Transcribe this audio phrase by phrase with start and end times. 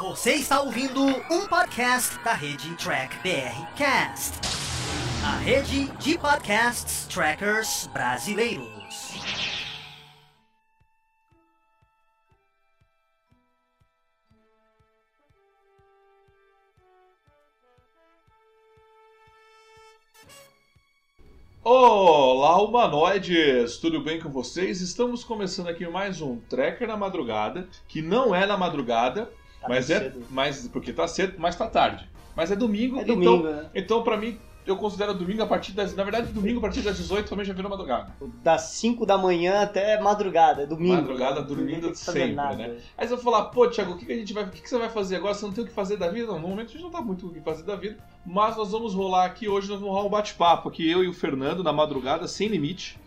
[0.00, 4.40] Você está ouvindo um podcast da rede Track BR Cast,
[5.24, 9.14] a rede de podcasts trackers brasileiros.
[21.62, 23.78] Olá, humanoides!
[23.78, 24.80] Tudo bem com vocês?
[24.80, 29.32] Estamos começando aqui mais um Tracker na madrugada, que não é na madrugada,
[29.64, 29.98] Tá mas é.
[29.98, 30.26] cedo.
[30.30, 32.08] Mas, porque tá cedo, mas tá tarde.
[32.36, 33.70] Mas é domingo, É domingo, então, né?
[33.74, 35.94] então pra mim, eu considero domingo a partir das.
[35.94, 38.12] Na verdade, domingo a partir das 18 também já virou madrugada.
[38.42, 40.96] Das 5 da manhã até madrugada, é domingo.
[40.96, 42.56] Madrugada, Não dormindo sempre, nada.
[42.56, 42.76] né?
[42.96, 44.44] Aí você vai falar, pô, Thiago, o que, que a gente vai.
[44.44, 45.34] O que, que você vai fazer agora?
[45.34, 46.26] Você não tem o que fazer da vida?
[46.26, 47.98] Não, no momento a gente não tá muito o que fazer da vida.
[48.26, 51.12] Mas nós vamos rolar aqui hoje, nós vamos rolar um bate-papo aqui, eu e o
[51.12, 52.98] Fernando, na madrugada, sem limite.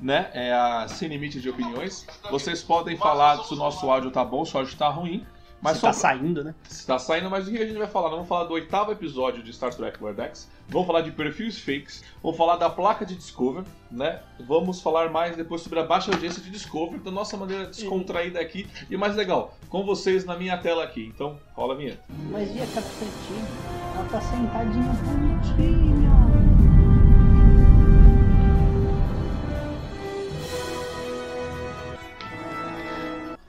[0.00, 0.30] Né?
[0.32, 2.06] É a sem limite de opiniões.
[2.30, 5.26] Vocês podem falar se o nosso áudio tá bom, se o áudio tá ruim.
[5.60, 6.54] Mas Você só tá saindo, né?
[6.68, 8.10] Está saindo, mas o que a gente vai falar?
[8.10, 12.04] Vamos falar do oitavo episódio de Star Trek Lower Decks, vamos falar de perfis fakes,
[12.22, 14.20] vamos falar da placa de Discover, né?
[14.46, 18.68] Vamos falar mais depois sobre a baixa audiência de Discover, da nossa maneira descontraída aqui.
[18.88, 21.04] E mais legal, com vocês na minha tela aqui.
[21.06, 22.02] Então, rola a vinheta.
[22.30, 23.44] Mas e a capetinha?
[23.94, 25.87] Ela tá sentadinha bonitinha.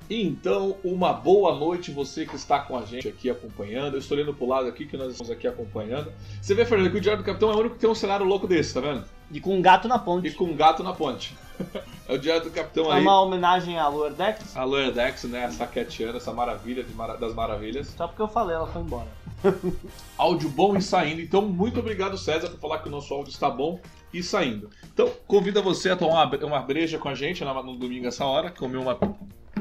[0.10, 3.94] Então, uma boa noite você que está com a gente aqui acompanhando.
[3.94, 6.12] Eu estou olhando pro lado aqui que nós estamos aqui acompanhando.
[6.42, 8.26] Você vê, Fernando, que o Diário do Capitão é o único que tem um cenário
[8.26, 9.04] louco desse, tá vendo?
[9.32, 10.32] E com um gato na E ponte.
[10.32, 11.36] com um gato na ponte.
[12.10, 13.02] é o Diário do Capitão É aí.
[13.04, 14.58] uma homenagem à Lower Decks.
[14.58, 15.44] A Lower Decks, né?
[15.44, 17.94] Essa Catiana, essa maravilha de mara- das maravilhas.
[17.96, 19.08] Só porque eu falei, ela foi embora.
[20.18, 21.22] Áudio bom e saindo.
[21.22, 23.80] Então, muito obrigado, César, por falar que o nosso áudio está bom
[24.12, 24.72] e saindo.
[24.92, 28.26] Então, convido você a tomar uma, bre- uma breja com a gente no domingo essa
[28.26, 28.98] hora, comer uma,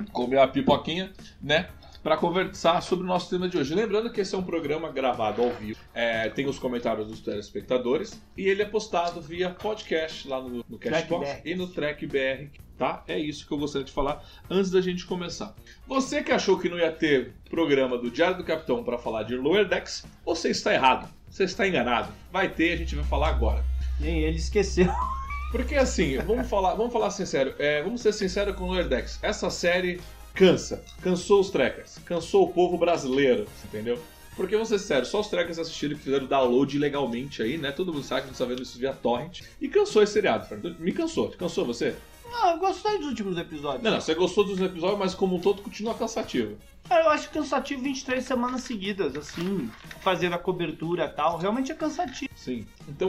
[0.07, 1.69] comer uma pipoquinha, né?
[2.03, 3.75] Para conversar sobre o nosso tema de hoje.
[3.75, 5.79] Lembrando que esse é um programa gravado ao vivo.
[5.93, 10.79] É, tem os comentários dos telespectadores e ele é postado via podcast lá no, no
[10.79, 12.49] Cashbox e no Track BR.
[12.79, 13.03] Tá?
[13.09, 15.55] É isso que eu gostaria de falar antes da gente começar.
[15.89, 19.35] Você que achou que não ia ter programa do Diário do Capitão para falar de
[19.35, 21.09] Lower Decks, você está errado.
[21.29, 22.13] Você está enganado.
[22.33, 23.65] Vai ter, a gente vai falar agora.
[23.99, 24.87] Nem ele esqueceu.
[25.51, 29.19] Porque assim, vamos falar, vamos falar sincero, é, vamos ser sinceros com o Decks.
[29.23, 30.01] Essa série
[30.35, 33.99] cansa, cansou os trekkers, cansou o povo brasileiro, entendeu?
[34.37, 37.73] Porque vamos ser sérios, só os trekkers assistiram e fizeram download legalmente aí, né?
[37.73, 39.41] Todo mundo sabe que a gente tá vendo isso via torrent.
[39.61, 40.77] E cansou esse seriado, Fernando.
[40.79, 41.31] Me cansou.
[41.31, 41.97] Cansou você?
[42.33, 43.83] Ah, eu gostei dos últimos episódios.
[43.83, 46.57] Não, não, você gostou dos episódios, mas como um todo continua cansativo.
[46.89, 49.69] Cara, eu acho cansativo 23 semanas seguidas, assim,
[50.03, 51.39] fazendo a cobertura e tal.
[51.39, 52.31] Realmente é cansativo.
[52.37, 52.65] Sim.
[52.89, 53.09] Então,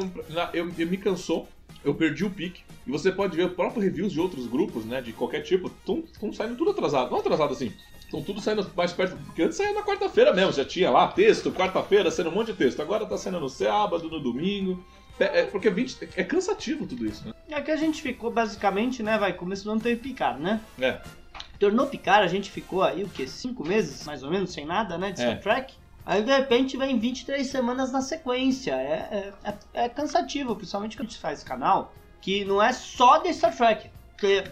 [0.52, 1.48] eu, eu me cansou,
[1.84, 2.62] eu perdi o pique.
[2.86, 5.02] E você pode ver próprios reviews de outros grupos, né?
[5.02, 7.12] De qualquer tipo, estão saindo tudo atrasado.
[7.12, 7.72] Não atrasado assim.
[8.00, 9.16] Estão tudo saindo mais perto.
[9.26, 12.58] Porque antes saía na quarta-feira mesmo, já tinha lá texto, quarta-feira saindo um monte de
[12.58, 12.82] texto.
[12.82, 14.84] Agora tá saindo no sábado, no domingo.
[15.20, 17.34] É, é porque 20, é cansativo tudo isso, né?
[17.50, 20.62] É que a gente ficou basicamente, né, vai, começo do ano teve picar, né?
[20.80, 21.02] É.
[21.60, 23.28] Tornou picar, a gente ficou aí, o quê?
[23.28, 25.26] Cinco meses, mais ou menos, sem nada, né, de É.
[25.26, 25.74] Star Trek?
[26.10, 28.72] Aí, de repente, vem 23 semanas na sequência.
[28.72, 33.20] É, é, é, é cansativo, principalmente quando a gente faz canal, que não é só
[33.20, 33.92] de Star Trek.
[34.10, 34.44] Porque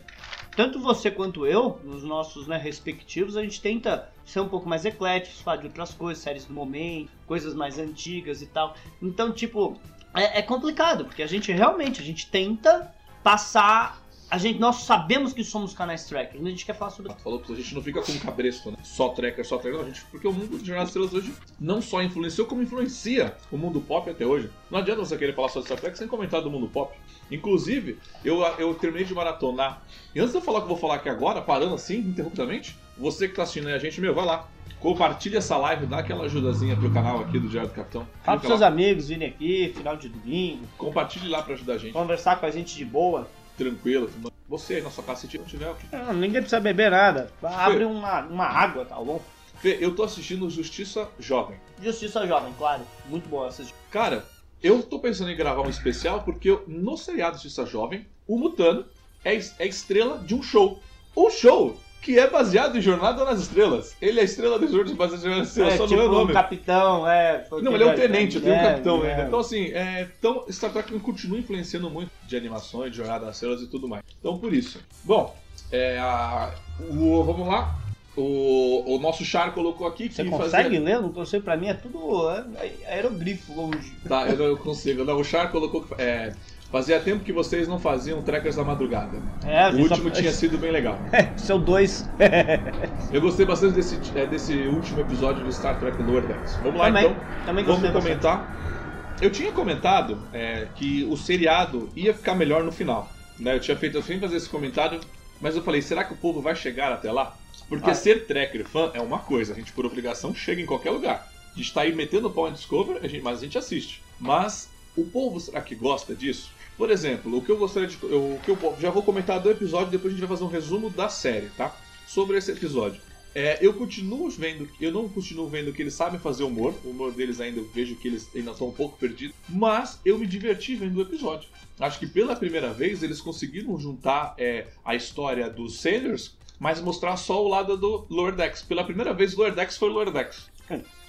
[0.56, 4.85] tanto você quanto eu, nos nossos né, respectivos, a gente tenta ser um pouco mais
[4.85, 8.75] ecléticos, falar de outras coisas, séries do momento, coisas mais antigas e tal.
[9.01, 9.79] Então, tipo,
[10.13, 12.94] é, é complicado, porque a gente realmente, a gente tenta
[13.24, 14.00] passar...
[14.29, 17.39] A gente, nós sabemos que somos canais trackers, mas a gente quer falar sobre Falou
[17.39, 18.77] que a gente não fica com cabresto, né?
[18.83, 19.79] Só trekker, só trekker.
[19.79, 22.61] Não, a gente, porque o mundo de Jornada das Estrelas hoje não só influenciou, como
[22.61, 24.49] influencia o mundo pop até hoje.
[24.69, 26.93] Não adianta você querer falar só de Star Trek sem comentar do mundo pop.
[27.31, 29.81] Inclusive, eu, eu terminei de maratonar.
[30.13, 32.77] E antes de eu falar o que eu vou falar aqui agora, parando assim, interruptamente,
[32.97, 34.47] você que tá assistindo aí a gente, meu, vai lá.
[34.79, 38.07] Compartilha essa live, dá aquela ajudazinha pro canal aqui do Diário do Capitão.
[38.23, 38.67] Fala pros seus lá.
[38.67, 41.94] amigos virem aqui, final de domingo, Compartilhe lá pra ajudar a gente.
[41.94, 43.27] conversar com a gente de boa.
[43.57, 44.09] Tranquilo.
[44.47, 47.31] Você aí na sua casa, se não tiver, Não, ninguém precisa beber nada.
[47.44, 49.22] Abre uma, uma água, tá bom?
[49.59, 51.57] Fê, eu tô assistindo Justiça Jovem.
[51.81, 52.83] Justiça Jovem, claro.
[53.07, 53.65] Muito boa essa.
[53.89, 54.24] Cara,
[54.62, 58.86] eu tô pensando em gravar um especial porque eu- no seriado Justiça Jovem, o Mutano
[59.25, 60.80] é, é estrela de um show.
[61.15, 63.95] Um show que é baseado em Jornada nas Estrelas.
[64.01, 66.05] Ele é a estrela do jogo baseado em Jornada nas Estrelas, É, só tipo não
[66.05, 66.33] é o um nome.
[66.33, 67.45] capitão, é.
[67.61, 69.11] Não, ele é um tenente, eu tenho um é, capitão é.
[69.11, 69.23] ainda.
[69.27, 73.61] Então, assim, é, então, Star Trek continua influenciando muito de animações, de Jornada nas Estrelas
[73.61, 74.03] e tudo mais.
[74.19, 74.79] Então, por isso.
[75.03, 75.35] Bom,
[75.71, 77.75] é, a- o- vamos lá.
[78.15, 81.00] O, o nosso Char colocou aqui que Você consegue ler?
[81.00, 82.45] Não sei, pra mim é tudo é,
[82.83, 83.93] é aerogrifo longe.
[84.07, 85.03] Tá, eu não consigo.
[85.03, 86.33] Não, o Char colocou que é,
[86.71, 89.21] Fazia tempo que vocês não faziam Trekkers da Madrugada.
[89.45, 90.99] É, O gente só- último tinha sido bem legal.
[91.37, 92.07] Seu dois.
[93.11, 96.55] Eu gostei bastante desse, é, desse último episódio do Star Trek Lower Decks.
[96.57, 97.15] Vamos lá Também, então.
[97.45, 98.21] também Vamos gostei bastante.
[98.21, 99.17] comentar.
[99.21, 103.09] Eu tinha comentado é, que o seriado ia ficar melhor no final.
[103.39, 103.55] Né?
[103.55, 104.99] Eu tinha feito, eu fui fazer esse comentário,
[105.39, 107.35] mas eu falei, será que o povo vai chegar até lá?
[107.69, 107.93] Porque Ah.
[107.95, 111.27] ser tracker fã é uma coisa, a gente por obrigação chega em qualquer lugar.
[111.53, 114.01] A gente tá aí metendo pau em Discover, a gente- mas a gente assiste.
[114.19, 116.51] Mas o povo será que gosta disso?
[116.77, 117.97] Por exemplo, o que eu gostaria de.
[118.03, 120.51] eu- O que eu já vou comentar do episódio, depois a gente vai fazer um
[120.53, 121.75] resumo da série, tá?
[122.06, 123.01] Sobre esse episódio.
[123.35, 127.12] É, eu continuo vendo, eu não continuo vendo que eles sabem fazer humor, o humor
[127.12, 130.75] deles ainda eu vejo que eles ainda estão um pouco perdidos, mas eu me diverti
[130.75, 131.47] vendo o episódio.
[131.79, 137.15] Acho que pela primeira vez eles conseguiram juntar é, a história dos Sailors, mas mostrar
[137.18, 138.63] só o lado do Decks.
[138.63, 139.44] Pela primeira vez, o
[139.77, 140.47] foi o Decks.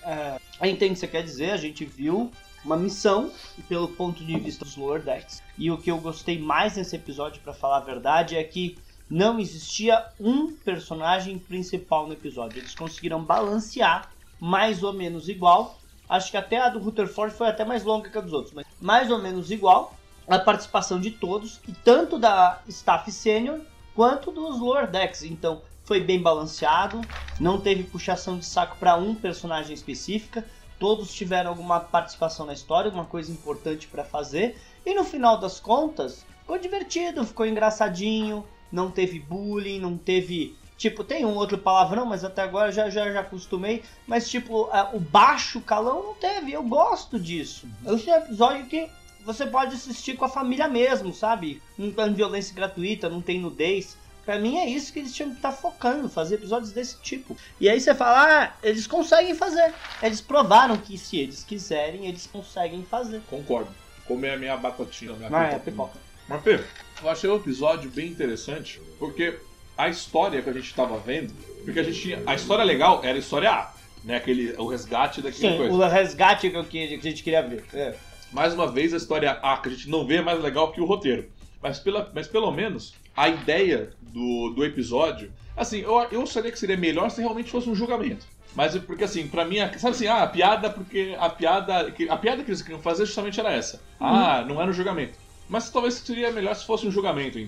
[0.03, 0.39] É,
[0.69, 2.31] entendo o que você quer dizer, a gente viu
[2.65, 3.31] uma missão
[3.69, 5.43] pelo ponto de vista dos Lower Decks.
[5.57, 8.79] E o que eu gostei mais nesse episódio, pra falar a verdade, é que
[9.09, 12.59] não existia um personagem principal no episódio.
[12.59, 15.79] Eles conseguiram balancear mais ou menos igual.
[16.09, 18.67] Acho que até a do Rutherford foi até mais longa que a dos outros, mas
[18.81, 19.95] mais ou menos igual
[20.29, 23.61] a participação de todos, e tanto da staff sênior
[23.95, 25.23] quanto dos lower decks.
[25.23, 27.01] Então foi bem balanceado,
[27.41, 30.47] não teve puxação de saco para um personagem específica.
[30.79, 34.57] Todos tiveram alguma participação na história, alguma coisa importante para fazer.
[34.87, 40.57] E no final das contas, ficou divertido, ficou engraçadinho, não teve bullying, não teve.
[40.77, 43.83] Tipo, tem um outro palavrão, mas até agora já já, já acostumei.
[44.07, 46.53] Mas, tipo, a- o baixo calão não teve.
[46.53, 47.67] Eu gosto disso.
[47.85, 48.89] Esse é um episódio que
[49.25, 51.61] você pode assistir com a família mesmo, sabe?
[51.77, 53.97] Não tem violência gratuita, não tem nudez.
[54.29, 57.35] Pra mim é isso que eles tinham que estar focando, fazer episódios desse tipo.
[57.59, 59.73] E aí você fala, ah, eles conseguem fazer.
[60.03, 63.23] Eles provaram que se eles quiserem, eles conseguem fazer.
[63.31, 63.71] Concordo.
[64.07, 65.15] Comer a minha batatinha.
[65.15, 65.99] Minha Mas é pipoca.
[66.29, 66.67] Mas, Pedro,
[67.03, 69.39] eu achei o episódio bem interessante, porque
[69.79, 71.33] a história que a gente tava vendo,
[71.65, 72.23] porque a gente tinha.
[72.27, 73.73] A história legal era a história A,
[74.05, 74.17] né?
[74.17, 75.73] Aquele, o resgate daquela Sim, coisa.
[75.73, 77.65] o resgate que, eu- que a gente queria ver.
[77.73, 77.95] É.
[78.31, 80.83] Mais uma vez, a história A, que a gente não vê, é mais legal que
[80.83, 81.31] o roteiro.
[81.63, 85.33] Mas, pela, mas pelo menos, a ideia do, do episódio.
[85.57, 88.27] Assim, eu, eu acharia que seria melhor se realmente fosse um julgamento.
[88.55, 91.91] Mas é porque assim, pra mim, sabe assim, ah, a piada, porque a piada.
[91.91, 93.81] que- A piada que eles queriam fazer justamente era essa.
[94.01, 95.19] Ah, não era um julgamento.
[95.49, 97.47] Mas talvez seria melhor se fosse um julgamento, hein?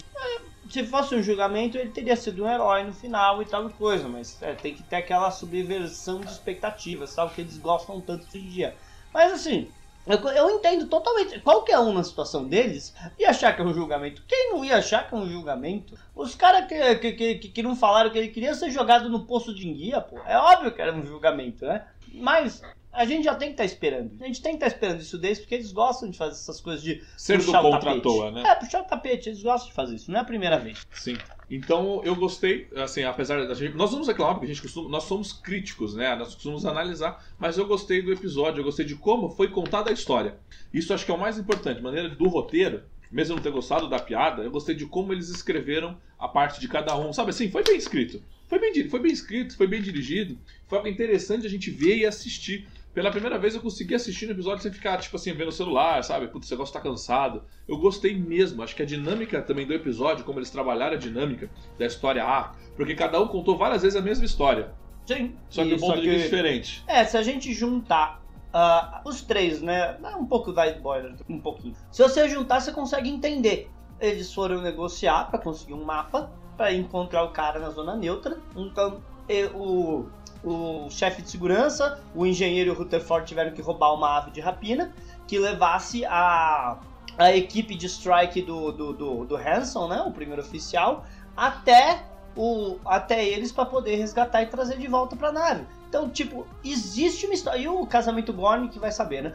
[0.68, 4.40] Se fosse um julgamento, ele teria sido um herói no final e tal coisa, mas
[4.40, 7.34] é, tem que ter aquela subversão de expectativas, sabe?
[7.34, 8.76] Que eles gostam tanto hoje em dia.
[9.12, 9.68] Mas assim,
[10.10, 11.40] eu, eu entendo totalmente.
[11.40, 14.22] Qualquer um na situação deles ia achar que é um julgamento.
[14.26, 15.94] Quem não ia achar que é um julgamento?
[16.14, 19.54] Os caras que, que, que- que não falaram que ele queria ser jogado no poço
[19.54, 20.18] de enguia, pô.
[20.26, 21.84] É óbvio que era um julgamento, né?
[22.12, 22.62] Mas
[22.92, 24.12] a gente já tem que estar esperando.
[24.20, 26.82] A gente tem que estar esperando isso deles, porque eles gostam de fazer essas coisas
[26.82, 28.02] de Ser do puxar o contra tapete.
[28.02, 28.42] toa, né?
[28.44, 30.86] É, puxar o tapete, eles gostam de fazer isso, não é a primeira vez.
[30.92, 31.16] Sim.
[31.50, 33.76] Então eu gostei, assim, apesar da gente.
[33.76, 34.88] Nós vamos reclamar porque a gente costuma.
[34.88, 36.14] Nós somos críticos, né?
[36.14, 39.92] Nós costumamos analisar, mas eu gostei do episódio, eu gostei de como foi contada a
[39.92, 40.36] história.
[40.72, 41.80] Isso acho que é o mais importante.
[41.82, 45.96] Maneira do roteiro, mesmo não ter gostado da piada, eu gostei de como eles escreveram
[46.18, 47.12] a parte de cada um.
[47.12, 48.22] Sabe assim, foi bem escrito.
[48.48, 50.36] Foi bem, foi bem escrito, foi bem dirigido.
[50.66, 52.68] Foi algo interessante a gente ver e assistir.
[52.92, 56.02] Pela primeira vez eu consegui assistir no episódio sem ficar, tipo assim, vendo o celular,
[56.02, 56.26] sabe?
[56.26, 57.44] Putz, esse negócio tá cansado.
[57.68, 58.62] Eu gostei mesmo.
[58.62, 61.48] Acho que a dinâmica também do episódio, como eles trabalharam a dinâmica
[61.78, 64.72] da história A, porque cada um contou várias vezes a mesma história.
[65.06, 65.36] Sim.
[65.48, 66.84] Só que um ponto de vista diferente.
[66.86, 68.20] É, se a gente juntar
[68.52, 69.96] ah, os três, né?
[70.00, 71.74] dá Um pouco vai spoiler, um pouquinho.
[71.90, 73.70] Se você juntar, você consegue entender.
[74.00, 78.38] Eles foram negociar pra conseguir um mapa pra encontrar o cara na zona neutra.
[78.56, 80.06] Então, e- o,
[80.44, 84.40] o chefe de segurança, o engenheiro e o Rutherford tiveram que roubar uma ave de
[84.40, 84.92] rapina
[85.26, 86.78] que levasse a,
[87.18, 90.02] a equipe de strike do, do, do, do Hanson, né?
[90.02, 91.04] O primeiro oficial,
[91.36, 92.02] até
[92.36, 95.66] o, até eles para poder resgatar e trazer de volta pra nave.
[95.88, 97.58] Então, tipo, existe uma história.
[97.58, 99.32] E o casamento Gorn que vai saber, né?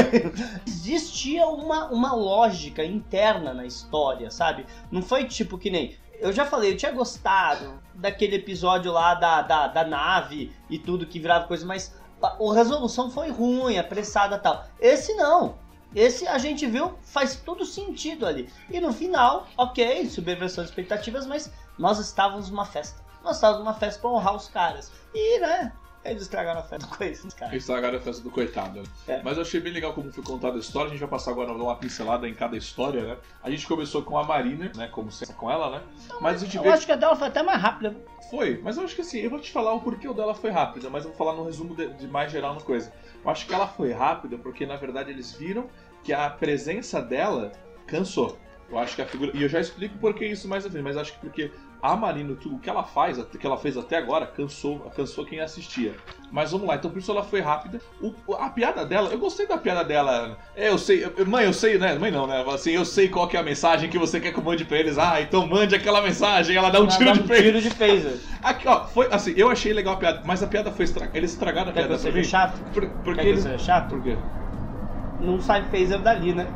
[0.66, 4.64] Existia uma, uma lógica interna na história, sabe?
[4.90, 5.94] Não foi tipo que nem.
[6.18, 11.06] Eu já falei, eu tinha gostado daquele episódio lá da, da, da nave e tudo
[11.06, 14.64] que virava coisa, mas a, resolução foi ruim, apressada tal.
[14.80, 15.56] Esse não.
[15.94, 18.48] Esse a gente viu, faz todo sentido ali.
[18.70, 23.02] E no final, ok, subversão de expectativas, mas nós estávamos numa festa.
[23.22, 24.90] Nós estávamos numa festa pra honrar os caras.
[25.14, 25.72] E, né,
[26.04, 27.54] eles estragaram a festa com esses caras.
[27.54, 28.82] Estragaram a festa do coitado.
[29.06, 29.22] É.
[29.22, 30.88] Mas eu achei bem legal como foi contada a história.
[30.88, 33.16] A gente vai passar agora uma pincelada em cada história, né?
[33.42, 34.88] A gente começou com a Marina, né?
[34.88, 35.82] Como sempre com ela, né?
[36.20, 37.96] Mas a gente Eu vê acho que a dela foi até mais rápida.
[38.30, 40.50] Foi, mas eu acho que assim, eu vou te falar o porquê o dela foi
[40.50, 42.92] rápida, mas eu vou falar no resumo de, de mais geral na coisa.
[43.24, 45.68] Eu acho que ela foi rápida porque na verdade eles viram
[46.02, 47.52] que a presença dela
[47.86, 48.38] cansou.
[48.68, 49.30] Eu acho que a figura.
[49.34, 51.52] E eu já explico por que isso mais à frente, mas acho que porque
[51.82, 55.26] a Marino, tudo o que ela faz, o que ela fez até agora, cansou, cansou
[55.26, 55.94] quem assistia.
[56.30, 57.80] Mas vamos lá, então por isso ela foi rápida.
[58.00, 60.38] O, a piada dela, eu gostei da piada dela.
[60.56, 61.98] É, eu sei, eu- mãe, eu sei, né?
[61.98, 62.42] Mãe não, né?
[62.48, 64.78] Assim, eu sei qual que é a mensagem que você quer que eu mande pra
[64.78, 64.96] eles.
[64.96, 66.56] Ah, então mande aquela mensagem.
[66.56, 67.42] Ela dá um Ela tiro dá de um peito.
[67.42, 68.18] tiro de phaser.
[68.42, 71.18] Aqui, ó, foi assim, eu achei legal a piada, mas a piada foi estragada.
[71.18, 72.24] Eles estragaram a Quer que piada eu seja mim.
[72.24, 72.60] chato?
[72.72, 73.88] Por, porque Quer que eu seja chato?
[73.90, 74.16] Por quê?
[75.18, 76.48] Não sai phaser dali, né?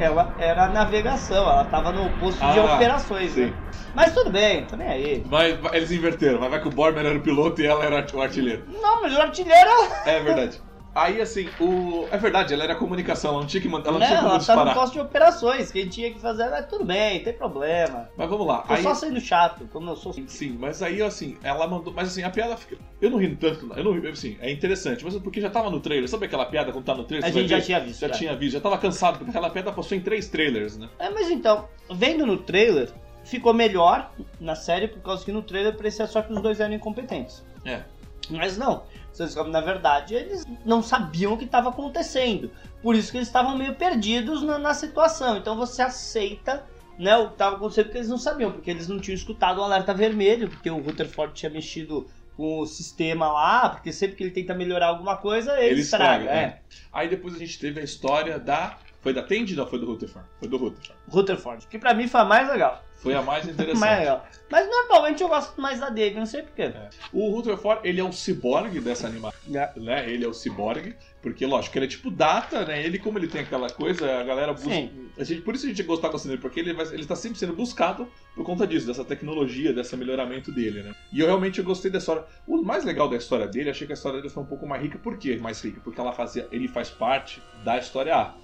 [0.00, 3.46] Ela era navegação, ela tava no posto de Ah, operações, sim.
[3.46, 3.52] né?
[3.94, 5.22] Mas tudo bem, tô nem aí.
[5.26, 8.20] Vai- eles inverteram, mas vai que o Borman era o piloto e ela era o
[8.22, 8.64] artilheiro.
[8.80, 9.70] Não, mas o artilheiro.
[10.06, 10.60] É verdade.
[10.94, 12.08] Aí, assim, o.
[12.10, 13.90] É verdade, ela era comunicação, ela não tinha que mandar.
[13.90, 14.66] Ela não Não, tinha ela disparar.
[14.66, 15.70] no posto de operações.
[15.70, 18.08] Quem tinha que fazer era tudo bem, tem problema.
[18.16, 18.58] Mas vamos lá.
[18.62, 20.12] Tô Aí, só sendo chato, como eu sou.
[20.12, 21.92] sim, mas aí, assim, ela mandou.
[21.94, 22.76] Mas assim, a piada fica.
[23.00, 23.76] Eu não ri tanto, não.
[23.76, 26.08] eu não ri, assim, é interessante, mas é porque já tava no trailer.
[26.08, 27.28] Sabe aquela piada quando tá no trailer?
[27.28, 27.62] A gente já ver?
[27.62, 28.00] tinha visto.
[28.00, 30.88] Já tinha visto, já tava cansado, porque aquela piada passou em três trailers, né?
[30.98, 32.90] É, mas então, vendo no trailer,
[33.24, 36.74] ficou melhor na série, por causa que no trailer parecia só que os dois eram
[36.74, 37.44] incompetentes.
[37.64, 37.82] É.
[38.28, 38.84] Mas não.
[39.12, 42.50] Você descobre, na verdade, eles não sabiam o que estava acontecendo.
[42.82, 45.36] Por isso que eles estavam meio perdidos na, na situação.
[45.36, 46.64] Então você aceita
[46.98, 49.64] né, o que estava acontecendo porque eles não sabiam, porque eles não tinham escutado o
[49.64, 54.30] alerta vermelho, porque o Rutherford tinha mexido com o sistema lá, porque sempre que ele
[54.30, 56.24] tenta melhorar alguma coisa, ele, Ele estraga.
[56.24, 56.60] estraga, é.
[56.92, 58.78] Aí depois a gente teve a história da.
[59.00, 60.28] Foi da Tandy ou foi do Rutherford?
[60.38, 61.00] Foi do Rutherford.
[61.08, 62.82] Rutherford, que pra mim foi a mais legal.
[63.02, 63.78] Foi a mais interessante.
[63.80, 64.26] mais legal.
[64.50, 66.72] Mas normalmente eu gosto mais da Dave, não sei porquê.
[67.12, 69.38] O Rutherford, ele é um ciborgue dessa animação.
[69.76, 70.04] né?
[70.10, 72.84] Ele é o ciborgue, porque lógico, ele é tipo data, né?
[72.84, 75.08] Ele como ele tem aquela coisa, a galera busca, Sim.
[75.16, 77.38] a gente, por isso a gente gostar gostando dele, porque ele vai, ele tá sempre
[77.38, 80.94] sendo buscado por conta disso, dessa tecnologia, desse melhoramento dele, né?
[81.12, 82.24] E eu realmente eu gostei da história.
[82.46, 84.82] O mais legal da história dele, achei que a história dele foi um pouco mais
[84.82, 85.38] rica, por quê?
[85.40, 88.34] Mais rica, porque ela fazia, ele faz parte da história A,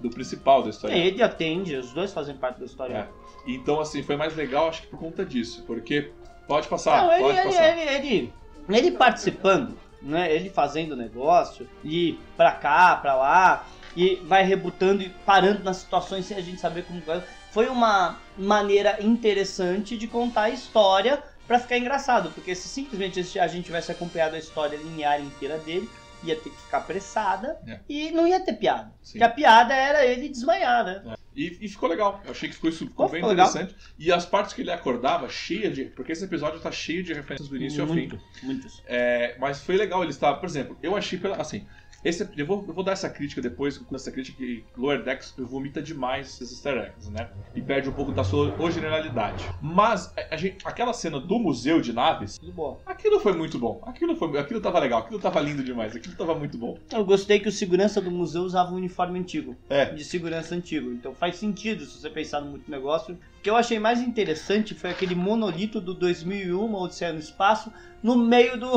[0.00, 0.96] do principal da história.
[0.96, 0.98] A.
[0.98, 2.94] É, ele atende, os dois fazem parte da história.
[2.94, 3.21] É.
[3.46, 6.10] Então assim, foi mais legal, acho que por conta disso, porque
[6.46, 7.78] pode passar, Não, ele, pode ele, passar.
[7.78, 8.32] ele, ele,
[8.68, 10.32] ele participando, né?
[10.34, 16.24] Ele fazendo negócio, e pra cá, pra lá, e vai rebutando e parando nas situações
[16.26, 17.22] sem a gente saber como vai.
[17.50, 23.46] Foi uma maneira interessante de contar a história pra ficar engraçado, porque se simplesmente a
[23.46, 25.88] gente tivesse acompanhado a história linear inteira dele,
[26.24, 27.80] ia ter que ficar apressada É.
[27.88, 28.92] e não ia ter piada.
[29.02, 29.12] Sim.
[29.18, 31.02] Porque a piada era ele desmaiar, né?
[31.34, 32.20] E, e ficou legal.
[32.24, 33.48] Eu achei que ficou, isso ficou Ficou bem legal.
[33.48, 33.74] interessante.
[33.98, 35.86] E as partes que ele acordava, cheia de.
[35.86, 37.94] Porque esse episódio tá cheio de referências do início ao fim.
[38.08, 38.82] Muito, muitos.
[38.86, 40.34] É, mas foi legal ele estar.
[40.34, 41.36] Por exemplo, eu achei pela.
[41.36, 41.66] Assim,
[42.04, 45.34] esse, eu, vou, eu vou dar essa crítica depois, com essa crítica que Lower Decks
[45.38, 47.28] vomita demais esses easter eggs, né?
[47.54, 49.44] E perde um pouco da sua originalidade.
[49.60, 52.80] Mas a- a gente- aquela cena do museu de naves, Tudo bom.
[52.84, 53.80] aquilo foi muito bom.
[53.86, 56.76] Aquilo, foi, aquilo tava legal, aquilo tava lindo demais, aquilo tava muito bom.
[56.92, 59.56] Eu gostei que o segurança do museu usava um uniforme antigo.
[59.68, 59.86] É.
[59.86, 60.90] De segurança antigo.
[60.92, 63.16] Então faz sentido se você pensar no muito negócio.
[63.42, 68.16] O que eu achei mais interessante foi aquele monolito do 2001, Odisseia no Espaço, no
[68.16, 68.68] meio do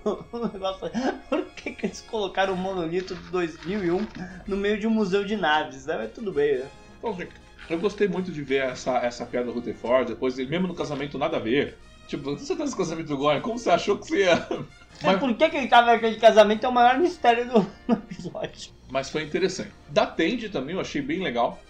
[0.50, 0.90] negócio.
[1.28, 4.06] Por que, que eles colocaram o monolito do 2001
[4.46, 5.84] no meio de um museu de naves?
[5.84, 5.98] Né?
[5.98, 6.68] Mas tudo bem, né?
[7.68, 11.18] Eu gostei muito de ver essa, essa piada do Rutherford, depois ele mesmo no casamento
[11.18, 11.76] nada a ver.
[12.08, 14.48] Tipo, você tá nesse casamento do Goran, como você achou que você ia.
[15.04, 18.72] Mas por que, que ele tava naquele casamento é o maior mistério do episódio.
[18.90, 19.72] Mas foi interessante.
[19.90, 21.60] Da Tandy também eu achei bem legal.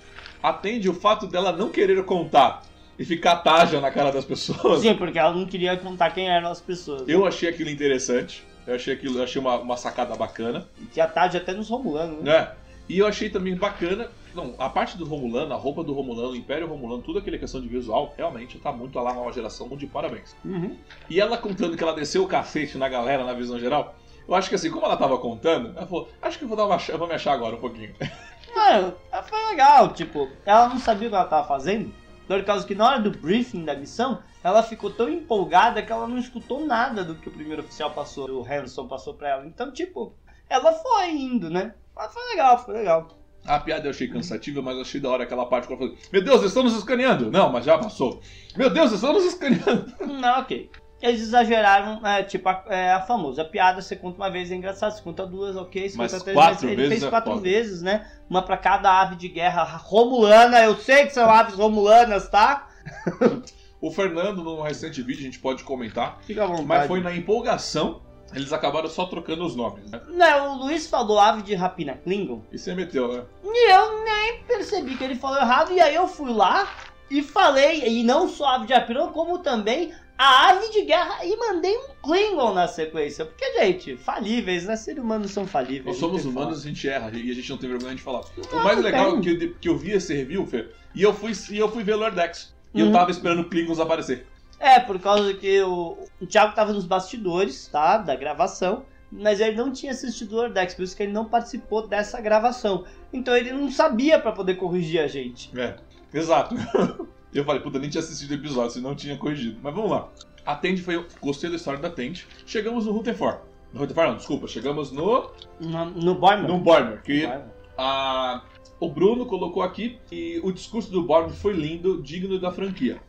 [0.45, 2.63] A Tandy, o fato dela não querer contar
[2.99, 6.51] e ficar taja na cara das pessoas, Sim, porque ela não queria contar quem eram
[6.51, 7.09] as pessoas.
[7.09, 8.45] eu achei aquilo interessante.
[8.67, 12.41] Eu achei aquilo, eu achei uma, uma sacada bacana, Tinha tarde até nos Romulanos, né?
[12.41, 12.53] né?
[12.87, 14.11] E eu achei também bacana.
[14.35, 17.59] Não, a parte do Romulano, a roupa do Romulano, o Império Romulano, tudo aquela questão
[17.59, 20.37] de visual, realmente tá muito lá nova geração, muito de parabéns.
[20.45, 20.77] Uhum.
[21.09, 23.97] E ela contando que ela desceu o cacete na galera na visão geral,
[24.29, 26.67] eu acho que assim, como ela tava contando, ela falou, acho que eu vou dar
[26.67, 27.95] uma eu vou me achar agora um pouquinho.
[28.57, 31.93] Ah, foi legal, tipo, ela não sabia o que ela tava fazendo.
[32.27, 36.09] Por causa que na hora do briefing da missão, ela ficou tão empolgada que ela
[36.09, 39.47] não escutou nada do que o primeiro oficial passou, o Hanson passou pra ela.
[39.47, 40.15] Então, tipo,
[40.49, 41.75] ela foi indo, né?
[41.95, 43.09] Mas foi legal, foi legal.
[43.47, 46.25] A piada eu achei cansativa, mas achei da hora aquela parte que ela falou: Meu
[46.25, 47.31] Deus, eles estão nos escaneando!
[47.31, 48.21] Não, mas já passou.
[48.57, 49.93] Meu Deus, eles estão nos escaneando!
[50.01, 50.71] Não, ok.
[51.03, 54.93] Eles exageraram, é, tipo, a, é, a famosa piada, você conta uma vez é engraçado,
[54.93, 57.37] você conta duas, ok, você Mas conta três, quatro mas ele vezes fez é quatro
[57.39, 58.07] vezes, né?
[58.31, 62.69] Uma pra cada ave de guerra romulana, eu sei que são aves romulanas, tá?
[63.81, 66.67] O Fernando, num recente vídeo, a gente pode comentar, Fica à vontade.
[66.67, 68.01] mas foi na empolgação,
[68.33, 70.01] eles acabaram só trocando os nomes, né?
[70.09, 73.25] Não, o Luiz falou ave de rapina Klingon, E você meteu, né?
[73.45, 76.67] e eu nem percebi que ele falou errado, e aí eu fui lá
[77.11, 81.37] e falei, e não só ave de rapina, como também a ave de guerra e
[81.37, 83.25] mandei um Klingon na sequência.
[83.25, 84.77] Porque, gente, falíveis, né?
[84.77, 85.87] Seres humanos são falíveis.
[85.87, 88.23] Nós somos humanos, a gente erra e a gente não tem vergonha de falar.
[88.53, 91.13] Não, o mais legal é que eu, que eu vi esse review, Fê, e eu
[91.13, 92.55] fui, e eu fui ver Lordex.
[92.73, 92.93] E eu Uhum.
[92.93, 94.27] tava esperando o Klingons aparecer.
[94.59, 97.99] É, por causa que o, o Thiago tava nos bastidores, tá?
[97.99, 98.85] Da gravação.
[99.13, 102.85] Mas ele não tinha assistido o Lordex, por isso que ele não participou dessa gravação.
[103.13, 105.51] Então ele não sabia pra poder corrigir a gente.
[105.57, 105.77] É,
[106.13, 106.55] exato.
[107.39, 109.59] eu falei, puta, nem tinha assistido o episódio, senão não tinha corrigido.
[109.63, 110.09] Mas vamos lá.
[110.45, 110.97] A Tende foi.
[110.97, 112.27] eu Gostei da história da Tende.
[112.47, 113.41] Chegamos no Rutherford.
[113.73, 114.47] No Rutherford não, desculpa.
[114.47, 115.31] Chegamos no.
[115.61, 116.49] No, no Borman.
[116.49, 117.03] No Bormer.
[117.03, 117.45] Que Borman.
[117.79, 118.43] a,
[118.79, 123.01] o Bruno colocou aqui e o discurso do Bormer foi lindo, digno da franquia.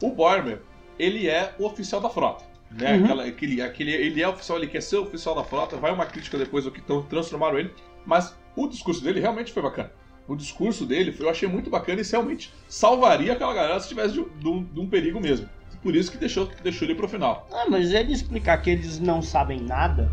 [0.00, 0.62] O Bormer,
[0.98, 2.44] ele é o oficial da frota.
[2.70, 2.96] Né?
[2.96, 3.04] Uhum.
[3.04, 5.76] Aquela, aquele, aquele, ele é oficial, ele quer ser oficial da frota.
[5.76, 7.72] Vai uma crítica depois do que tão, transformaram ele.
[8.04, 9.92] Mas o discurso dele realmente foi bacana.
[10.28, 14.14] O discurso dele foi- eu achei muito bacana e realmente salvaria aquela galera se tivesse
[14.14, 15.48] de, de um, de um perigo mesmo.
[15.82, 17.48] Por isso que deixou, deixou ele pro final.
[17.52, 20.10] Ah, mas ele explicar que eles não sabem nada,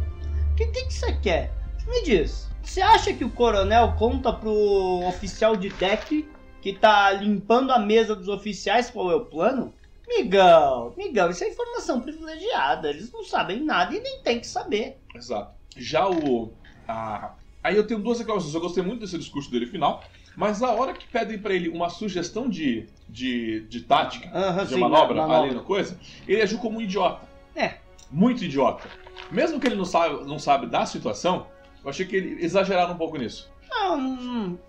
[0.52, 1.54] o que, que, que você quer?
[1.88, 4.52] Me diz, você acha que o coronel conta pro
[5.08, 6.28] oficial de deck
[6.62, 9.74] que tá limpando a mesa dos oficiais qual é o plano?
[10.08, 12.90] Migão, migão, isso é informação privilegiada.
[12.90, 15.00] Eles não sabem nada e nem tem que saber.
[15.16, 15.54] Exato.
[15.78, 16.52] Já o.
[16.88, 17.34] a-
[17.70, 18.54] aí eu tenho duas reclamações.
[18.54, 20.04] Eu gostei muito desse discurso dele final,
[20.36, 24.74] mas na hora que pedem pra ele uma sugestão de, de, de tática, Aham, de
[24.74, 25.48] sim, manobra, manobra.
[25.48, 25.98] ali no coisa,
[26.28, 27.28] ele agiu como um idiota.
[27.56, 27.76] É.
[28.12, 28.90] Muito idiota.
[29.32, 31.48] Mesmo que ele não sabe, não sabe da situação,
[31.84, 33.52] eu achei que ele exageraram um pouco nisso.
[33.70, 34.60] Não, não,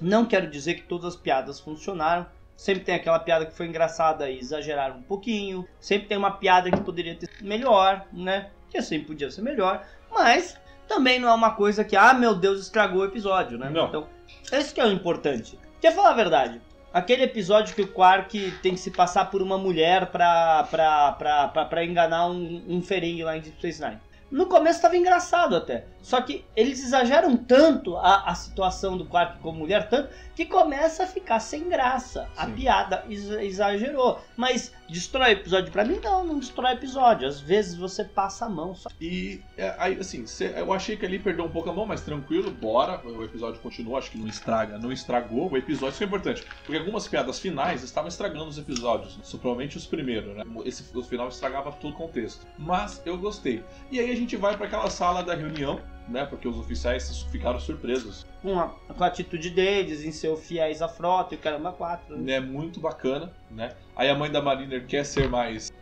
[0.00, 2.26] não quero dizer que todas as piadas funcionaram.
[2.54, 5.66] Sempre tem aquela piada que foi engraçada e exageraram um pouquinho.
[5.80, 8.50] Sempre tem uma piada que poderia ter sido melhor, né?
[8.70, 9.84] Que sempre podia ser melhor.
[10.10, 10.60] Mas
[10.94, 13.70] também não é uma coisa que, ah, meu Deus, estragou o episódio, né?
[13.70, 13.86] Não.
[13.88, 14.06] Então,
[14.52, 15.58] esse que é o importante.
[15.80, 16.60] Quer falar a verdade?
[16.92, 21.48] Aquele episódio que o Quark tem que se passar por uma mulher pra, pra, pra,
[21.48, 23.98] pra, pra enganar um, um Ferengue lá em Deep Space Nine.
[24.30, 25.84] No começo tava engraçado até.
[26.02, 31.04] Só que eles exageram tanto a, a situação do Quark como mulher, tanto, que começa
[31.04, 32.28] a ficar sem graça.
[32.36, 32.52] A Sim.
[32.52, 34.20] piada exa- exagerou.
[34.36, 35.98] Mas destrói episódio pra mim?
[36.02, 37.26] Não, não destrói episódio.
[37.26, 38.88] Às vezes você passa a mão só.
[39.00, 42.00] E é, aí, assim, cê- eu achei que ali perdeu um pouco a mão, mas
[42.02, 43.00] tranquilo, bora.
[43.06, 46.44] O episódio continua, acho que não estraga, não estragou o episódio, isso é importante.
[46.64, 50.44] Porque algumas piadas finais estavam estragando os episódios, principalmente os primeiros, né?
[50.64, 52.46] Esse, o final estragava todo o contexto.
[52.58, 53.64] Mas eu gostei.
[53.90, 56.24] E aí a gente vai para aquela sala da reunião, né?
[56.26, 58.26] Porque os oficiais ficaram surpresos.
[58.42, 62.16] Com a, com a atitude deles, em ser fiéis à frota e o caramba quatro.
[62.16, 62.32] Né?
[62.34, 63.70] É muito bacana, né?
[63.94, 65.72] Aí a mãe da Mariner quer ser mais.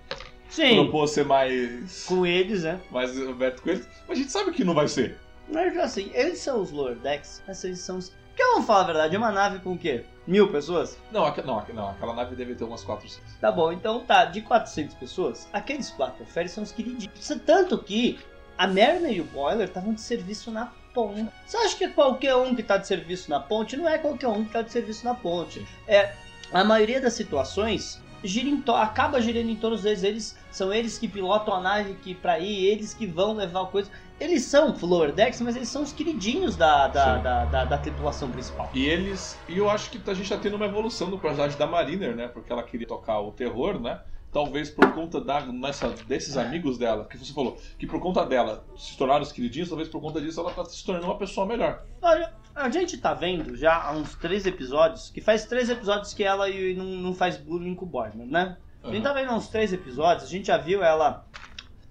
[0.48, 2.04] Sim, propôs ser mais.
[2.06, 2.80] com eles, né?
[2.90, 5.16] mais aberto com eles, mas a gente sabe que não vai ser.
[5.48, 8.10] Mas assim, eles são os Lordex, mas eles são os.
[8.10, 10.04] Porque vamos falar a verdade, é uma nave com o quê?
[10.26, 10.98] Mil pessoas?
[11.12, 13.34] Não, aqu- não, aqu- não, aquela nave deve ter umas 400.
[13.40, 17.28] Tá bom, então tá, de 400 pessoas, aqueles quatro férias são os queridinhos.
[17.44, 18.18] Tanto que
[18.60, 21.26] a Mariner e o Boiler estavam de serviço na ponte.
[21.46, 23.74] Você acha que qualquer um que tá de serviço na ponte?
[23.74, 25.66] Não é qualquer um que tá de serviço na ponte.
[25.88, 26.12] É,
[26.52, 30.02] a maioria das situações gira acaba girando em torno deles.
[30.02, 33.90] Eles são eles que pilotam a nave que pra ir, eles que vão levar coisa.
[34.20, 38.68] Eles são Flordex, mas eles são os queridinhos da, da, da, da, da tripulação principal.
[38.74, 39.38] E eles.
[39.48, 42.28] E eu acho que a gente tá tendo uma evolução no personagem da Mariner, né?
[42.28, 44.00] Porque ela queria tocar o terror, né?
[44.32, 48.64] Talvez por conta da, nessa, desses amigos dela, que você falou, que por conta dela
[48.76, 51.82] se tornaram os queridinhos, talvez por conta disso ela tá se tornando uma pessoa melhor.
[52.00, 56.22] Olha, a gente tá vendo já há uns três episódios, que faz três episódios que
[56.22, 58.56] ela e- não, não faz bullying com o Borman, né?
[58.84, 61.26] A gente tá vendo há uns três episódios, a gente já viu ela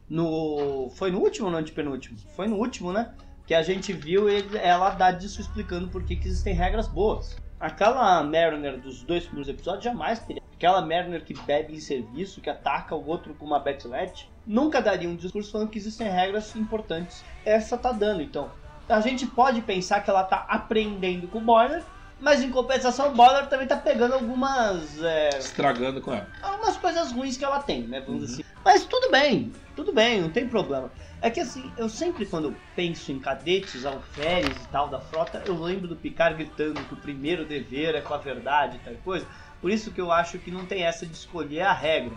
[0.09, 0.89] no.
[0.95, 2.17] Foi no último ou no antepenúltimo?
[2.35, 3.13] Foi no último, né?
[3.45, 7.37] Que a gente viu ele, ela dar disso explicando por que, que existem regras boas.
[7.59, 10.41] Aquela Mariner dos dois primeiros episódios jamais teria.
[10.59, 15.07] Aquela Mariner que bebe em serviço, que ataca o outro com uma Batlet, nunca daria
[15.07, 17.23] um discurso falando que existem regras importantes.
[17.45, 18.51] Essa tá dando, então.
[18.89, 21.81] A gente pode pensar que ela tá aprendendo com o Boiler,
[22.19, 25.01] mas em compensação o Boiler também tá pegando algumas.
[25.01, 26.27] é, Estragando com ela.
[26.41, 28.01] algumas coisas ruins que ela tem, né?
[28.01, 28.27] Vamos Uhum.
[28.27, 28.49] dizer assim.
[28.65, 30.91] Mas tudo bem, tudo bem, não tem problema.
[31.21, 35.57] É que assim, eu sempre quando penso em cadetes, alferes e tal da frota, eu
[35.57, 39.25] lembro do Picard gritando que o primeiro dever é com a verdade e tal coisa.
[39.61, 42.13] Por isso que eu acho que não tem essa de escolher a regra.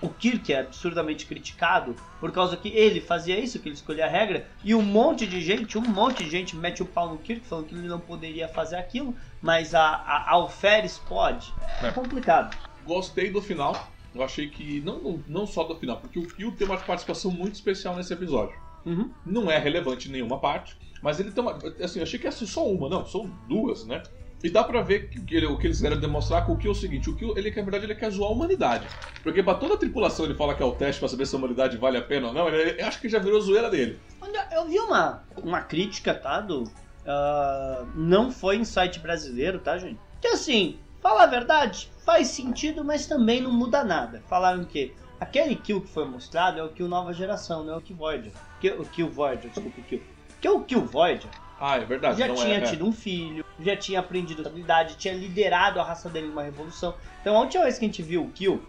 [0.00, 4.08] O Kirk é absurdamente criticado por causa que ele fazia isso, que ele escolhia a
[4.08, 7.46] regra, e um monte de gente, um monte de gente mete o pau no Kirk
[7.46, 11.52] falando que ele não poderia fazer aquilo, mas a, a, a Alferes pode.
[11.82, 12.54] É complicado.
[12.84, 13.90] Gostei do final.
[14.14, 14.80] Eu achei que.
[14.80, 18.12] Não, não, não só do final, porque o Phil tem uma participação muito especial nesse
[18.12, 18.56] episódio.
[18.84, 19.10] Uhum.
[19.24, 21.58] Não é relevante em nenhuma parte, mas ele tem uma.
[21.82, 24.02] Assim, eu achei que ia ser só uma, não, são duas, né?
[24.44, 26.74] E dá pra ver que ele- o que eles querem demonstrar com o Kill é
[26.74, 28.86] o seguinte: o Kill, ele, na verdade, ele quer zoar a humanidade.
[29.22, 31.38] Porque pra toda a tripulação ele fala que é o teste pra saber se a
[31.38, 32.48] humanidade vale a pena ou não.
[32.48, 33.98] Ele, acho que já virou zoeira dele.
[34.52, 36.40] Eu vi uma, uma crítica, tá?
[36.40, 36.64] Do,
[37.06, 39.98] ah, não foi em site brasileiro, tá, gente?
[40.20, 44.22] Que assim, fala a verdade, faz sentido, mas também não muda nada.
[44.28, 47.80] Falaram que aquele kill que foi mostrado é o kill nova geração, não é o
[47.80, 48.32] kill Voyager.
[48.60, 50.02] Que, o kill Voyager, desculpa, o kill.
[50.40, 52.18] Que o kill Voyager Ah, é verdade.
[52.18, 52.60] já não tinha é, é.
[52.60, 56.94] tido um filho, já tinha aprendido a habilidade, tinha liderado a raça dele numa revolução.
[57.20, 58.62] Então a última vez que a gente viu o Kill,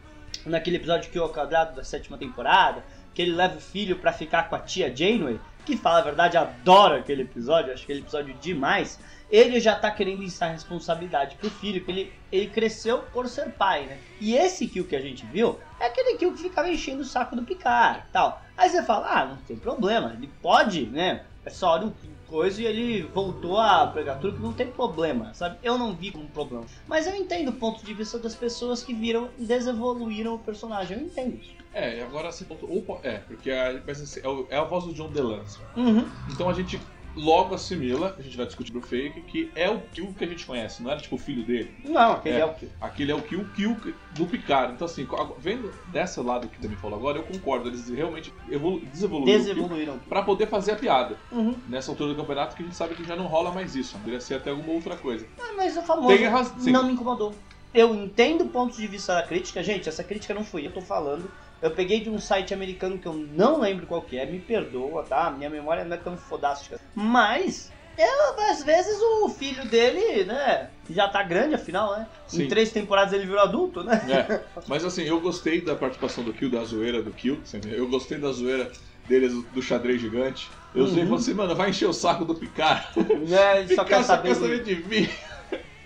[0.45, 4.49] naquele episódio Kill ao quadrado da sétima temporada, que ele leva o filho pra ficar
[4.49, 8.99] com a tia Janeway, que fala a verdade, adoro aquele episódio, acho aquele episódio demais.
[9.29, 13.85] Ele já tá querendo instar responsabilidade pro filho, que ele, ele cresceu por ser pai,
[13.85, 13.97] né?
[14.21, 17.35] E esse kill que a gente viu é aquele kill que ficava enchendo o saco
[17.35, 18.41] do Picard tal.
[18.55, 21.25] Aí você fala, ah, não tem problema, ele pode, né?
[21.43, 21.91] É só um
[22.29, 25.57] coisa e ele voltou a pegar tudo que não tem problema, sabe?
[25.63, 26.65] Eu não vi como problema.
[26.87, 30.97] Mas eu entendo o ponto de vista das pessoas que viram e desevoluíram o personagem.
[30.97, 31.57] Eu entendo isso.
[31.73, 32.65] É, e agora ponto.
[32.69, 35.59] ou É, porque a, assim, é, é a voz do John DeLance.
[35.75, 36.07] Uhum.
[36.31, 36.79] Então a gente
[37.17, 40.45] logo assimila, a gente vai discutir pro fake, que é o Kill que a gente
[40.45, 41.73] conhece, não era tipo o filho dele.
[41.83, 42.45] Não, aquele é, É.
[42.45, 42.69] o kill.
[42.79, 43.77] Aquele é o Kill, Kill
[44.11, 44.73] do Picard.
[44.73, 45.07] Então assim,
[45.39, 49.99] vendo dessa lado que também falou agora, eu concordo, eles realmente evolu desevoluíram o Desevoluíram.
[50.07, 51.17] pra poder fazer a piada.
[51.31, 51.55] Uhum.
[51.67, 54.21] Nessa altura do campeonato que a gente sabe que já não rola mais isso, deveria
[54.21, 55.25] ser até alguma outra coisa.
[55.39, 57.33] Ah, mas o famoso Tem razão, não me incomodou.
[57.73, 59.61] Eu entendo o ponto de vista da crítica.
[59.61, 61.29] Gente, essa crítica não fui eu, tô falando.
[61.61, 65.03] Eu peguei de um site americano que eu não lembro qual que é, me perdoa,
[65.03, 65.31] tá?
[65.31, 66.79] Minha memória não é tão fodástica.
[66.93, 72.07] Mas, eu, às vezes o filho dele, né, já tá grande, afinal, né?
[72.27, 72.43] Sim.
[72.43, 74.05] Em três temporadas ele virou adulto, né?
[74.07, 77.41] É, mas assim, eu gostei da participação do Kill, da zoeira do Kill.
[77.65, 78.71] Eu gostei da zoeira
[79.07, 80.49] deles do xadrez gigante.
[80.75, 80.91] Eu Uhum.
[80.91, 82.85] e falei assim, mano, vai encher o saco do Picard.
[83.27, 83.87] Né, Ele só Picard
[84.21, 85.09] quer saber, de mim.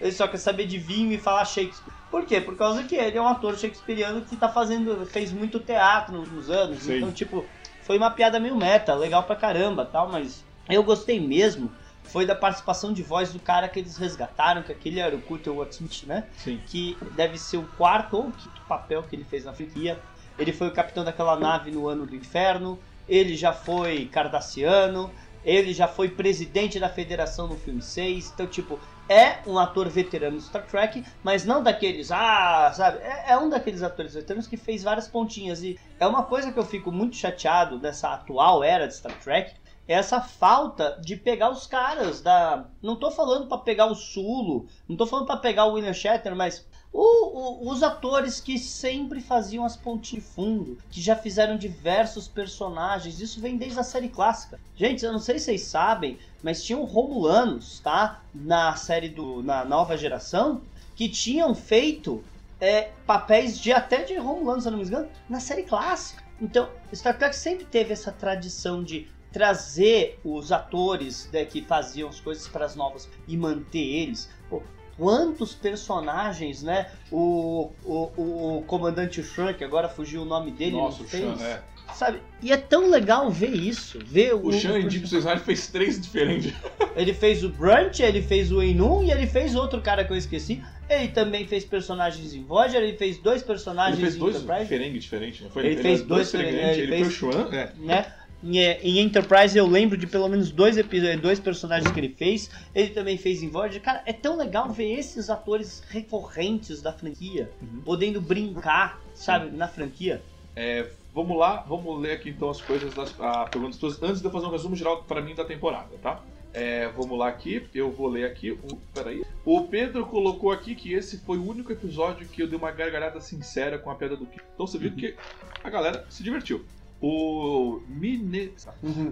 [0.02, 1.94] ele só quer saber de vinho e falar Shakespeare.
[2.12, 2.42] Por quê?
[2.42, 6.24] Por causa que ele é um ator shakespeariano que tá fazendo, fez muito teatro nos
[6.24, 6.84] últimos anos.
[6.84, 6.98] Sim.
[6.98, 7.46] Então, tipo,
[7.82, 11.72] foi uma piada meio meta, legal pra caramba, tal, mas eu gostei mesmo
[12.04, 15.54] foi da participação de voz do cara que eles resgataram, que aquele era o Curtis
[15.54, 16.26] Wattsmith, né?
[16.38, 16.60] Sim.
[16.68, 20.00] Que deve ser o quarto ou o quinto papel que ele fez na franquia.
[20.38, 25.10] Ele foi o capitão daquela nave no Ano do Inferno, ele já foi cardassiano,
[25.44, 28.80] ele já foi presidente da federação no filme 6, então, tipo,
[29.12, 33.00] é um ator veterano de Star Trek, mas não daqueles, ah, sabe?
[33.00, 35.62] É, é um daqueles atores veteranos que fez várias pontinhas.
[35.62, 39.54] E é uma coisa que eu fico muito chateado dessa atual era de Star Trek,
[39.86, 42.66] é essa falta de pegar os caras da.
[42.82, 46.36] Não tô falando pra pegar o Sulo, não tô falando pra pegar o William Shatner,
[46.36, 52.28] mas o- o- os atores que sempre faziam as pontinhas fundo, que já fizeram diversos
[52.28, 54.60] personagens, isso vem desde a série clássica.
[54.76, 58.24] Gente, eu não sei se vocês sabem, mas tinham Romulanos, tá?
[58.34, 59.42] Na série do.
[59.42, 60.62] na nova geração,
[60.96, 62.24] que tinham feito
[62.60, 66.24] é, papéis de até de Romulanos, se eu não me engano, na série clássica.
[66.40, 72.20] Então, Star Trek sempre teve essa tradição de trazer os atores né, que faziam as
[72.20, 74.30] coisas para as novas e manter eles.
[74.50, 74.62] Pô,
[74.98, 76.88] quantos personagens, né?
[77.12, 79.22] O, o, o, comandante
[79.54, 81.62] que agora fugiu o nome dele, Nossa, não fez, Sean, é.
[81.94, 82.20] sabe?
[82.42, 85.08] E é tão legal ver isso, ver o, O Sean em o- Deep
[85.42, 86.54] fez três diferentes.
[86.96, 90.18] ele fez o Brunch, ele fez o Enum e ele fez outro cara que eu
[90.18, 90.62] esqueci.
[90.90, 94.68] Ele também fez personagens em Voyager, ele fez dois personagens Ele fez em dois Enterprise.
[94.68, 95.66] Ferengue diferentes, não foi?
[95.66, 97.72] Ele fez era dois Ferengue, ele, ele foi o Xuan, é.
[97.78, 98.14] né?
[98.44, 102.50] Em, em Enterprise eu lembro de pelo menos dois episódios, dois personagens que ele fez.
[102.74, 103.82] Ele também fez em Voyager.
[103.82, 107.82] Cara, é tão legal ver esses atores recorrentes da franquia Uhum.
[107.86, 110.22] podendo brincar, sabe, na franquia.
[110.56, 114.28] É, vamos lá, vamos ler aqui então as coisas das a, perguntas todas, antes de
[114.28, 116.22] eu fazer um resumo geral pra mim da temporada, tá?
[116.54, 118.52] É, vamos lá aqui, eu vou ler aqui.
[118.52, 119.24] O, peraí.
[119.46, 123.22] O Pedro colocou aqui que esse foi o único episódio que eu dei uma gargalhada
[123.22, 124.46] sincera com a piada do Kiko.
[124.54, 125.16] Então você viu que
[125.64, 126.66] a galera se divertiu.
[127.02, 128.54] O Mine...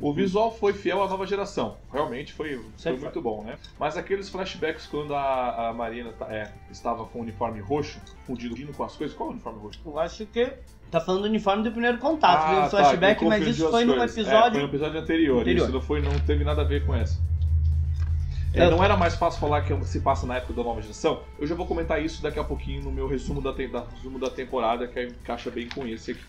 [0.02, 1.76] O visual foi fiel à nova geração.
[1.92, 3.58] Realmente foi, foi muito bom, né?
[3.80, 8.72] Mas aqueles flashbacks quando a, a Marina tá- é, estava com o uniforme roxo, fundido
[8.74, 9.16] com as coisas.
[9.18, 9.80] Qual é o uniforme roxo?
[9.84, 10.54] Eu acho que
[10.92, 12.62] tá falando do uniforme do primeiro contato, Ah, viu?
[12.62, 14.18] tá, flashback, mas isso as foi num coisas.
[14.18, 14.52] É, episódio.
[14.52, 15.42] foi no episódio anterior.
[15.42, 15.64] Anterior.
[15.64, 17.20] Isso não, foi, não teve nada a ver com essa.
[18.54, 21.22] É, Eu- não era mais fácil falar que se passa na época da nova geração?
[21.40, 24.20] Eu já vou comentar isso daqui a pouquinho no meu resumo da, te- da- resumo
[24.20, 26.22] da temporada, que encaixa bem com esse aqui.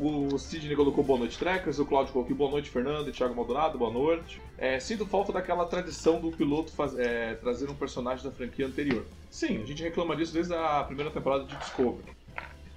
[0.00, 1.80] O Sidney colocou boa noite, Trekkers.
[1.80, 4.40] O Claudio colocou boa noite, Fernando e Thiago Maldonado, boa noite.
[4.56, 9.04] É, sinto falta daquela tradição do piloto faz- é, trazer um personagem da franquia anterior.
[9.28, 12.04] Sim, a gente reclama disso desde a primeira temporada de Discovery.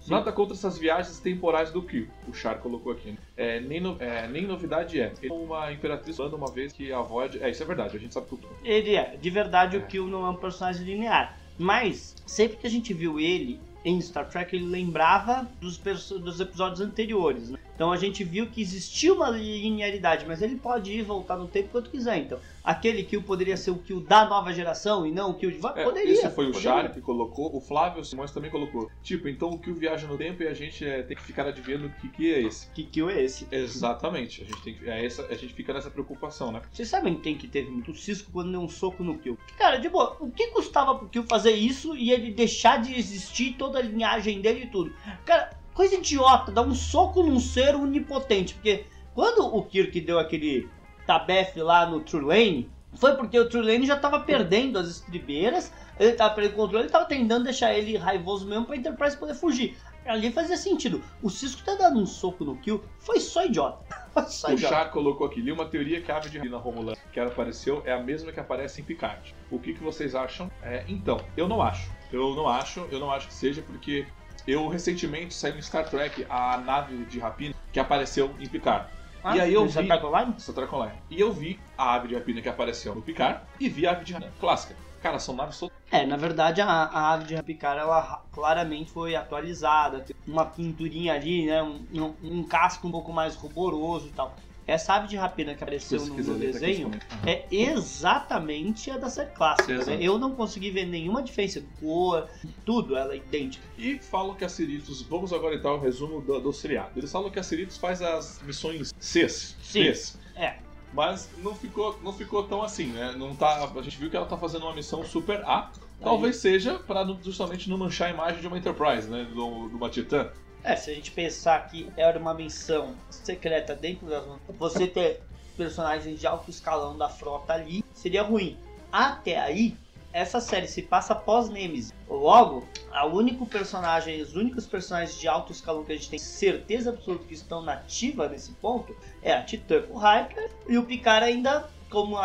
[0.01, 0.09] Sim.
[0.09, 3.15] Nada contra essas viagens temporais do Kill, o Char colocou aqui.
[3.37, 5.13] É, nem, no- é, nem novidade é.
[5.21, 7.37] Ele é uma imperatriz falando uma vez que a Void.
[7.43, 8.47] É, isso é verdade, a gente sabe tudo.
[8.63, 9.79] Ele é, de verdade, É.
[9.79, 11.37] o Kill não é um personagem linear.
[11.55, 16.81] Mas, sempre que a gente viu ele em Star Trek, ele lembrava dos, dos episódios
[16.81, 17.49] anteriores.
[17.49, 17.59] né?
[17.81, 21.47] Então a gente viu que existia uma linearidade, mas ele pode ir e voltar no
[21.47, 22.15] tempo quanto quiser.
[22.19, 25.57] Então, aquele Kill poderia ser o Kill da nova geração e não o Kill de.
[25.65, 26.13] É, poderia.
[26.13, 26.61] esse foi o poderia.
[26.61, 28.87] Char que colocou, o Flávio Simões também colocou.
[29.01, 31.87] Tipo, então o Kill viaja no tempo e a gente é, tem que ficar adivinhando
[31.87, 32.69] o que, que é esse.
[32.69, 33.47] Que Kill é esse?
[33.51, 36.61] Exatamente, a gente, tem que, é essa, a gente fica nessa preocupação, né?
[36.71, 39.39] Vocês sabem quem que teve muito cisco quando deu um soco no Kill?
[39.57, 43.55] Cara, de boa, o que custava pro Kill fazer isso e ele deixar de existir
[43.57, 44.93] toda a linhagem dele e tudo?
[45.25, 48.53] Cara, coisa idiota, dar um soco num ser onipotente.
[48.53, 50.69] Porque quando o Kirk deu aquele
[51.07, 55.73] tabef lá no True Lane, foi porque o True Lane já tava perdendo as estribeiras,
[55.99, 59.33] ele tava perdendo o controle, ele tava tentando deixar ele raivoso mesmo pra Enterprise poder
[59.33, 59.75] fugir.
[60.05, 61.01] Ali fazia sentido.
[61.21, 63.83] O Cisco ter dado um soco no Kill foi só idiota.
[64.11, 64.75] Foi só O idiota.
[64.75, 67.81] Char colocou aqui, li uma teoria que a ave de na Romulana que ela apareceu
[67.85, 69.33] é a mesma que aparece em Picard.
[69.49, 70.51] O que, que vocês acham?
[70.61, 71.89] É, então, eu não acho.
[72.11, 74.05] Eu não acho, eu não acho que seja porque
[74.47, 78.87] eu recentemente saiu em Star Trek a nave de rapina que apareceu em Picard.
[79.23, 80.33] Ah, e aí eu vi- online?
[80.39, 80.97] Star Trek Online.
[81.09, 84.03] E eu vi a ave de rapina que apareceu no Picard e vi a ave
[84.03, 84.75] de rapina clássica.
[85.01, 85.75] Cara, são naves todas.
[85.91, 90.45] É, na verdade a, a ave de Rapicar ela ra- claramente foi atualizada, tem uma
[90.45, 94.35] pinturinha ali, né, um, um- um casco um pouco mais ruboroso e tal.
[94.71, 96.91] Essa ave de rapina que apareceu no, no desenho
[97.27, 99.83] é exatamente a da série clássica.
[99.83, 99.97] Né?
[99.99, 102.29] Eu não consegui ver nenhuma diferença, cor,
[102.65, 103.67] tudo, ela é idêntica.
[103.77, 106.91] E falam que a Cerritos, vamos agora então ao resumo do, do seriado.
[106.95, 109.57] Eles falam que a Cerritos faz as missões Cs.
[109.61, 109.83] Sim.
[109.83, 110.17] Cs.
[110.37, 110.55] É.
[110.93, 113.13] Mas não ficou, não ficou tão assim, né?
[113.17, 115.69] Não tá, a gente viu que ela tá fazendo uma missão super A.
[116.01, 119.27] Talvez seja para justamente não manchar a imagem de uma Enterprise, né?
[119.33, 120.31] Do, de uma Titã.
[120.63, 124.23] É, se a gente pensar que era uma missão secreta dentro da
[124.59, 125.21] você ter
[125.57, 128.57] personagens de alto escalão da frota ali, seria ruim.
[128.91, 129.75] Até aí,
[130.13, 131.93] essa série se passa pós Nemesis.
[132.07, 132.67] Logo,
[133.11, 137.33] único personagem, os únicos personagens de alto escalão que a gente tem certeza absoluta que
[137.33, 142.17] estão nativa nesse ponto é a Titã com Hiker e o Picard ainda, como,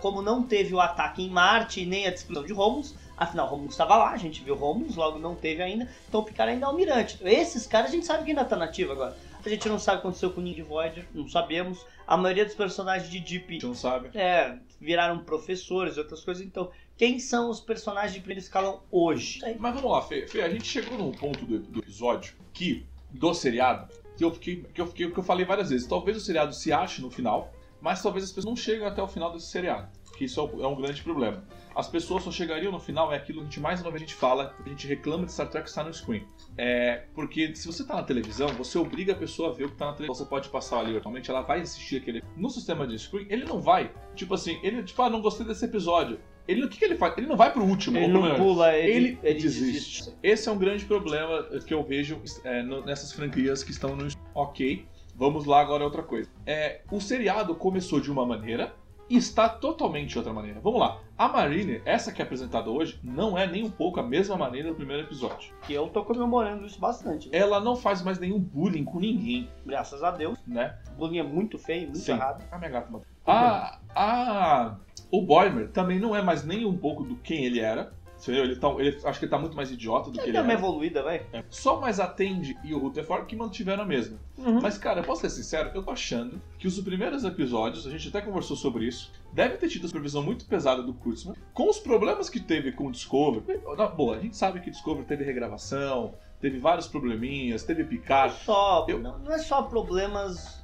[0.00, 3.96] como não teve o ataque em Marte nem a destruição de Romulus, afinal Romulus estava
[3.96, 7.18] lá, a gente viu Romulus, logo não teve ainda, então o Picard ainda é almirante.
[7.22, 9.16] Esses caras a gente sabe que ainda tá nativo agora.
[9.44, 11.84] A gente não sabe o que aconteceu com o Nick Voyager, não sabemos.
[12.06, 14.08] A maioria dos personagens de A Deep gente não sabe.
[14.16, 16.42] é, viraram professores e outras coisas.
[16.42, 19.40] Então, quem são os personagens de primeiro escalão hoje?
[19.58, 20.26] Mas vamos lá, Fê.
[20.26, 24.64] Fê, a gente chegou num ponto do, do episódio que, do seriado, que eu, fiquei,
[24.72, 25.86] que, eu fiquei, que eu falei várias vezes.
[25.86, 29.08] Talvez o seriado se ache no final, mas talvez as pessoas não cheguem até o
[29.08, 29.88] final desse seriado.
[30.16, 31.44] Que isso é um, é um grande problema.
[31.74, 34.06] As pessoas só chegariam no final, é aquilo que a gente mais uma vez a
[34.06, 36.24] gente fala, a gente reclama de Star Trek estar no screen.
[36.56, 39.76] É, porque se você tá na televisão, você obriga a pessoa a ver o que
[39.76, 40.24] tá na televisão.
[40.24, 42.22] Você pode passar ali, atualmente ela vai assistir aquele.
[42.36, 43.90] No sistema de screen, ele não vai.
[44.14, 46.20] Tipo assim, ele, tipo, ah, não gostei desse episódio.
[46.46, 47.16] Ele, o que, que ele faz?
[47.16, 47.96] Ele não vai pro último.
[47.96, 49.72] Ele não pula, ele, Ele, ele desiste.
[49.72, 50.14] desiste.
[50.22, 54.06] Esse é um grande problema que eu vejo é, no- nessas franquias que estão no.
[54.34, 56.28] Ok, vamos lá agora é outra coisa.
[56.46, 58.74] É, o seriado começou de uma maneira
[59.08, 60.60] e está totalmente de outra maneira.
[60.60, 61.00] Vamos lá.
[61.16, 64.68] A Marine, essa que é apresentada hoje, não é nem um pouco a mesma maneira
[64.70, 65.54] do primeiro episódio.
[65.62, 67.30] Que eu tô comemorando isso bastante.
[67.30, 67.38] né?
[67.38, 70.36] Ela não faz mais nenhum bullying com ninguém, Graças a Deus.
[70.46, 70.76] né?
[70.92, 72.12] O bullying é muito feio, muito Sim.
[72.12, 72.42] errado.
[72.50, 73.00] A minha gata.
[73.24, 74.74] A, a,
[75.10, 77.92] o Boimer também não é mais nem um pouco do quem ele era.
[78.24, 78.44] Entendeu?
[78.44, 80.42] Ele, tá, ele acho que ele tá muito mais idiota do que Ele ele deu
[80.42, 81.26] uma evoluída, vai.
[81.32, 81.44] É.
[81.50, 84.18] Só mais atende e o Rutherford que mantiveram a mesma.
[84.38, 84.60] Uhum.
[84.62, 88.08] Mas, cara, eu posso ser sincero, eu tô achando que os primeiros episódios, a gente
[88.08, 92.28] até conversou sobre isso, deve ter tido supervisão muito pesada do Kurtzman, com os problemas
[92.30, 93.60] que teve com o Discovery.
[93.76, 98.34] Na boa, a gente sabe que Discovery teve regravação, teve vários probleminhas, teve Picard.
[98.42, 100.62] Só, Eu- não, não é só problemas.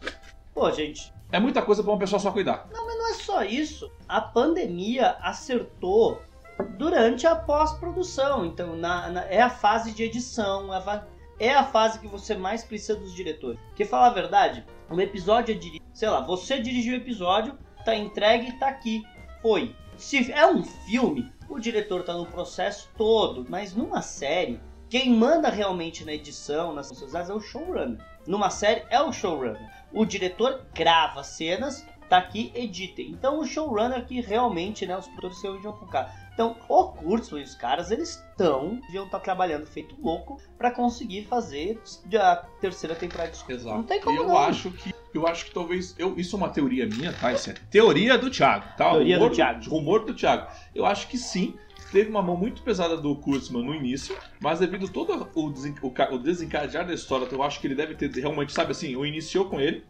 [0.55, 2.67] Pô, gente, É muita coisa pra uma pessoa só cuidar.
[2.73, 3.91] não é só isso.
[4.09, 6.21] A pandemia acertou
[6.63, 8.45] durante a pós-produção.
[8.45, 11.05] Então, na- na- é a fase de edição, é a,
[11.39, 13.59] é a fase que você mais precisa dos diretores.
[13.69, 15.85] Porque, falar a verdade, um episódio é dirigido.
[15.93, 19.03] Sei lá, você dirigiu o episódio, tá entregue, tá aqui.
[19.43, 19.75] Foi.
[19.97, 23.45] Se é um filme, o diretor tá no processo todo.
[23.49, 27.99] Mas numa série, quem manda realmente na edição, nas sociedades, é o showrunner.
[28.27, 29.69] Numa série, é o showrunner.
[29.93, 33.01] O diretor grava cenas, tá aqui, edita.
[33.03, 36.20] Então o showrunner que realmente, né, os produtores se vão focar.
[36.33, 41.25] Então, o Kurtzman e os caras, eles estão, deviam estar trabalhando feito louco pra conseguir
[41.25, 41.81] fazer
[42.15, 43.53] a terceira temporada de.
[43.53, 43.77] Exato.
[43.77, 44.39] Não tem como eu não.
[44.39, 47.33] acho que eu acho que talvez eu, isso é uma teoria minha, tá?
[47.33, 48.91] Isso é teoria do Thiago, tá?
[48.91, 49.71] Teoria do rumor Thiago.
[49.71, 50.47] rumor do Thiago.
[50.75, 51.55] Eu acho que sim,
[51.91, 55.89] teve uma mão muito pesada do Kurtzman no início, mas devido todo o, desen, o,
[55.89, 59.47] o desencadear da história, eu acho que ele deve ter realmente, sabe assim, o iniciou
[59.47, 59.85] com ele,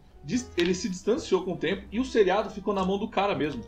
[0.57, 3.63] ele se distanciou com o tempo e o seriado ficou na mão do cara mesmo.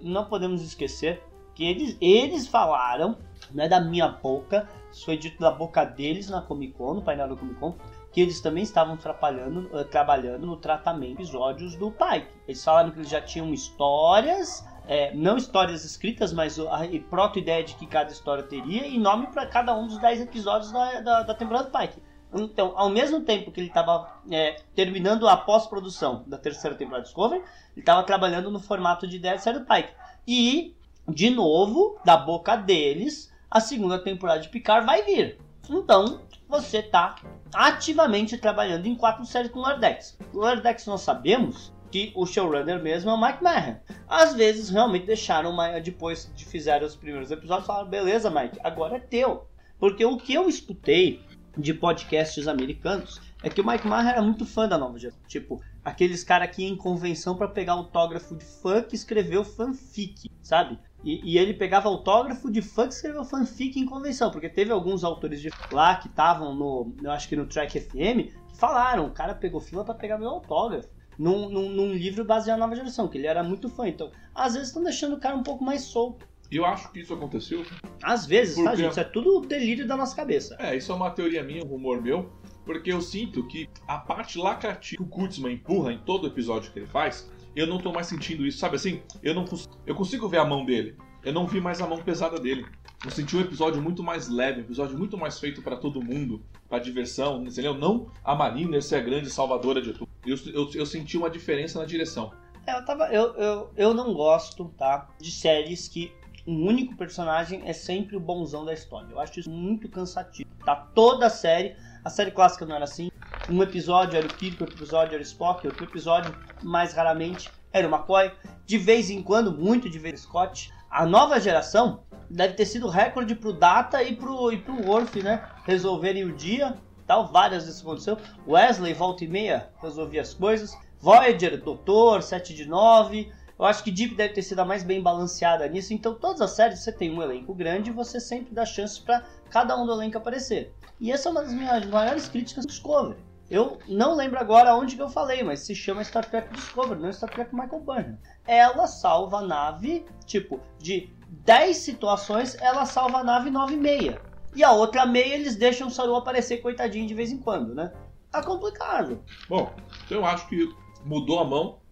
[0.00, 1.22] Não podemos esquecer
[1.54, 3.16] que eles, eles falaram,
[3.52, 7.02] não é da minha boca, isso foi dito da boca deles na Comic Con, no
[7.02, 7.74] painel da Comic Con,
[8.12, 12.28] que eles também estavam trabalhando, uh, trabalhando no tratamento de episódios do Pike.
[12.46, 17.74] Eles falaram que eles já tinham histórias, é, não histórias escritas, mas a, proto-ideia de
[17.74, 21.34] que cada história teria e nome para cada um dos 10 episódios da, da, da,
[21.34, 22.02] temporada do Pike.
[22.34, 27.08] Então, ao mesmo tempo que ele estava é, terminando a pós-produção da terceira temporada de
[27.08, 29.92] Discovery, ele estava trabalhando no formato de ideia do Pike.
[30.26, 30.74] E,
[31.08, 35.38] de novo, da boca deles, a segunda temporada de Picard vai vir.
[35.68, 37.16] Então, você está
[37.54, 40.18] ativamente trabalhando em quatro séries com Lordex.
[40.32, 43.78] Lordex nós sabemos que o showrunner mesmo é o Mike Mahan.
[44.08, 49.00] Às vezes realmente deixaram, depois de fizeram os primeiros episódios, falaram, beleza Mike, agora é
[49.00, 49.46] teu.
[49.78, 51.20] Porque o que eu escutei
[51.56, 55.20] de podcasts americanos é que o Mike Maher era muito fã da nova geração.
[55.26, 60.30] Tipo, aqueles caras que iam em convenção para pegar autógrafo de fã que escreveu fanfic,
[60.42, 60.78] sabe?
[61.04, 65.02] E, e, ele pegava autógrafo de fã que escreveu fanfic em convenção, porque teve alguns
[65.02, 69.10] autores de lá que estavam no, eu acho que no Track FM, que falaram, o
[69.10, 70.88] cara pegou fila para pegar meu autógrafo.
[71.18, 73.86] Num, num, num, livro baseado na nova geração, que ele era muito fã.
[73.86, 76.26] Então, às vezes estão deixando o cara um pouco mais solto.
[76.50, 77.64] E eu acho que isso aconteceu.
[78.02, 78.76] Às vezes, tá, porque...
[78.76, 78.90] tá, gente?
[78.92, 80.56] Isso é tudo delírio da nossa cabeça.
[80.58, 82.30] É, isso é uma teoria minha, um rumor meu.
[82.64, 86.78] Porque eu sinto que a parte lacativa que o Kurtzman empurra em todo episódio que
[86.78, 88.58] ele faz, eu não tô mais sentindo isso.
[88.58, 89.02] Sabe assim?
[89.22, 89.44] Eu não
[89.86, 90.96] eu consigo ver a mão dele.
[91.24, 92.66] Eu não vi mais a mão pesada dele.
[93.04, 96.42] Eu senti um episódio muito mais leve, um episódio muito mais feito para todo mundo,
[96.68, 97.74] para diversão, entendeu?
[97.74, 100.08] Não a Marina ser a grande salvadora de tudo.
[100.24, 102.32] Eu, eu, eu senti uma diferença na direção.
[102.64, 105.08] É, eu, tava, eu, eu, eu não gosto, tá?
[105.20, 106.12] De séries que
[106.46, 109.08] um único personagem é sempre o bonzão da história.
[109.10, 110.48] Eu acho isso muito cansativo.
[110.64, 111.76] Tá toda a série.
[112.04, 113.10] A série clássica não era assim.
[113.50, 117.88] Um episódio era o Kirk, outro episódio era o Spock, outro episódio, mais raramente, era
[117.88, 118.30] o McCoy.
[118.64, 120.72] De vez em quando, muito de vez Scott.
[120.88, 125.44] A nova geração deve ter sido recorde pro Data e pro, e pro Worf, né?
[125.64, 126.76] Resolverem o dia.
[127.04, 128.16] Tal, várias vezes aconteceu.
[128.46, 130.76] Wesley, volta e meia, resolvia as coisas.
[131.00, 133.32] Voyager, Doutor, 7 de 9.
[133.58, 135.92] Eu acho que Deep deve ter sido a mais bem balanceada nisso.
[135.92, 139.24] Então, todas as séries você tem um elenco grande e você sempre dá chances para
[139.50, 140.72] cada um do elenco aparecer.
[141.00, 143.31] E essa é uma das minhas maiores críticas do Discovery.
[143.50, 147.12] Eu não lembro agora onde que eu falei, mas se chama Star Trek Discovery, não
[147.12, 148.18] Star Trek Michael Burnham.
[148.46, 154.22] Ela salva a nave, tipo, de 10 situações, ela salva a nave 9 e meia.
[154.54, 157.92] E a outra meia eles deixam o Saru aparecer coitadinho de vez em quando, né?
[158.30, 159.22] Tá complicado.
[159.48, 159.72] Bom,
[160.04, 160.74] então eu acho que
[161.04, 161.82] mudou a mão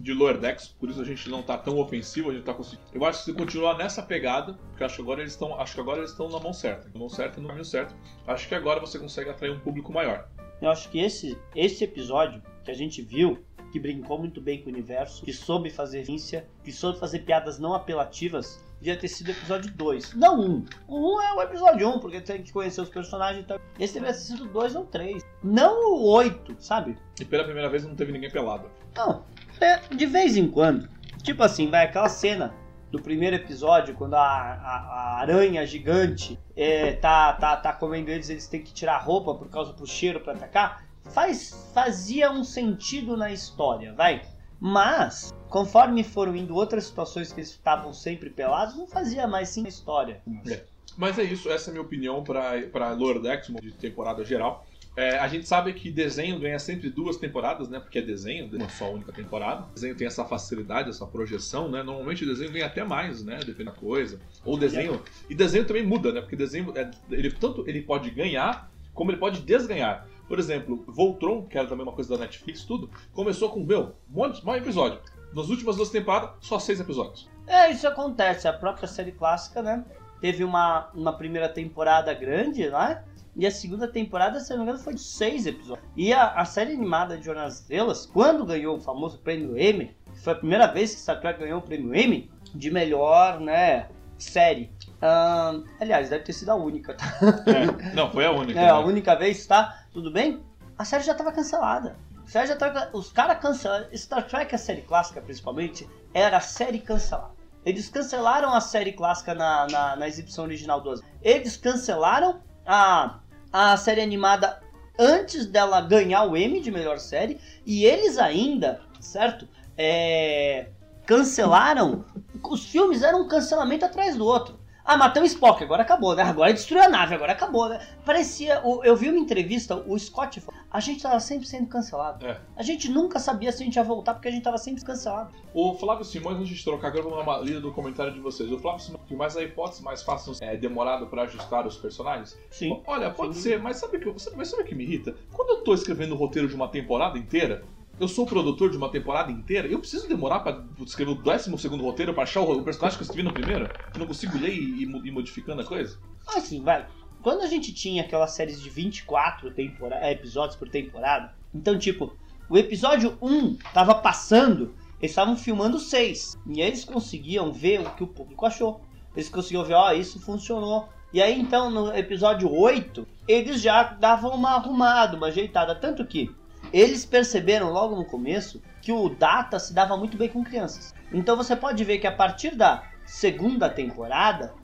[0.00, 2.88] de Lower Decks, por isso a gente não tá tão ofensivo, a gente tá conseguindo.
[2.92, 5.80] Eu acho que se continuar nessa pegada, porque acho que agora eles estão, acho que
[5.80, 7.94] agora eles estão na mão certa, na mão certa no caminho certo.
[8.26, 10.26] Acho que agora você consegue atrair um público maior.
[10.60, 13.38] Eu acho que esse esse episódio que a gente viu,
[13.72, 17.58] que brincou muito bem com o universo, que soube fazer rícia, que soube fazer piadas
[17.58, 20.14] não apelativas, devia ter sido o episódio 2.
[20.14, 20.64] Não um.
[20.88, 23.46] O 1 um é o episódio 1, um, porque tem que conhecer os personagens e
[23.46, 23.60] tal.
[23.78, 25.24] Esse deveria ter sido 2 ou 3.
[25.42, 26.96] Não o 8, sabe?
[27.20, 28.68] E pela primeira vez não teve ninguém pelado.
[28.96, 29.24] Não,
[29.60, 30.88] é, de vez em quando.
[31.22, 32.54] Tipo assim, vai aquela cena
[32.90, 38.28] do primeiro episódio, quando a, a, a aranha gigante é, tá, tá, tá comendo eles,
[38.28, 40.84] eles têm que tirar a roupa por causa do cheiro para atacar.
[41.12, 44.22] Faz, fazia um sentido na história, vai.
[44.60, 49.64] Mas, conforme foram indo outras situações que eles estavam sempre pelados, não fazia mais sim
[49.64, 50.20] a história.
[50.46, 50.64] É.
[50.96, 54.66] Mas é isso, essa é a minha opinião para Lord X de temporada geral.
[54.96, 57.78] É, a gente sabe que desenho ganha sempre duas temporadas, né?
[57.78, 59.62] Porque é desenho, uma só única temporada.
[59.70, 61.82] O desenho tem essa facilidade, essa projeção, né?
[61.82, 63.38] Normalmente o desenho ganha até mais, né?
[63.38, 64.20] Depende da coisa.
[64.44, 65.00] Ou desenho.
[65.28, 66.20] E desenho também muda, né?
[66.20, 70.06] Porque desenho, é, ele, tanto ele pode ganhar, como ele pode desganhar.
[70.26, 74.14] Por exemplo, Voltron, que era também uma coisa da Netflix, tudo, começou com, meu, um
[74.14, 75.00] monte, um episódio.
[75.32, 77.28] Nas últimas duas temporadas, só seis episódios.
[77.46, 78.46] É, isso acontece.
[78.46, 79.84] A própria série clássica, né?
[80.20, 83.02] Teve uma, uma primeira temporada grande, né?
[83.40, 85.88] E a segunda temporada, se não me engano, foi de seis episódios.
[85.96, 89.96] E a, a série animada de Jornada das Estrelas, quando ganhou o famoso prêmio Emmy,
[90.16, 94.70] foi a primeira vez que Star Trek ganhou o prêmio Emmy de melhor, né, série.
[94.96, 97.06] Uh, aliás, deve ter sido a única, tá?
[97.46, 98.60] É, não, foi a única.
[98.60, 98.70] É, né?
[98.70, 99.84] a única vez, tá?
[99.90, 100.44] Tudo bem?
[100.76, 101.96] A série já estava cancelada.
[102.22, 103.86] A série já tava, os caras cancelaram.
[103.96, 107.32] Star Trek, a série clássica principalmente, era a série cancelada.
[107.64, 113.20] Eles cancelaram a série clássica na, na, na exibição original do Eles cancelaram a,
[113.52, 114.60] a série animada
[114.98, 119.48] antes dela ganhar o Emmy de melhor série e eles ainda, certo?
[119.76, 120.68] É,
[121.06, 122.04] cancelaram.
[122.42, 124.59] Os filmes eram um cancelamento atrás do outro.
[124.92, 126.24] Ah, matamos Spock, agora acabou, né?
[126.24, 127.78] Agora destruiu a nave, agora acabou, né?
[128.04, 128.60] Parecia.
[128.66, 132.26] o- Eu vi uma entrevista, o Scott falou: a gente tava sempre sendo cancelado.
[132.26, 132.40] É.
[132.56, 135.32] A gente nunca sabia se a gente ia voltar porque a gente tava sempre cancelado.
[135.54, 138.18] O Flávio Simões, antes de trocar, agora eu vou dar uma lida do comentário de
[138.18, 138.50] vocês.
[138.50, 142.36] O Flávio Simões, mas a hipótese mais fácil é demorado pra ajustar os personagens?
[142.50, 142.82] Sim.
[142.84, 143.42] Olha, pode Sim.
[143.42, 145.14] ser, mas sabe o que, sabe, mas sabe o que me irrita?
[145.32, 147.62] Quando eu tô escrevendo o roteiro de uma temporada inteira,
[148.00, 151.84] eu sou produtor de uma temporada inteira, eu preciso demorar pra escrever o 12 segundo
[151.84, 153.70] roteiro pra achar o, personagem que eu escrevi no primeiro?
[153.92, 155.98] Que não consigo ler e, e modificando a coisa?
[156.34, 156.86] Assim, vai.
[157.22, 162.16] Quando a gente tinha aquelas séries de 24 tempora- episódios por temporada, então, tipo,
[162.48, 166.38] o episódio 1 tava passando, eles estavam filmando 6.
[166.46, 168.80] E eles conseguiam ver o que o público achou.
[169.14, 170.88] Eles conseguiam ver, ó, isso funcionou.
[171.12, 175.74] E aí, então, no episódio 8, eles já davam uma arrumada, uma ajeitada.
[175.74, 176.30] Tanto que
[176.72, 180.94] eles perceberam logo no começo que o Data se dava muito bem com crianças.
[181.12, 184.54] Então você pode ver que a partir da segunda temporada,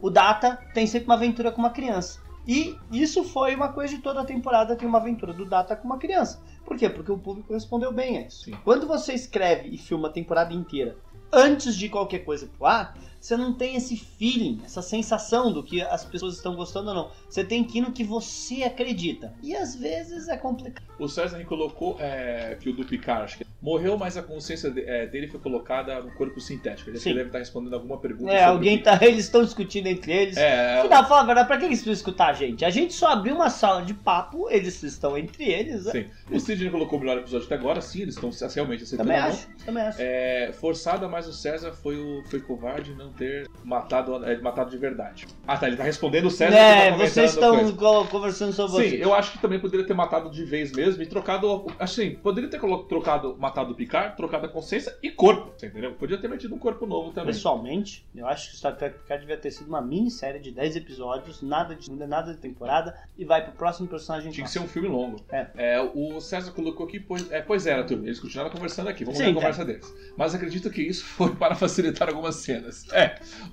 [0.00, 2.20] o Data tem sempre uma aventura com uma criança.
[2.46, 5.86] E isso foi uma coisa de toda a temporada, tem uma aventura do Data com
[5.86, 6.42] uma criança.
[6.64, 6.88] Por quê?
[6.88, 8.44] Porque o público respondeu bem a isso.
[8.44, 8.54] Sim.
[8.64, 10.96] Quando você escreve e filma a temporada inteira
[11.32, 15.80] antes de qualquer coisa pro ar, você não tem esse feeling, essa sensação do que
[15.80, 17.10] as pessoas estão gostando ou não.
[17.30, 19.32] Você tem que ir no que você acredita.
[19.40, 20.84] E às vezes é complicado.
[20.98, 25.06] O César colocou é, que o do Picard acho que morreu, mas a consciência é,
[25.06, 26.90] dele foi colocada no corpo sintético.
[26.90, 28.32] Ele, deve estar respondendo alguma pergunta.
[28.32, 28.98] É, alguém tá.
[29.02, 30.36] Eles estão discutindo entre eles.
[30.36, 32.64] É, dá, fala a verdade, pra que eles precisam escutar a gente?
[32.64, 35.84] A gente só abriu uma sala de papo, eles estão entre eles.
[35.84, 35.92] né?
[35.92, 36.06] Sim.
[36.34, 39.08] O Sidney colocou o melhor episódio até agora, sim, eles estão realmente aceitando.
[39.08, 39.98] Também acho, também acho.
[40.00, 44.76] É, forçada, mas o César foi, o, foi covarde não ter matado, é, matado de
[44.76, 45.26] verdade.
[45.46, 46.56] Ah, tá, ele tá respondendo o César.
[46.56, 47.72] É, tá vocês estão coisa.
[47.72, 51.06] co- conversando sobre Sim, eu acho que também poderia ter matado de vez mesmo e
[51.06, 51.66] trocado.
[51.78, 55.92] Assim, poderia ter trocado, matado o Picard, trocado a consciência e corpo, você entendeu?
[55.92, 57.32] Podia ter metido um corpo novo também.
[57.32, 61.42] Pessoalmente, eu acho que Star Trek Picard devia ter sido uma minissérie de 10 episódios,
[61.42, 64.32] nada de nada de temporada, e vai pro próximo personagem.
[64.32, 65.20] Tinha que ser um filme longo.
[65.30, 65.80] É.
[65.94, 68.04] o César colocou aqui, pois, é, pois era, turma.
[68.04, 69.04] Eles continuaram conversando aqui.
[69.04, 69.40] Vamos Sim, ver a tá.
[69.40, 69.94] conversa deles.
[70.16, 72.86] Mas acredito que isso foi para facilitar algumas cenas.
[72.92, 73.01] É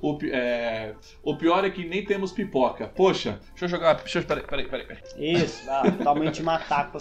[0.01, 0.93] o, pi- é,
[1.23, 2.87] o pior é que nem temos pipoca.
[2.87, 3.93] Poxa, deixa eu jogar.
[3.95, 4.97] Deixa eu, peraí, peraí, peraí.
[5.17, 6.91] Isso, ah, totalmente matar.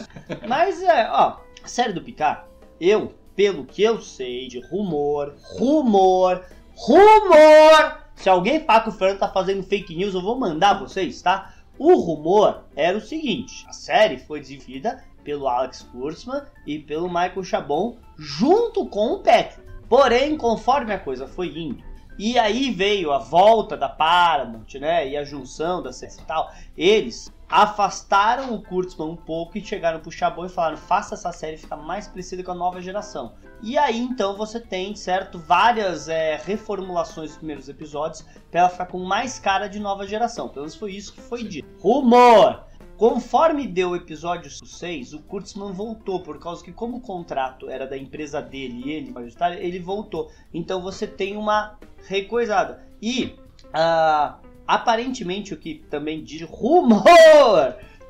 [0.46, 2.42] Mas é, ó, série do Picard,
[2.80, 6.44] eu, pelo que eu sei de rumor, rumor,
[6.74, 11.20] rumor, se alguém falar que o Fernando tá fazendo fake news, eu vou mandar vocês,
[11.22, 11.55] tá?
[11.78, 17.44] O rumor era o seguinte, a série foi desenvolvida pelo Alex Kurtzman e pelo Michael
[17.44, 19.61] Chabon junto com o Patrick.
[19.88, 21.82] Porém, conforme a coisa foi indo,
[22.18, 26.50] e aí veio a volta da Paramount, né, e a junção da série e tal,
[26.76, 31.56] eles afastaram o Kurtzman um pouco e chegaram pro Chabon e falaram: faça essa série
[31.56, 33.34] ficar mais parecida com a nova geração.
[33.62, 38.86] E aí então você tem, certo, várias é, reformulações dos primeiros episódios pra ela ficar
[38.86, 40.48] com mais cara de nova geração.
[40.48, 41.68] Pelo menos foi isso que foi dito.
[41.80, 42.67] Rumor!
[42.99, 47.86] Conforme deu o episódio 6, o Kurtzman voltou, por causa que, como o contrato era
[47.86, 50.32] da empresa dele e ele, majoritário, ele voltou.
[50.53, 51.78] Então você tem uma
[52.09, 52.82] recoisada.
[53.01, 53.36] E
[53.72, 57.05] ah, aparentemente o que também diz rumor!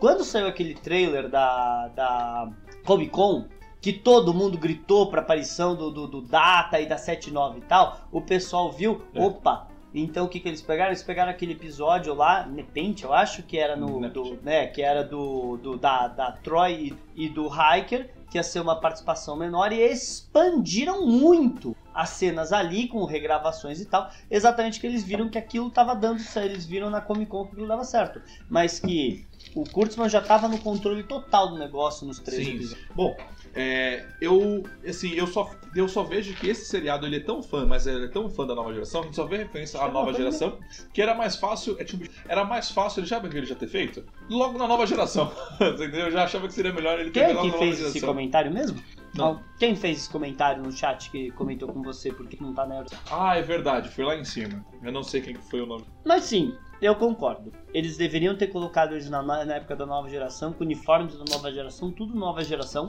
[0.01, 2.51] Quando saiu aquele trailer da, da
[2.87, 3.45] Comic Con,
[3.83, 7.99] que todo mundo gritou pra aparição do, do, do Data e da 79 e tal,
[8.11, 9.23] o pessoal viu, É.
[9.23, 9.69] opa,
[10.03, 10.91] então o que, que eles pegaram?
[10.91, 14.09] Eles pegaram aquele episódio lá, Nepente, eu acho que era no.
[14.09, 18.61] Do, né, que era do, do da, da Troy e, do Hiker, que ia ser
[18.61, 24.87] uma participação menor, e expandiram muito as cenas ali, com regravações e tal, exatamente que
[24.87, 27.85] eles viram que aquilo tava dando certo, eles viram na Comic Con que aquilo dava
[27.85, 28.23] certo.
[28.49, 32.89] Mas que o Kurtzman já tava no controle total do negócio nos três Sim, episódios.
[32.95, 33.17] Bom,
[33.55, 37.67] é, eu assim, eu só, eu só vejo que esse seriado ele é tão fã,
[37.67, 40.13] mas ele é tão fã da nova geração, a gente só vê referência à nova
[40.13, 40.59] geração,
[40.93, 44.05] que era mais fácil, é, tipo, era mais fácil, ele já ele já ter feito,
[44.29, 45.33] logo na nova geração.
[45.61, 46.07] Entendeu?
[46.07, 48.81] Eu já achava que seria melhor ele ter Quem pegado que fez esse comentário mesmo?
[49.15, 49.43] Não.
[49.59, 52.89] Quem fez esse comentário no chat que comentou com você porque não tá na Euro?
[53.11, 54.65] Ah, é verdade, foi lá em cima.
[54.83, 55.85] Eu não sei quem que foi o nome.
[56.05, 57.53] Mas sim, eu concordo.
[57.75, 61.53] Eles deveriam ter colocado eles na, na época da nova geração, com uniformes da nova
[61.53, 62.87] geração, tudo nova geração.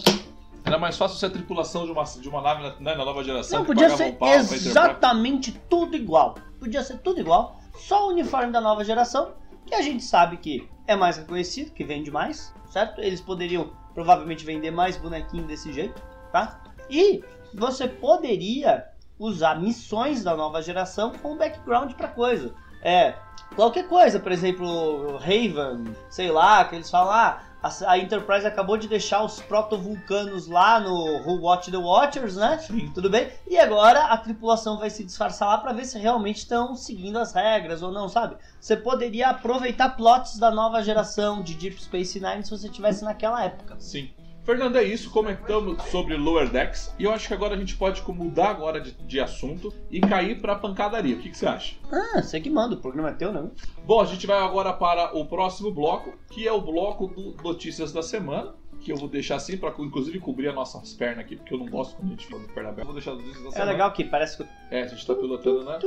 [0.64, 3.24] Era mais fácil ser a tripulação de uma, de uma nave na, né, na nova
[3.24, 3.60] geração.
[3.60, 6.36] Não, podia ser pau exatamente tudo igual.
[6.60, 7.60] Podia ser tudo igual.
[7.76, 9.34] Só o uniforme da nova geração,
[9.66, 13.00] que a gente sabe que é mais reconhecido, que vende mais, certo?
[13.02, 16.02] Eles poderiam provavelmente vender mais bonequinho desse jeito,
[16.32, 16.62] tá?
[16.90, 18.86] E você poderia
[19.18, 22.54] usar missões da nova geração como background pra coisa.
[22.82, 23.16] É,
[23.56, 28.88] qualquer coisa, por exemplo, Raven, sei lá, que eles falam, ah, A, Enterprise acabou de
[28.88, 32.58] deixar os protovulcanos lá no Who Watch the Watchers, né?
[32.60, 32.90] Sim.
[32.94, 33.30] Tudo bem?
[33.46, 37.34] E agora a tripulação vai se disfarçar lá pra ver se realmente estão seguindo as
[37.34, 38.38] regras ou não, sabe?
[38.62, 43.44] Você poderia aproveitar plots da nova geração de Deep Space Nine se você tivesse naquela
[43.44, 43.76] época.
[43.78, 44.10] Sim.
[44.50, 45.12] Fernando, é isso.
[45.12, 46.92] Comentamos sobre Lower Decks.
[46.98, 50.42] E eu acho que agora a gente pode mudar agora de, de assunto e cair
[50.42, 51.16] pra pancadaria.
[51.16, 51.76] O que, que você acha?
[51.92, 53.52] Ah, você que manda, o programa é teu, não?
[53.86, 57.92] Bom, a gente vai agora para o próximo bloco, que é o bloco do Notícias
[57.94, 58.56] da Semana.
[58.82, 61.66] Que eu vou deixar assim pra inclusive cobrir as nossas pernas aqui, porque eu não
[61.68, 62.86] gosto quando a gente fala de perna aberta.
[62.86, 63.72] Vou deixar as notícias da É semana.
[63.72, 64.46] legal que parece que.
[64.72, 65.78] É, a gente tá pilotando, né?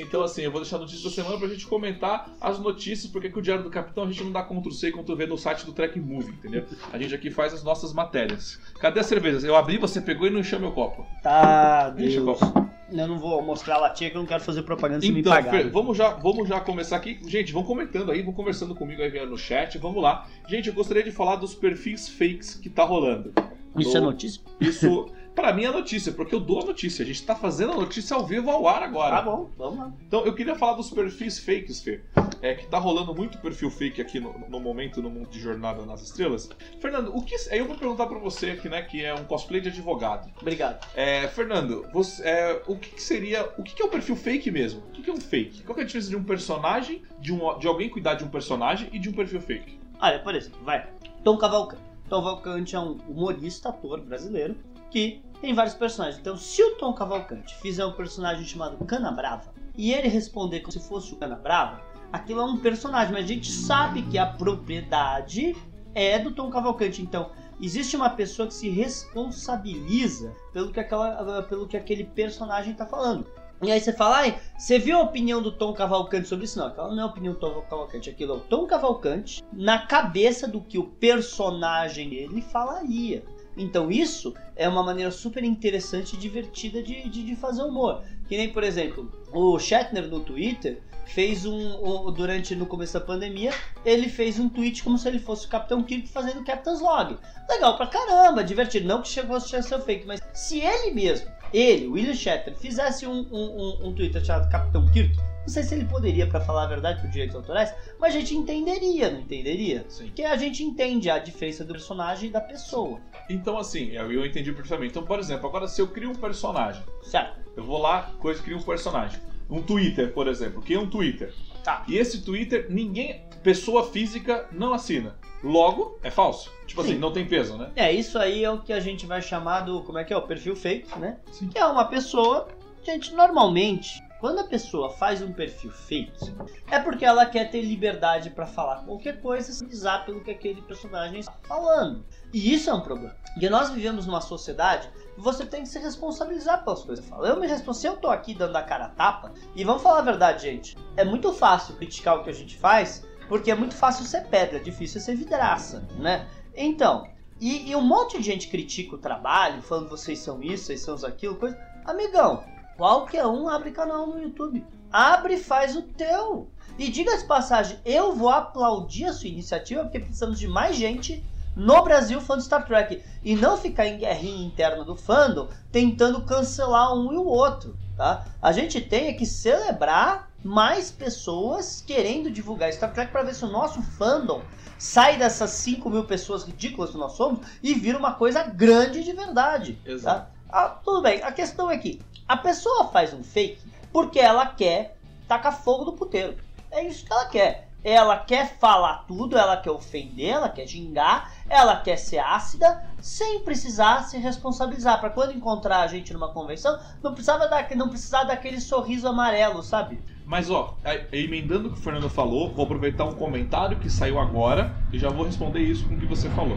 [0.00, 3.38] Então, assim, eu vou deixar notícias da semana pra gente comentar as notícias, porque aqui
[3.38, 5.98] o Diário do Capitão a gente não dá Ctrl-C e Ctrl-V no site do Track
[6.00, 6.64] Movie, entendeu?
[6.92, 8.58] A gente aqui faz as nossas matérias.
[8.80, 9.46] Cadê a cerveja?
[9.46, 11.06] Eu abri, você pegou e não encheu meu copo.
[11.22, 12.38] Tá, Enche o Deus.
[12.38, 12.64] copo.
[12.92, 15.32] Eu não vou mostrar a latinha que eu não quero fazer propaganda se me Então,
[15.32, 15.50] pagar.
[15.50, 17.18] Fer, vamos já, vamos já começar aqui.
[17.26, 20.26] Gente, vão comentando aí, vão conversando comigo aí no chat, vamos lá.
[20.46, 23.32] Gente, eu gostaria de falar dos perfis fakes que tá rolando.
[23.76, 24.40] Isso é No- notícia?
[24.60, 27.02] Isso, pra mim, é notícia, porque eu dou a notícia.
[27.02, 29.16] A gente tá fazendo a notícia ao vivo ao ar agora.
[29.16, 29.92] Tá bom, vamos lá.
[30.06, 32.00] Então, eu queria falar dos perfis fakes, Fê.
[32.40, 35.84] É que tá rolando muito perfil fake aqui no, no momento no mundo de Jornada
[35.84, 36.48] nas Estrelas.
[36.80, 37.34] Fernando, o que.
[37.50, 40.30] Aí eu vou perguntar pra você aqui, né, que é um cosplay de advogado.
[40.40, 40.86] Obrigado.
[40.94, 43.50] É, Fernando, você, é, o que, que seria.
[43.58, 44.80] O que, que é um perfil fake mesmo?
[44.80, 45.62] O que, que é um fake?
[45.62, 48.88] Qual é a diferença de um personagem, de, um, de alguém cuidar de um personagem
[48.92, 49.78] e de um perfil fake?
[50.00, 50.86] Olha, por exemplo, vai.
[51.22, 51.82] Tom Cavalcante.
[52.08, 54.56] Tom Cavalcante é um humorista, ator brasileiro,
[54.90, 56.20] que tem vários personagens.
[56.20, 60.72] Então, se o Tom Cavalcante fizer um personagem chamado Cana Brava e ele responder como
[60.72, 61.82] se fosse o Cana Brava,
[62.12, 65.54] aquilo é um personagem, mas a gente sabe que a propriedade
[65.94, 67.02] é do Tom Cavalcante.
[67.02, 67.30] Então,
[67.60, 73.26] existe uma pessoa que se responsabiliza pelo que, aquela, pelo que aquele personagem está falando.
[73.62, 76.58] E aí você fala, ai, você viu a opinião do Tom Cavalcante sobre isso?
[76.58, 79.86] Não, aquela não é a opinião do Tom Cavalcante, aquilo é o Tom Cavalcante na
[79.86, 83.24] cabeça do que o personagem dele falaria.
[83.56, 88.02] Então isso é uma maneira super interessante e divertida de, de, de fazer humor.
[88.28, 93.52] Que nem, por exemplo, o Shatner no Twitter fez um, durante no começo da pandemia,
[93.84, 97.18] ele fez um tweet como se ele fosse o Capitão Kirk fazendo Captain's Log.
[97.48, 98.88] Legal pra caramba, divertido.
[98.88, 103.26] Não que chegou a ser fake, mas se ele mesmo, ele, William Shatner, fizesse um,
[103.30, 106.66] um, um, um Twitter chamado Capitão Kirk, não sei se ele poderia, pra falar a
[106.66, 109.84] verdade, por direitos autorais, mas a gente entenderia, não entenderia?
[109.88, 110.06] Sim.
[110.06, 114.24] Porque a gente entende a diferença do personagem e da pessoa, Então, assim, eu, eu
[114.24, 114.92] entendi perfeitamente.
[114.92, 117.38] Então, por exemplo, agora se eu crio um personagem, certo?
[117.56, 119.20] eu vou lá, coisa, crio um personagem.
[119.48, 120.62] Um Twitter, por exemplo.
[120.62, 121.32] Cria um Twitter.
[121.62, 121.84] Tá.
[121.86, 125.16] E esse Twitter, ninguém, pessoa física, não assina.
[125.42, 126.50] Logo, é falso.
[126.66, 126.92] Tipo Sim.
[126.92, 127.70] assim, não tem peso, né?
[127.76, 130.16] É, isso aí é o que a gente vai chamar do, como é que é,
[130.16, 131.18] o perfil fake, né?
[131.30, 131.48] Sim.
[131.48, 132.48] Que é uma pessoa,
[132.82, 136.34] gente, normalmente, quando a pessoa faz um perfil fake,
[136.70, 140.62] é porque ela quer ter liberdade pra falar qualquer coisa sem precisar pelo que aquele
[140.62, 142.06] personagem está falando.
[142.32, 143.14] E isso é um problema.
[143.34, 147.04] Porque nós vivemos numa sociedade que você tem que se responsabilizar pelas coisas.
[147.10, 149.98] Eu me responso, se eu tô aqui dando a cara a tapa, e vamos falar
[149.98, 153.74] a verdade, gente, é muito fácil criticar o que a gente faz, porque é muito
[153.74, 156.26] fácil ser pedra, difícil é ser vidraça, né?
[156.56, 157.06] Então,
[157.38, 160.96] e, e um monte de gente critica o trabalho, falando vocês são isso, vocês são
[161.06, 161.58] aquilo, coisa.
[161.84, 162.42] Amigão,
[162.76, 164.64] qualquer um abre canal no YouTube.
[164.92, 166.48] Abre e faz o teu.
[166.78, 171.24] E diga de passagem, eu vou aplaudir a sua iniciativa porque precisamos de mais gente
[171.56, 173.02] no Brasil fã de Star Trek.
[173.22, 177.76] E não ficar em guerrinha interna do fandom tentando cancelar um e o outro.
[177.96, 178.26] Tá?
[178.42, 183.50] A gente tem que celebrar mais pessoas querendo divulgar Star Trek para ver se o
[183.50, 184.42] nosso fandom
[184.78, 189.12] sai dessas 5 mil pessoas ridículas que nós somos e vira uma coisa grande de
[189.12, 189.78] verdade.
[189.86, 190.26] Exato.
[190.26, 190.33] Tá?
[190.50, 193.60] Ah, tudo bem, a questão é que a pessoa faz um fake
[193.92, 194.96] porque ela quer
[195.28, 196.36] tacar fogo no puteiro.
[196.70, 197.68] É isso que ela quer.
[197.84, 203.40] Ela quer falar tudo, ela quer ofender, ela quer xingar, ela quer ser ácida, sem
[203.40, 204.98] precisar se responsabilizar.
[204.98, 210.00] Para quando encontrar a gente numa convenção, não precisava não precisar daquele sorriso amarelo, sabe?
[210.24, 214.18] Mas ó, aí, emendando o que o Fernando falou, vou aproveitar um comentário que saiu
[214.18, 216.56] agora e já vou responder isso com o que você falou.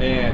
[0.00, 0.32] É,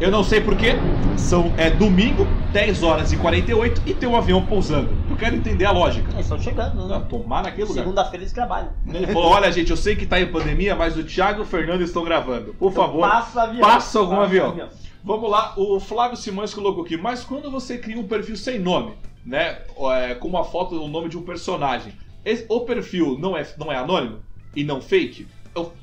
[0.00, 0.76] eu não sei porquê,
[1.16, 4.96] são é domingo, 10 horas e 48 e tem um avião pousando.
[5.08, 6.10] Eu quero entender a lógica.
[6.12, 7.06] Eles estão chegando, Não, né?
[7.08, 7.82] tomar naquele lugar.
[7.82, 8.70] Segunda-feira eles trabalham.
[8.86, 11.46] Ele falou: olha, gente, eu sei que tá em pandemia, mas o Thiago e o
[11.46, 12.54] Fernando estão gravando.
[12.54, 13.60] Por favor, Passa avião.
[13.68, 14.68] passa algum Passa avião.
[15.02, 18.92] Vamos lá, o Flávio Simões colocou aqui, mas quando você cria um perfil sem nome,
[19.24, 19.58] né?
[19.92, 21.92] é, com uma foto, o nome de um personagem,
[22.24, 24.18] esse- o perfil não é, não é anônimo
[24.54, 25.26] e não fake?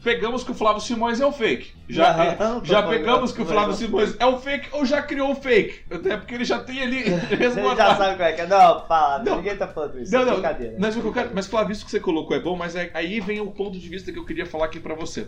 [0.03, 1.73] Pegamos que o Flávio Simões é o fake.
[1.89, 3.75] Já, Não, já pegamos que o Flávio não.
[3.75, 5.81] Simões é o fake ou já criou o fake.
[5.89, 8.47] Até porque ele já tem ali Você já sabe qual é que é.
[8.47, 9.37] Não, fala, Não.
[9.37, 10.11] ninguém tá falando isso.
[10.11, 10.75] Não, é não, brincadeira.
[10.79, 10.95] mas,
[11.33, 13.87] mas Flávio, isso que você colocou é bom, mas é- aí vem o ponto de
[13.89, 15.27] vista que eu queria falar aqui pra você.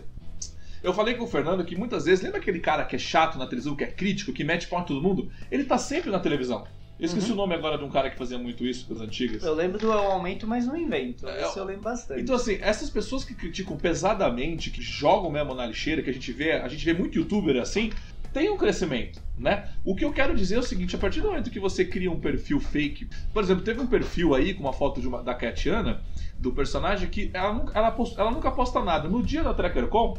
[0.82, 3.46] Eu falei com o Fernando que muitas vezes, lembra aquele cara que é chato na
[3.46, 5.30] televisão, que é crítico, que mete pau em todo mundo?
[5.50, 6.64] Ele tá sempre na televisão.
[6.98, 7.34] Eu esqueci Uhum.
[7.34, 9.44] o nome agora de um cara que fazia muito isso, das antigas.
[9.44, 11.28] Eu lembro do aumento, mas não invento.
[11.28, 12.22] É, Isso eu lembro bastante.
[12.22, 16.32] Então, assim, essas pessoas que criticam pesadamente, que jogam mesmo na lixeira, que a gente
[16.32, 17.92] vê, a gente vê muito youtuber assim,
[18.32, 19.68] tem um crescimento, né?
[19.84, 22.10] O que eu quero dizer é o seguinte, a partir do momento que você cria
[22.10, 25.34] um perfil fake, por exemplo, teve um perfil aí com uma foto de uma, da
[25.34, 26.02] Katiana,
[26.36, 29.08] do personagem, que ela, nunca- ela, post- ela nunca posta nada.
[29.08, 30.18] No dia da TrackerCon,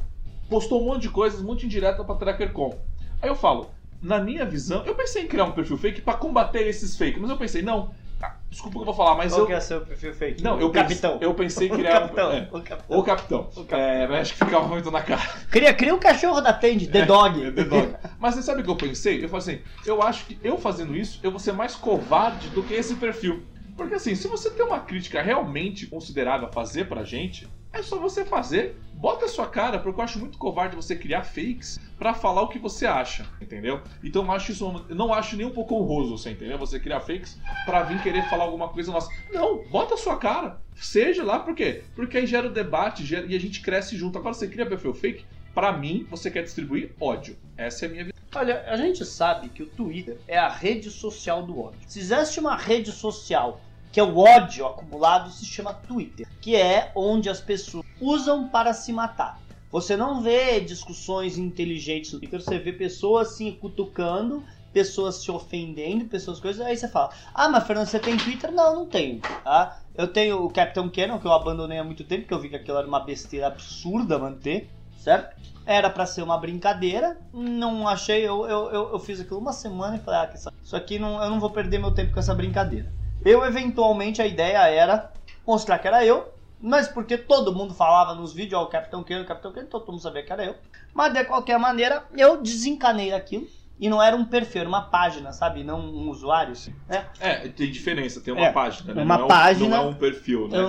[0.50, 2.74] postou um monte de coisas muito indireta pra TrackerCon.
[3.22, 3.70] Aí eu falo,
[4.02, 7.30] na minha visão, eu pensei em criar um perfil fake pra combater esses fakes, mas
[7.30, 7.92] eu pensei, não,
[8.22, 9.48] ah, desculpa o que eu vou falar, mas Qual eu...
[9.48, 10.44] que é seu perfil fake?
[10.44, 11.18] Não, o eu pense- capitão.
[11.22, 12.32] eu pensei em O criar um- capitão.
[12.32, 12.48] é.
[12.52, 12.98] O capitão.
[13.00, 13.40] Ô capitão.
[13.40, 13.80] O capitão.
[13.80, 15.22] É, mas acho que ficava muito na cara.
[15.50, 17.46] Cria, cria um cachorro da Tandy, The Dog.
[17.46, 17.96] É, The Dog.
[18.20, 19.24] Mas você sabe o que eu pensei?
[19.24, 22.62] Eu falei assim, eu acho que eu fazendo isso, eu vou ser mais covarde do
[22.64, 23.44] que esse perfil.
[23.78, 28.00] Porque assim, se você tem uma crítica realmente considerável a fazer pra gente, é só
[28.00, 32.14] você fazer, bota a sua cara, porque eu acho muito covarde você criar fakes pra
[32.14, 33.82] falar o que você acha, entendeu?
[34.04, 36.58] Então eu acho isso, eu não acho nem um pouco honroso, você entendeu?
[36.58, 39.10] Você criar fakes pra vir querer falar alguma coisa nossa.
[39.32, 40.62] Não, bota a sua cara.
[40.76, 41.84] Seja lá, por quê?
[41.96, 44.18] Porque aí gera o debate gera- e a gente cresce junto.
[44.18, 47.38] Agora você cria perfil fake, pra mim, você quer distribuir ódio.
[47.58, 48.20] Essa é a minha visão.
[48.36, 51.80] Olha, a gente sabe que o Twitter é a rede social do ódio.
[51.88, 53.60] Se existe uma rede social
[53.92, 58.74] que é o ódio acumulado, se chama Twitter, que é onde as pessoas usam para
[58.74, 59.40] se matar.
[59.72, 66.06] Você não vê discussões inteligentes no Twitter, você vê pessoas se cutucando, pessoas se ofendendo,
[66.06, 69.80] pessoas coisas, aí você fala: "Ah, mas Fernando, você tem Twitter?" Não, não tenho, tá?
[69.96, 72.56] Eu tenho o Capitão Cannon, que eu abandonei há muito tempo, porque eu vi que
[72.56, 75.40] aquilo era uma besteira absurda manter, certo?
[75.66, 79.98] Era pra ser uma brincadeira, não achei, eu, eu, eu, eu fiz aquilo uma semana
[79.98, 82.34] e falei, ah, que isso aqui não, eu não vou perder meu tempo com essa
[82.34, 82.92] brincadeira.
[83.24, 85.12] Eu, eventualmente, a ideia era
[85.46, 86.28] mostrar que era eu,
[86.60, 89.92] mas porque todo mundo falava nos vídeos, ó, o Capitão Queiro, o Capitão Queiro, todo
[89.92, 90.56] mundo sabia que era eu.
[90.94, 93.48] Mas de qualquer maneira, eu desencanei aquilo.
[93.82, 95.64] E não era um perfil, era uma página, sabe?
[95.64, 96.54] Não um usuário.
[96.86, 97.06] né?
[97.22, 99.04] É, tem diferença, tem uma É, página, né?
[99.04, 100.58] uma não é um, página- Não é um perfil, né?
[100.60, 100.68] Eu,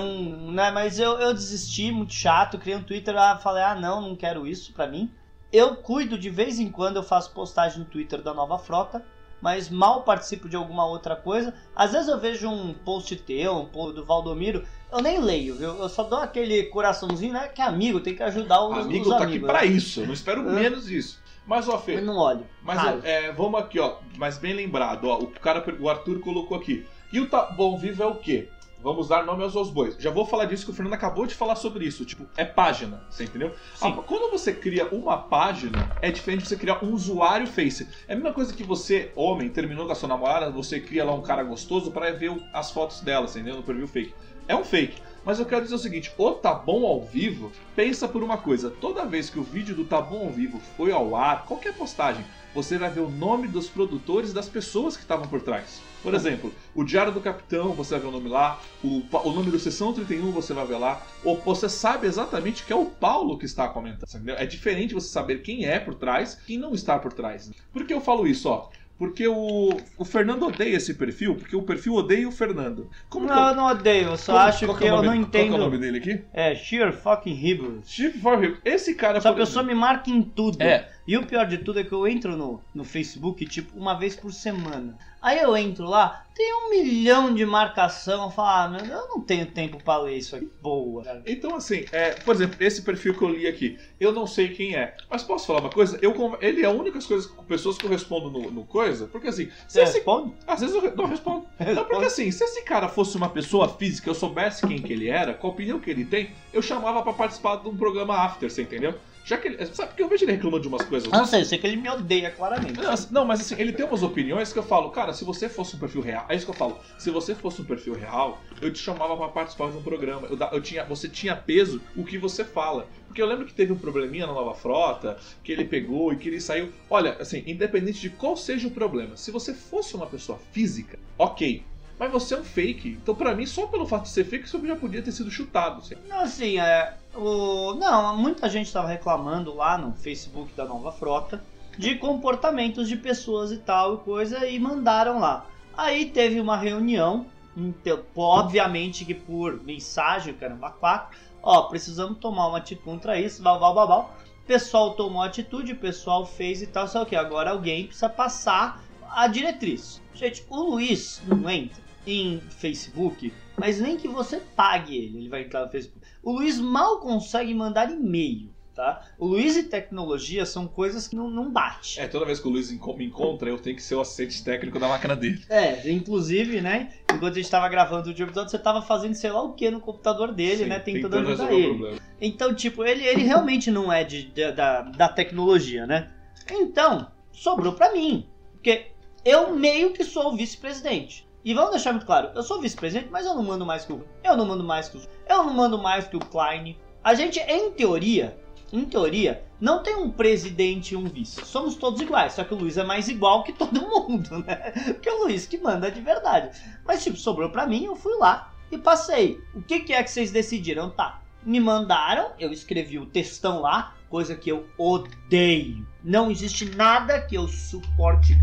[0.52, 4.14] né, mas eu, eu desisti, muito chato, criei um Twitter, ah, falei, ah não, não
[4.14, 5.10] quero isso pra mim.
[5.52, 9.04] Eu cuido de vez em quando, eu faço postagem no Twitter da Nova Frota,
[9.40, 11.54] mas mal participo de alguma outra coisa.
[11.74, 15.76] Às vezes eu vejo um post teu, um post do Valdomiro, eu nem leio, viu?
[15.76, 17.48] Eu só dou aquele coraçãozinho, né?
[17.48, 19.36] Que é amigo, tem que ajudar os, amigo os tá amigos.
[19.36, 19.66] aqui pra né?
[19.66, 20.52] isso, eu não espero É.
[20.52, 21.20] menos isso.
[21.46, 22.46] Mas, ó, Fê, Eu não olho.
[22.62, 23.96] Mas é, vamos aqui, ó.
[24.16, 25.18] Mas bem lembrado, ó.
[25.18, 26.86] O cara, o Arthur colocou aqui.
[27.12, 28.48] E o Tá Bom Vivo é o quê?
[28.82, 29.94] Vamos dar nome aos bois.
[29.98, 32.04] Já vou falar disso que o Fernando acabou de falar sobre isso.
[32.06, 33.54] Tipo, é página, você entendeu?
[33.74, 33.88] Sim.
[33.88, 37.86] Ah, quando você cria uma página, é diferente de você criar um usuário Face.
[38.08, 41.12] É a mesma coisa que você, homem, terminou com a sua namorada, você cria lá
[41.12, 43.58] um cara gostoso pra ver as fotos dela, você entendeu?
[43.58, 44.14] No perfil fake.
[44.48, 45.02] É um fake.
[45.24, 48.70] Mas eu quero dizer o seguinte, o Tá Bom ao Vivo, pensa por uma coisa.
[48.70, 52.24] Toda vez que o vídeo do Tá Bom ao Vivo foi ao ar, qualquer postagem,
[52.54, 55.82] você vai ver o nome dos produtores das pessoas que estavam por trás.
[56.02, 59.50] Por exemplo, o Diário do Capitão, você vai ver o nome lá, o, o nome
[59.50, 63.38] do Sessão 31 você vai ver lá, ou você sabe exatamente que é o Paulo
[63.38, 64.08] que está comentando.
[64.08, 64.34] entendeu?
[64.36, 67.50] É diferente você saber quem é por trás e quem não está por trás.
[67.72, 68.68] Por que eu falo isso, ó?
[68.98, 72.90] Porque o, o Fernando odeia esse perfil, porque o perfil odeia o Fernando.
[73.08, 75.06] Como Não, eu- eu não odeio, eu só como- acho qual que é eu nome-
[75.08, 75.80] não Qual que é o nome entendo.
[75.80, 76.24] dele aqui?
[76.34, 77.88] É, sheer fucking Hebrews.
[77.90, 78.56] Chip for Him.
[78.62, 79.16] Esse cara...
[79.16, 80.60] Essa pessoa me marca em tudo.
[80.62, 80.86] É.
[81.08, 84.14] E o pior de tudo é que eu entro no, no Facebook, tipo, uma vez
[84.16, 84.98] por semana.
[85.22, 88.24] Aí eu entro lá, tem um milhão de marcação.
[88.24, 90.50] Eu falo, ah, meu, eu não tenho tempo pra ler isso aqui.
[90.62, 91.22] Boa.
[91.26, 94.74] Então, assim, é, por exemplo, esse perfil que eu li aqui, eu não sei quem
[94.74, 94.96] é.
[95.10, 95.98] Mas posso falar uma coisa?
[96.00, 99.46] Eu, ele é a única coisa, pessoas que eu respondo no, no coisa, porque assim,
[99.68, 100.34] se Você esse, responde?
[100.46, 101.46] às vezes eu não respondo.
[101.60, 105.08] Não, porque assim, se esse cara fosse uma pessoa física, eu soubesse quem que ele
[105.08, 108.50] era, qual a opinião que ele tem, eu chamava pra participar de um programa after,
[108.50, 108.94] você entendeu?
[109.30, 109.64] Já que ele.
[109.66, 111.08] Sabe porque eu vejo ele reclamando de umas coisas.
[111.08, 112.80] Não sei, eu sei que ele me odeia claramente.
[112.80, 115.76] Não, não, mas assim, ele tem umas opiniões que eu falo, cara, se você fosse
[115.76, 118.72] um perfil real, é isso que eu falo, se você fosse um perfil real, eu
[118.72, 120.26] te chamava pra participar de um programa.
[120.26, 122.88] Eu, eu tinha, você tinha peso o que você fala.
[123.06, 126.28] Porque eu lembro que teve um probleminha na nova frota, que ele pegou e que
[126.28, 126.72] ele saiu.
[126.88, 131.64] Olha, assim, independente de qual seja o problema, se você fosse uma pessoa física, ok.
[132.00, 132.98] Mas você é um fake.
[133.02, 135.80] Então, pra mim, só pelo fato de ser fake, você já podia ter sido chutado.
[135.80, 135.96] assim.
[136.08, 136.94] Não, assim, é.
[137.14, 137.74] O...
[137.74, 141.44] Não, muita gente estava reclamando lá no Facebook da Nova Frota
[141.76, 145.44] de comportamentos de pessoas e tal e coisa e mandaram lá.
[145.76, 152.58] Aí teve uma reunião, então, obviamente que por mensagem, caramba, quatro, ó, precisamos tomar uma
[152.58, 153.98] atitude contra isso, blá blá.
[154.00, 158.82] O pessoal tomou atitude, o pessoal fez e tal, só que agora alguém precisa passar
[159.10, 160.00] a diretriz.
[160.14, 165.42] Gente, o Luiz não entra em Facebook, mas nem que você pague ele, ele vai
[165.42, 166.04] entrar no Facebook.
[166.22, 168.48] O Luiz mal consegue mandar e-mail.
[168.74, 169.02] tá?
[169.18, 172.00] O Luiz e tecnologia são coisas que não, não bate.
[172.00, 174.78] É, toda vez que o Luiz me encontra, eu tenho que ser o assistente técnico
[174.78, 175.42] da máquina dele.
[175.50, 176.90] É, inclusive, né?
[177.12, 179.80] Enquanto a gente tava gravando o episódio, você tava fazendo sei lá o que no
[179.80, 180.78] computador dele, Sim, né?
[180.78, 181.68] Tentando ajudar resolver o ele.
[181.68, 181.98] problema.
[182.20, 186.10] Então, tipo, ele, ele realmente não é de, de- da, da tecnologia, né?
[186.50, 188.26] Então, sobrou pra mim.
[188.52, 188.86] Porque
[189.24, 191.26] eu meio que sou o vice-presidente.
[191.44, 194.04] E vamos deixar muito claro, eu sou vice-presidente, mas eu não mando mais que o.
[194.22, 195.02] Eu não mando mais que o.
[195.26, 196.76] Eu não mando mais que o Klein.
[197.02, 198.38] A gente, em teoria,
[198.70, 201.42] em teoria, não tem um presidente e um vice.
[201.46, 204.70] Somos todos iguais, só que o Luiz é mais igual que todo mundo, né?
[204.92, 206.50] Porque é o Luiz que manda de verdade.
[206.84, 209.40] Mas, tipo, sobrou pra mim, eu fui lá e passei.
[209.54, 210.90] O que, que é que vocês decidiram?
[210.90, 215.86] Tá, me mandaram, eu escrevi o textão lá, coisa que eu odeio.
[216.04, 218.36] Não existe nada que eu suporte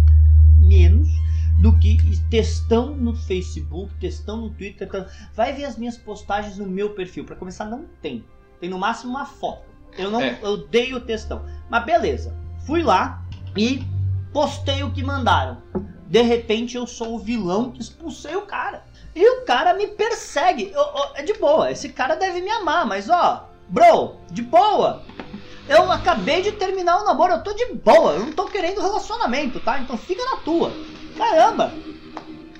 [0.57, 1.07] menos
[1.59, 1.97] do que
[2.29, 4.87] textão no Facebook, textão no Twitter.
[4.89, 7.25] textão- Vai ver as minhas postagens no meu perfil.
[7.25, 8.23] Pra começar, não tem.
[8.59, 9.63] Tem no máximo uma foto.
[9.97, 10.37] Eu não É.
[10.41, 11.43] eu odeio textão.
[11.69, 12.35] Mas beleza.
[12.65, 13.23] Fui lá
[13.55, 13.83] e
[14.31, 15.57] postei o que mandaram.
[16.07, 18.83] De repente eu sou o vilão que expulsei o cara.
[19.15, 20.71] E o cara me persegue.
[20.71, 25.01] Eu- eu- é de boa, esse cara deve me amar, mas ó, bro, de boa.
[25.67, 29.59] Eu acabei de terminar o namoro, eu tô de boa, eu não tô querendo relacionamento,
[29.59, 29.79] tá?
[29.79, 30.71] Então fica na tua.
[31.17, 31.73] Caramba!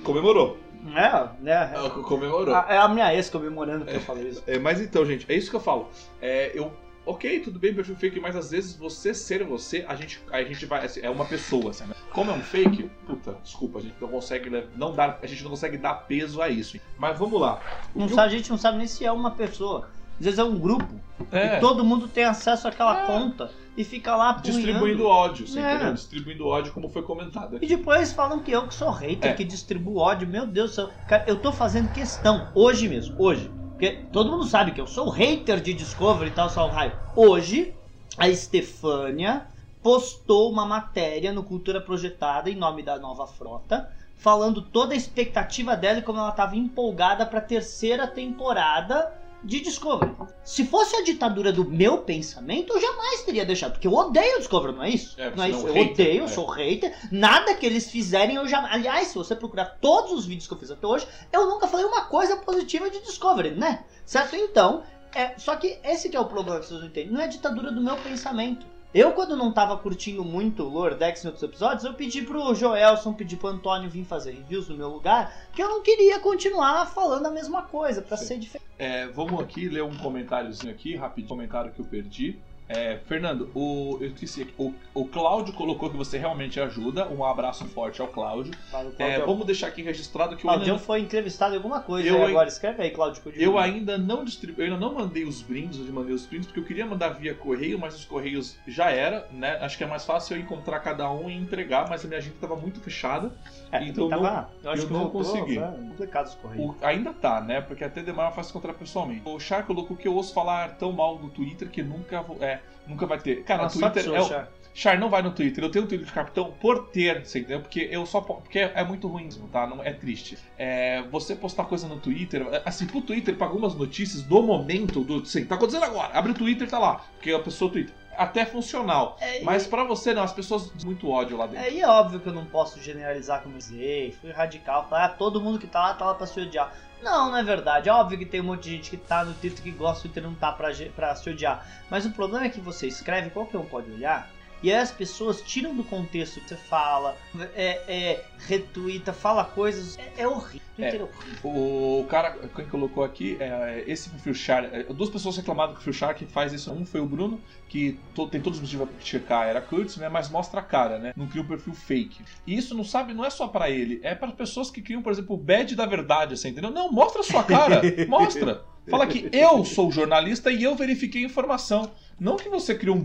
[0.02, 0.58] Comemorou.
[0.94, 1.72] É, né?
[1.76, 2.54] Ah, Comemorou.
[2.54, 4.42] É a minha ex comemorando que eu falei isso.
[4.46, 5.88] É, mas então, gente, é isso que eu falo.
[6.20, 6.72] É, eu.
[7.04, 10.66] Ok, tudo bem, perfil fake, mas às vezes você ser você, a gente, a gente
[10.66, 10.84] vai.
[10.84, 11.94] assim, é uma pessoa, assim, né?
[12.12, 14.50] Como é um fake, puta, desculpa, a gente não consegue.
[14.50, 16.78] le- Não dar, a gente não consegue dar peso a isso.
[16.98, 17.60] Mas vamos lá.
[17.94, 19.88] O Não que eu- sabe, a gente não sabe nem se é uma pessoa.
[20.18, 20.88] Às vezes é um grupo.
[21.32, 23.06] é, E todo mundo tem acesso àquela É.
[23.06, 24.56] conta e fica lá apunhando.
[24.56, 25.74] distribuindo ódio, você É.
[25.74, 25.94] entendeu?
[25.94, 27.66] Distribuindo ódio, como foi comentado E aqui.
[27.66, 29.34] depois falam que eu que sou hater, É.
[29.34, 30.28] que distribuo ódio.
[30.28, 30.90] Meu Deus do céu.
[31.08, 33.50] Cara, eu tô fazendo questão, hoje mesmo, hoje.
[33.70, 36.92] Porque todo mundo sabe que eu sou hater de Discovery e tal, só o raio.
[37.16, 37.74] Hoje,
[38.16, 39.46] a Estefânia
[39.82, 45.76] postou uma matéria no Cultura Projetada em nome da nova frota, falando toda a expectativa
[45.76, 49.12] dela e como ela tava empolgada pra terceira temporada
[49.42, 50.12] de Discovery.
[50.42, 54.74] Se fosse a ditadura do meu pensamento, eu jamais teria deixado, porque eu odeio Discovery,
[54.74, 55.20] não é isso?
[55.20, 56.28] É, não é isso, é eu hater, odeio, eu é.
[56.28, 56.96] sou hater.
[57.10, 58.72] Nada que eles fizerem eu jamais.
[58.74, 61.86] Aliás, se você procurar todos os vídeos que eu fiz até hoje, eu nunca falei
[61.86, 63.84] uma coisa positiva de Discovery, né?
[64.04, 64.36] Certo?
[64.36, 64.82] Então,
[65.14, 67.12] é, só que esse que é o problema que vocês não entendem.
[67.12, 68.66] Não é a ditadura do meu pensamento.
[68.94, 73.12] Eu, quando não tava curtindo muito o Lordex em outros episódios, eu pedi pro Joelson,
[73.12, 77.26] pedi pro Antônio vir fazer reviews no meu lugar, que eu não queria continuar falando
[77.26, 78.26] a mesma coisa, pra Sim.
[78.26, 78.68] ser diferente.
[78.78, 82.38] É, vamos aqui ler um comentáriozinho aqui, rapidinho, comentário que eu perdi.
[82.68, 87.08] É, Fernando, o, eu esqueci aqui, o, o Cláudio colocou que você realmente ajuda.
[87.08, 88.52] Um abraço forte ao Cláudio.
[88.98, 92.22] É, vamos deixar aqui registrado que eu ainda, Claudião foi entrevistado em alguma coisa Eu
[92.22, 92.48] ai- agora.
[92.48, 96.14] Escreve aí, Cláudio, eu ainda não distribu, eu ainda não mandei os brindes, eu mandei
[96.14, 99.56] os brindes porque eu queria mandar via correio, mas os correios já era, né?
[99.62, 102.34] Acho que é mais fácil eu encontrar cada um e entregar, mas a minha agenda
[102.34, 103.32] estava muito fechada.
[103.70, 105.58] É, então tava, eu acho eu que não voltou, consegui.
[105.58, 106.70] complicado os correios.
[106.70, 107.60] O- ainda tá, né?
[107.60, 109.22] Porque até demora fácil encontrar pessoalmente.
[109.24, 112.60] O Char colocou que eu ouço falar tão mal do Twitter que nunca vou- é,
[112.86, 113.42] nunca vai ter.
[113.44, 114.48] Cara, Nossa, o só Twitter é o, Char.
[114.74, 115.62] Char não vai no Twitter.
[115.64, 117.60] Eu tenho o Twitter de capitão por ter, você entendeu?
[117.60, 119.66] Porque eu só po- porque é muito ruim, tá?
[119.66, 120.38] Não é triste.
[120.56, 125.26] É, você postar coisa no Twitter, assim, pro Twitter para algumas notícias do momento do,
[125.26, 126.16] sim, tá acontecendo agora.
[126.16, 129.16] Abre o Twitter, tá lá, porque a pessoa Twitter até funcional.
[129.20, 131.64] É, Mas pra você não, as pessoas dizem muito ódio lá dentro.
[131.64, 135.04] É, e é óbvio que eu não posso generalizar como eu dizei, fui radical, falar,
[135.04, 136.74] ah, todo mundo que tá lá tá lá pra se odiar.
[137.00, 137.88] Não, não é verdade.
[137.88, 140.22] É óbvio que tem um monte de gente que tá no Twitter que gosta Twitter
[140.22, 141.64] e não tá pra, pra se odiar.
[141.88, 144.28] Mas o problema é que você escreve, qualquer um pode olhar,
[144.62, 147.16] e aí as pessoas tiram do contexto que você fala,
[147.54, 149.98] é, é, retuita, fala coisas.
[149.98, 150.60] É, é horrível.
[150.76, 151.50] Twitter é, horrível.
[151.50, 155.92] O cara, quem colocou aqui, é, esse perfil Char, é, duas pessoas reclamaram do perfil
[155.92, 156.72] Char que faz isso.
[156.72, 160.08] Um foi o Bruno, que to- tem todos os motivos pra checar era Kurtz, né?
[160.08, 161.12] Mas mostra a cara, né?
[161.16, 162.24] Não cria um perfil fake.
[162.46, 165.10] E isso não sabe, não é só pra ele, é para pessoas que criam, por
[165.12, 166.70] exemplo, o badge da verdade, assim, entendeu?
[166.70, 168.64] Não, mostra a sua cara, mostra.
[168.88, 171.90] Fala que eu sou jornalista e eu verifiquei a informação.
[172.18, 172.98] Não que você cria um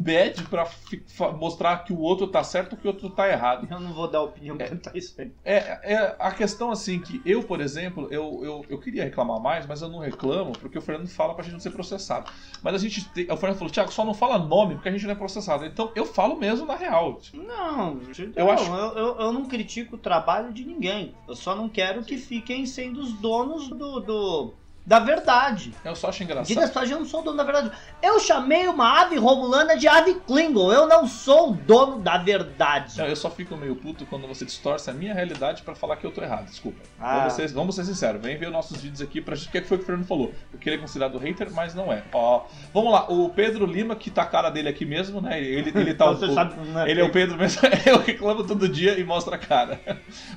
[0.66, 3.68] fi- fa- mostrar que o outro tá certo ou que o outro tá errado.
[3.70, 5.32] Eu não vou dar opinião quanto a isso aí.
[5.44, 9.66] É, é a questão assim que eu, por exemplo, eu, eu, eu queria reclamar mais,
[9.68, 12.30] mas eu não reclamo porque o Fernando fala pra gente não ser processado.
[12.62, 13.02] Mas a gente.
[13.30, 15.66] o Fernando falou, Thiago, só não fala nome porque a gente não é processado.
[15.66, 17.20] Então eu falo mesmo na real.
[17.34, 18.00] Não,
[18.36, 21.14] Eu eu, acho- eu, eu, eu não critico o trabalho de ninguém.
[21.28, 24.54] Eu só não quero que fiquem sendo os donos do, do,
[24.86, 25.74] da verdade.
[25.86, 26.48] Eu só acho engraçado.
[26.48, 27.72] De passagem, eu não sou o dono da verdade.
[28.02, 30.72] Eu chamei uma ave romulana de ave Klingon.
[30.74, 32.98] Eu não sou o dono da verdade.
[32.98, 36.06] Não, eu só fico meio puto quando você distorce a minha realidade pra falar que
[36.06, 36.46] eu tô errado.
[36.46, 36.80] Desculpa.
[37.00, 37.20] Ah.
[37.20, 38.22] Vamos, ser, vamos ser sinceros.
[38.22, 39.48] Vem ver os nossos vídeos aqui pra gente.
[39.48, 40.34] O que foi que o Fernando falou?
[40.52, 42.04] Porque ele é considerado hater, mas não é.
[42.12, 43.10] Ó, vamos lá.
[43.10, 45.42] O Pedro Lima, que tá a cara dele aqui mesmo, né?
[45.42, 46.08] Ele, ele tá.
[46.12, 46.90] Você o- sabe, né?
[46.92, 49.80] Ele é o Pedro mesmo, eu reclamo todo dia e mostra a cara.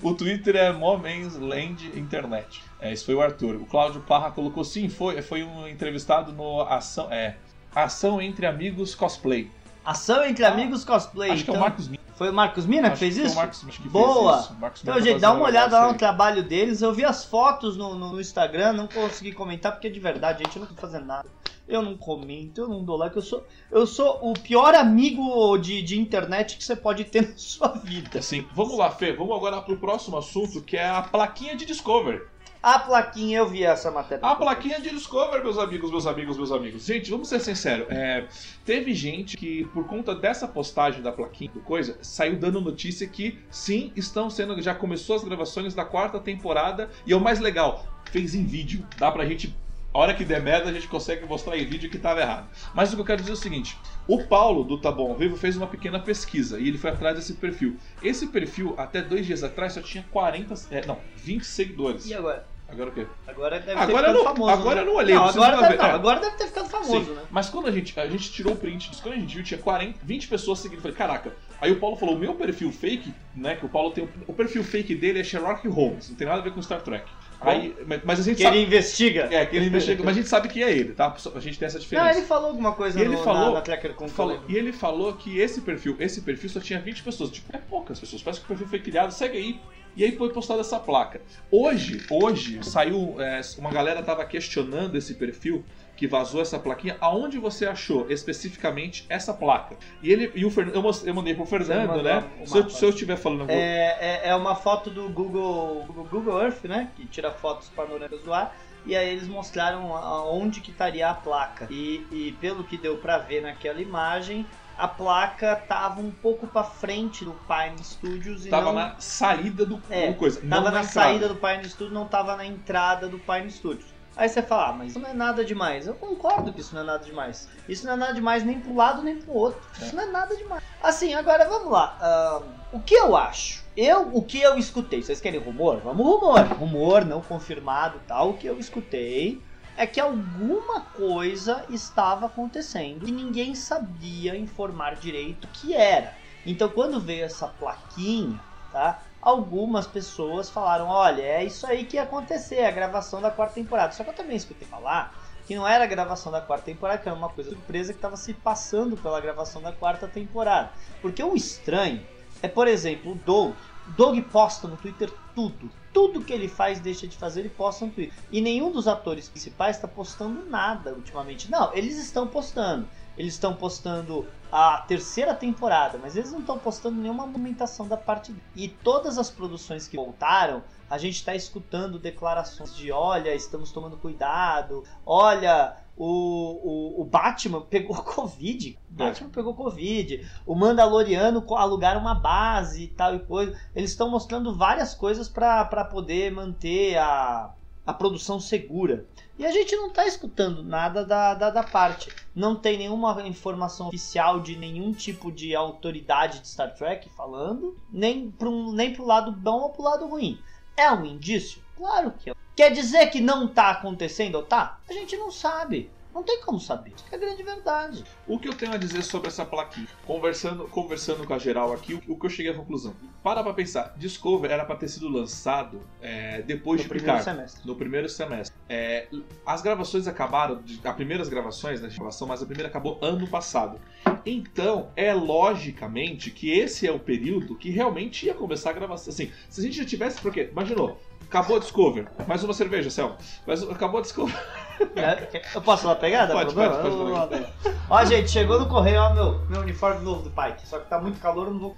[0.00, 2.62] O Twitter é Momensland Internet.
[2.80, 3.56] É, isso foi o Arthur.
[3.56, 7.10] O Cláudio Parra colocou sim, foi, foi um entrevistado no Ação.
[7.10, 7.36] É.
[7.74, 9.50] Ação entre Amigos Cosplay.
[9.86, 11.30] Ação entre amigos cosplay.
[11.30, 11.60] Acho que é o então.
[11.60, 12.02] Marcos Mina.
[12.16, 13.34] Foi o Marcos Mina que fez foi isso?
[13.34, 14.32] o Marcos Mina que Boa!
[14.32, 14.54] fez isso.
[14.58, 16.82] Marcos Então, gente, dá uma olhada lá no trabalho deles.
[16.82, 20.56] Eu vi as fotos no, no- no Instagram, não consegui comentar porque de verdade, gente,
[20.56, 21.28] eu não tô fazendo nada.
[21.68, 23.14] Eu não comento, eu não dou like.
[23.14, 27.36] Eu sou, eu sou o pior amigo de, de internet que você pode ter na
[27.36, 28.18] sua vida.
[28.18, 29.12] Assim, vamos lá, Fê.
[29.12, 32.26] Vamos agora pro próximo assunto, que é a plaquinha de Discover.
[32.62, 34.26] A plaquinha, eu vi essa matéria.
[34.26, 36.84] A plaquinha de Discover, meus amigos, meus amigos, meus amigos.
[36.84, 37.86] Gente, vamos ser sinceros.
[37.90, 38.26] é,
[38.64, 43.38] teve gente que, por conta dessa postagem da plaquinha do coisa, saiu dando notícia que
[43.50, 44.60] sim, estão sendo.
[44.60, 46.90] Já começou as gravações da quarta temporada.
[47.06, 48.86] E é o mais legal, fez em vídeo.
[48.98, 49.54] Dá pra gente.
[49.96, 52.48] A hora que der merda, a gente consegue mostrar em vídeo que tava errado.
[52.74, 55.16] Mas o que eu quero dizer é o seguinte: o Paulo do Tá Bom ao
[55.16, 57.78] Vivo fez uma pequena pesquisa e ele foi atrás desse perfil.
[58.02, 60.52] Esse perfil, até dois dias atrás, só tinha 40.
[60.70, 62.04] é, não, 20 seguidores.
[62.04, 62.46] E agora?
[62.68, 63.06] Agora o quê?
[63.26, 64.50] Agora deve Agora ter ficado não- famoso.
[64.50, 64.80] agora né?
[64.82, 65.90] eu não olhei, Não, agora, deve, não, É.
[65.92, 67.22] agora deve ter ficado famoso, Sim, né?
[67.30, 69.58] Mas quando a gente, a gente tirou o print disso, quando a gente viu, tinha
[69.58, 70.78] 40, 20 pessoas seguindo.
[70.78, 71.32] Eu Falei, caraca.
[71.58, 73.54] Aí o Paulo falou: o meu perfil fake, né?
[73.56, 74.06] Que o Paulo tem.
[74.26, 77.06] O perfil fake dele é Sherlock Holmes, não tem nada a ver com Star Trek.
[77.40, 77.74] Aí,
[78.04, 78.56] mas- a gente Que sabe.
[78.58, 79.28] ele investiga.
[79.30, 81.14] É, que ele investiga, mas a gente sabe que é ele, tá?
[81.34, 82.08] A gente tem essa diferença.
[82.08, 84.56] Não, ele falou alguma coisa E ele no, falou- na, na Tracker com Falou- e
[84.56, 87.30] ele falou que esse perfil, esse perfil só tinha 20 pessoas.
[87.30, 88.22] Tipo, é poucas pessoas.
[88.22, 89.60] Parece que o perfil foi criado, segue aí.
[89.96, 91.22] E aí foi postada essa placa.
[91.50, 93.16] Hoje, hoje, saiu.
[93.18, 95.64] é, uma galera tava questionando esse perfil
[95.96, 96.96] que vazou essa plaquinha.
[97.00, 99.76] Aonde você achou especificamente essa placa?
[100.02, 100.30] E ele.
[100.34, 102.24] E o Fern- eu, eu mandei pro Fernando, né?
[102.44, 106.40] Se eu, se eu estiver falando alguma É, é, é uma foto do Google, Google,
[106.42, 106.90] Earth, né?
[106.96, 108.54] Que tira fotos panorâmicas do ar.
[108.84, 111.66] E aí eles mostraram aonde que estaria a placa.
[111.70, 114.46] E, e pelo que deu pra ver naquela imagem,
[114.78, 119.66] a placa tava um pouco pra frente do Pine Studios e Tava não na saída
[119.66, 120.40] do, É, coisa.
[120.40, 123.95] tava não na, na saída do Pine Studios, não tava na entrada do Pine Studios.
[124.16, 125.86] Aí você fala, ah, mas isso não é nada demais.
[125.86, 127.48] Eu concordo que isso não é nada demais.
[127.68, 129.60] Isso não é nada demais nem pro lado nem pro outro.
[129.80, 130.62] Isso não é nada demais.
[130.82, 132.42] Assim, agora vamos lá.
[132.72, 133.62] O que eu acho?
[133.76, 135.02] Eu, o que eu escutei?
[135.02, 135.80] Vocês querem rumor?
[135.84, 136.40] Vamos rumor.
[136.58, 138.30] Rumor não confirmado tal.
[138.30, 139.42] O que eu escutei
[139.76, 146.14] é que alguma coisa estava acontecendo e ninguém sabia informar direito o que era.
[146.46, 148.40] Então quando veio essa plaquinha,
[148.72, 149.02] tá?
[149.26, 153.92] Algumas pessoas falaram, olha, é isso aí que ia acontecer, a gravação da quarta temporada.
[153.92, 155.12] Só que eu também escutei falar
[155.44, 158.16] que não era a gravação da quarta temporada, que era uma coisa surpresa que estava
[158.16, 160.70] se passando pela gravação da quarta temporada.
[161.02, 162.06] Porque o estranho
[162.40, 163.54] é, por exemplo, o Doug.
[163.96, 165.70] Doug posta no Twitter tudo.
[165.92, 168.14] Tudo que ele faz, deixa de fazer, ele posta no Twitter.
[168.30, 171.50] E nenhum dos atores principais está postando nada ultimamente.
[171.50, 172.86] Não, eles estão postando.
[173.16, 178.34] Eles estão postando a terceira temporada, mas eles não estão postando nenhuma movimentação da parte.
[178.54, 183.96] E todas as produções que voltaram, a gente está escutando declarações de olha, estamos tomando
[183.96, 188.78] cuidado, olha, o, o, o Batman pegou Covid.
[188.90, 190.28] O Batman pegou Covid.
[190.46, 193.58] O Mandaloriano alugaram uma base e tal e coisa.
[193.74, 197.50] Eles estão mostrando várias coisas para poder manter a,
[197.86, 199.06] a produção segura.
[199.38, 202.10] E a gente não tá escutando nada da, da, da parte.
[202.34, 208.30] Não tem nenhuma informação oficial de nenhum tipo de autoridade de Star Trek falando, nem
[208.30, 210.38] pro, um, nem pro lado bom ou pro lado ruim.
[210.76, 211.62] É um indício?
[211.76, 212.34] Claro que é.
[212.56, 214.80] Quer dizer que não tá acontecendo ou tá?
[214.88, 215.90] A gente não sabe.
[216.16, 216.94] Não tem como saber.
[217.12, 218.02] É a grande verdade.
[218.26, 219.86] O que eu tenho a dizer sobre essa plaquinha?
[220.06, 222.96] Conversando, conversando com a geral aqui, o, o que eu cheguei à conclusão.
[223.22, 227.36] Para pra pensar, Discover era pra ter sido lançado é, depois No de primeiro Picard.
[227.36, 227.66] semestre.
[227.68, 228.56] No primeiro semestre.
[228.66, 229.08] É,
[229.44, 233.78] as gravações acabaram, as primeiras gravações da gravação, mas a primeira acabou ano passado.
[234.24, 239.12] Então, é logicamente que esse é o período que realmente ia começar a gravação.
[239.12, 240.18] Assim, se a gente já tivesse.
[240.22, 243.18] Porque, imaginou, acabou a Discover, mais uma cerveja, Selma.
[243.46, 244.34] Mas acabou a Discover.
[244.96, 246.26] É, Eu posso lá pegar?
[246.26, 246.76] Dá Pode, problema?
[246.76, 247.48] pode, pode, vou lá pegar.
[247.88, 250.66] Ó, gente, chegou no correio, ó, meu, meu uniforme novo do Pike.
[250.66, 251.76] Só que tá muito calor, eu não vou.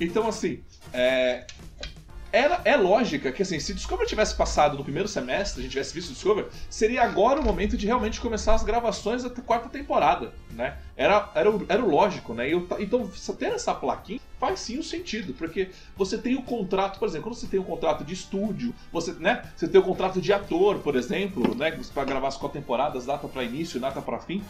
[0.00, 0.62] Então, assim,
[0.92, 1.46] é,
[2.32, 5.92] era, é lógica que, assim, se Discovery tivesse passado no primeiro semestre, a gente tivesse
[5.92, 10.78] visto Discovery, seria agora o momento de realmente começar as gravações da quarta temporada, né?
[10.96, 12.48] Era, era, o, era o lógico, né?
[12.48, 13.08] Eu, então,
[13.38, 17.36] ter essa plaquinha faz sim o sentido, porque você tem o contrato, por exemplo, quando
[17.36, 19.42] você tem um contrato de estúdio, você, né?
[19.54, 21.70] Você tem o contrato de ator, por exemplo, né?
[21.92, 24.42] Para gravar as quatro temporadas, data para início, data para fim.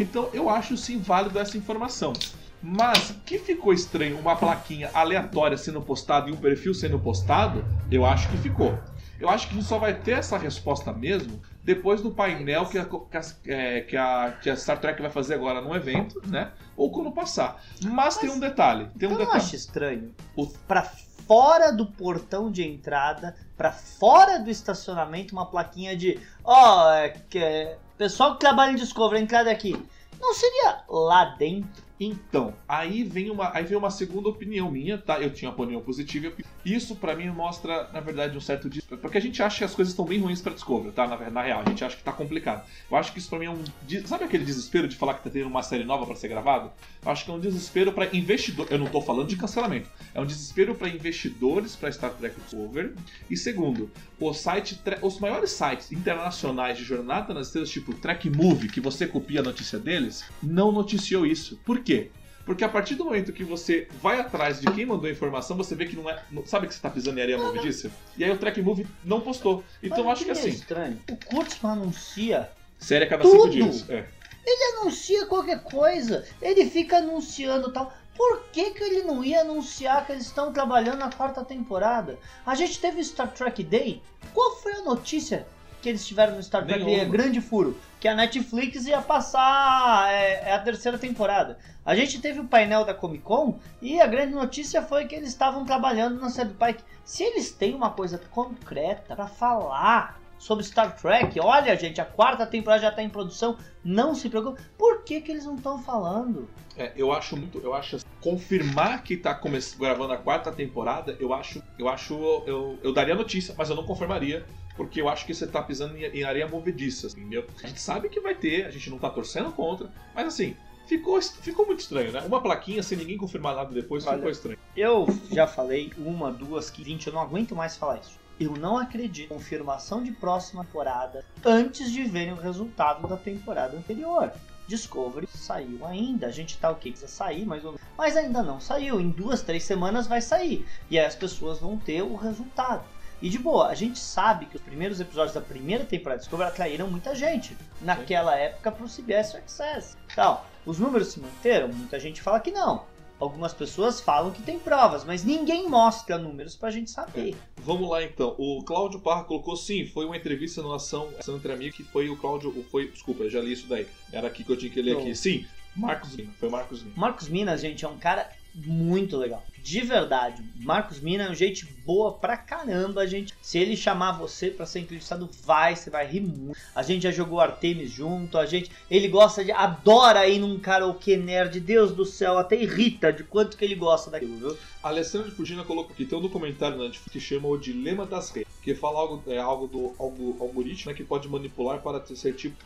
[0.00, 2.14] Então, eu acho sim válido essa informação.
[2.62, 8.04] Mas que ficou estranho uma plaquinha aleatória sendo postada e um perfil sendo postado, eu
[8.04, 8.78] acho que ficou.
[9.20, 12.78] Eu acho que a gente só vai ter essa resposta mesmo depois do painel que
[12.78, 16.20] a, que a, é, que a, que a Star Trek vai fazer agora no evento,
[16.26, 16.52] né?
[16.76, 17.62] Ou quando passar.
[17.82, 18.88] Mas, Mas tem um detalhe.
[18.98, 19.38] Tem um eu detalhe.
[19.38, 20.14] acho estranho.
[20.36, 20.46] O...
[20.46, 26.90] Pra fora do portão de entrada, para fora do estacionamento, uma plaquinha de ó, oh,
[26.92, 29.76] é, que, é, pessoal que trabalha em Discovery, entrada aqui.
[30.20, 31.87] Não seria lá dentro?
[32.00, 35.20] Então, aí vem uma, aí vem uma segunda opinião minha, tá?
[35.20, 36.32] Eu tinha uma opinião positiva.
[36.64, 38.68] Isso para mim mostra, na verdade, um certo
[39.00, 41.06] porque a gente acha que as coisas estão bem ruins para Discovery, tá?
[41.06, 42.64] Na, na real, a gente acha que tá complicado.
[42.90, 43.64] Eu acho que isso para mim é um,
[44.06, 46.72] sabe aquele desespero de falar que tá tendo uma série nova para ser gravada?
[47.04, 48.66] Eu acho que é um desespero para investidor.
[48.70, 49.88] Eu não tô falando de cancelamento.
[50.14, 52.94] É um desespero para investidores para Star Trek Discovery.
[53.30, 53.90] E segundo,
[54.20, 59.06] o site, os maiores sites internacionais de jornada nas estrelas, tipo Trek Movie, que você
[59.06, 61.60] copia a notícia deles, não noticiou isso.
[61.64, 62.10] Por quê?
[62.48, 65.74] Porque a partir do momento que você vai atrás de quem mandou a informação, você
[65.74, 66.18] vê que não é.
[66.46, 67.90] Sabe que você tá pisando em areia movediça?
[68.16, 69.62] E aí o Track Move não postou.
[69.82, 70.48] Então Mas acho que, que assim.
[70.48, 70.98] É estranho.
[71.10, 72.50] O Kurtzman anuncia.
[72.78, 73.34] Série a cada tudo.
[73.42, 73.84] cinco dias.
[73.90, 74.08] É.
[74.46, 76.26] Ele anuncia qualquer coisa.
[76.40, 77.92] Ele fica anunciando tal.
[78.18, 82.18] Por que, que ele não ia anunciar que eles estão trabalhando na quarta temporada?
[82.44, 84.02] A gente teve Star Trek Day.
[84.34, 85.46] Qual foi a notícia
[85.80, 86.98] que eles tiveram no Star Trek Day?
[86.98, 91.60] É grande furo que a Netflix ia passar é, é, a terceira temporada.
[91.86, 95.28] A gente teve o painel da Comic Con e a grande notícia foi que eles
[95.28, 96.82] estavam trabalhando na série do Pike.
[97.04, 102.46] Se eles têm uma coisa concreta para falar sobre Star Trek, olha gente, a quarta
[102.46, 104.62] temporada já está em produção, não se preocupe.
[104.78, 106.48] Por que, que eles não estão falando?
[106.76, 109.38] É, eu acho muito, eu acho confirmar que está
[109.78, 112.14] gravando a quarta temporada, eu acho, eu acho,
[112.46, 115.96] eu, eu daria notícia, mas eu não confirmaria porque eu acho que você tá pisando
[115.96, 117.44] em areia movediça, assim, entendeu?
[117.62, 121.20] A gente sabe que vai ter, a gente não tá torcendo contra, mas assim, ficou,
[121.20, 122.20] ficou muito estranho, né?
[122.20, 124.58] Uma plaquinha sem ninguém confirmar nada depois Olha, ficou estranho.
[124.76, 128.20] Eu já falei uma, duas, vinte, eu não aguento mais falar isso.
[128.38, 134.32] Eu não acredito confirmação de próxima temporada antes de verem o resultado da temporada anterior.
[134.68, 136.28] Discovery saiu ainda.
[136.28, 137.80] A gente tá o que precisa sair, menos.
[137.96, 139.00] Mas ainda não saiu.
[139.00, 140.64] Em duas, três semanas vai sair.
[140.88, 142.84] E aí as pessoas vão ter o resultado.
[143.20, 146.50] E de boa, a gente sabe que os primeiros episódios da primeira temporada de Discovery
[146.50, 149.96] atraíram muita gente naquela época pro CBS Access.
[150.12, 151.68] Então, os números se manteram?
[151.68, 152.84] Muita gente fala que não.
[153.20, 157.34] Algumas pessoas falam que tem provas, mas ninguém mostra números pra gente saber.
[157.34, 157.60] É.
[157.62, 158.34] Vamos lá então.
[158.38, 162.08] O Cláudio Parra colocou sim, foi uma entrevista no Ação, Ação Entre Amigos que foi
[162.08, 162.64] o Cláudio.
[162.70, 163.86] Foi, desculpa, eu já li isso daí.
[164.12, 165.14] Era aqui que eu tinha que ler aqui.
[165.16, 165.44] Sim,
[165.74, 166.34] Marcos Minas.
[166.38, 166.98] Foi Marcos Minas.
[166.98, 168.30] Marcos Minas, gente, é um cara
[168.66, 169.42] muito legal.
[169.62, 170.42] De verdade.
[170.56, 173.34] Marcos Mina é um gente boa pra caramba, gente.
[173.42, 176.58] Se ele chamar você para ser entrevistado, vai, você vai rir muito.
[176.74, 178.70] A gente já jogou Artemis junto, a gente.
[178.90, 179.52] Ele gosta de.
[179.52, 181.60] adora ir num karaokê nerd.
[181.60, 184.56] Deus do céu, até irrita de quanto que ele gosta daquilo, viu?
[184.82, 188.50] Alessandro Fugina colocou aqui, tem um documentário na Netflix que chama O Dilema das Redes,
[188.62, 192.56] que fala algo, é, algo do algo, algoritmo né, que pode manipular para ser tipo.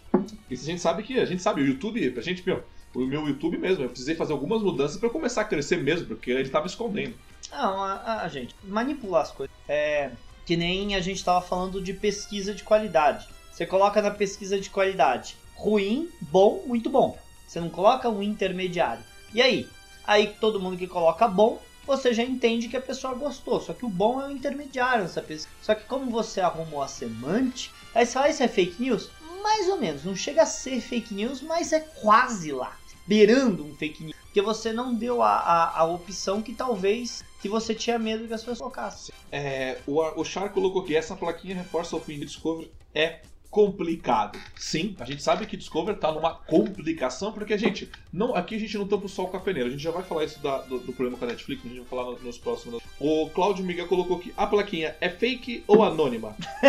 [0.49, 1.19] Isso a gente sabe que.
[1.19, 2.63] A gente sabe, o YouTube, a gente, meu
[2.95, 3.85] o meu YouTube mesmo.
[3.85, 7.15] Eu precisei fazer algumas mudanças para começar a crescer mesmo, porque ele estava escondendo.
[7.51, 9.55] Não, a, a, gente, manipular as coisas.
[9.69, 10.11] É
[10.45, 13.29] que nem a gente estava falando de pesquisa de qualidade.
[13.51, 17.17] Você coloca na pesquisa de qualidade ruim, bom, muito bom.
[17.47, 19.05] Você não coloca um intermediário.
[19.33, 19.69] E aí?
[20.05, 23.61] Aí todo mundo que coloca bom, você já entende que a pessoa gostou.
[23.61, 25.49] Só que o bom é o intermediário nessa pesquisa.
[25.61, 29.11] Só que como você arrumou a semântica, aí você fala, isso é fake news?
[29.43, 32.77] Mais ou menos, não chega a ser fake news, mas é quase lá
[33.07, 34.17] beirando um fake news.
[34.23, 38.33] Porque você não deu a, a, a opção que talvez que você tinha medo que
[38.33, 39.15] as pessoas colocassem.
[39.31, 42.71] É, o, o Char colocou que essa plaquinha reforça a opinião de Discovery.
[42.95, 43.21] É
[43.53, 44.39] complicado.
[44.57, 48.79] Sim, a gente sabe que Discovery tá numa complicação, porque, gente, não, aqui a gente
[48.79, 49.69] não tampa o sol com a peneira.
[49.69, 51.81] A gente já vai falar isso da, do, do, problema com a Netflix, a gente
[51.81, 52.83] vai falar no, nos próximos.
[52.99, 56.35] O Claudio Miguel colocou que a plaquinha é fake ou anônima?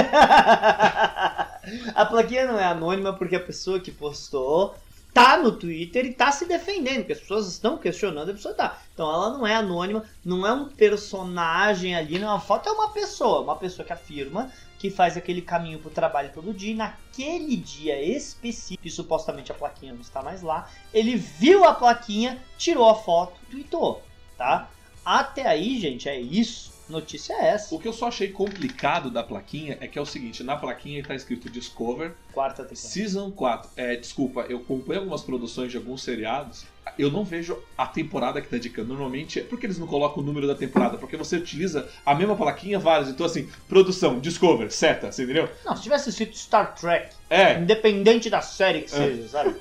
[1.95, 4.75] a plaquinha não é anônima porque a pessoa que postou
[5.13, 8.81] tá no Twitter e tá se defendendo, porque as pessoas estão questionando, a pessoa tá.
[8.93, 12.71] Então ela não é anônima, não é um personagem ali, não é uma foto, é
[12.71, 16.75] uma pessoa, uma pessoa que afirma que faz aquele caminho pro trabalho todo dia, e
[16.75, 22.43] naquele dia específico, e supostamente a plaquinha não está mais lá, ele viu a plaquinha,
[22.57, 24.03] tirou a foto, tweetou,
[24.37, 24.69] tá?
[25.05, 26.72] Até aí, gente, é isso.
[26.89, 27.73] Notícia é essa.
[27.73, 30.99] O que eu só achei complicado da plaquinha é que é o seguinte, na plaquinha
[30.99, 32.75] está escrito Discover Quarta temporada.
[32.75, 33.69] Season 4.
[33.75, 36.65] É, desculpa, eu acompanho algumas produções de alguns seriados.
[36.97, 38.89] Eu não vejo a temporada que tá indicando.
[38.89, 40.97] Normalmente, por que eles não colocam o número da temporada?
[40.97, 43.09] Porque você utiliza a mesma plaquinha várias.
[43.09, 45.49] Então, assim, produção, Discover, seta, você entendeu?
[45.65, 49.55] Não, se tivesse escrito Star Trek, É, independente da série que seja, sabe?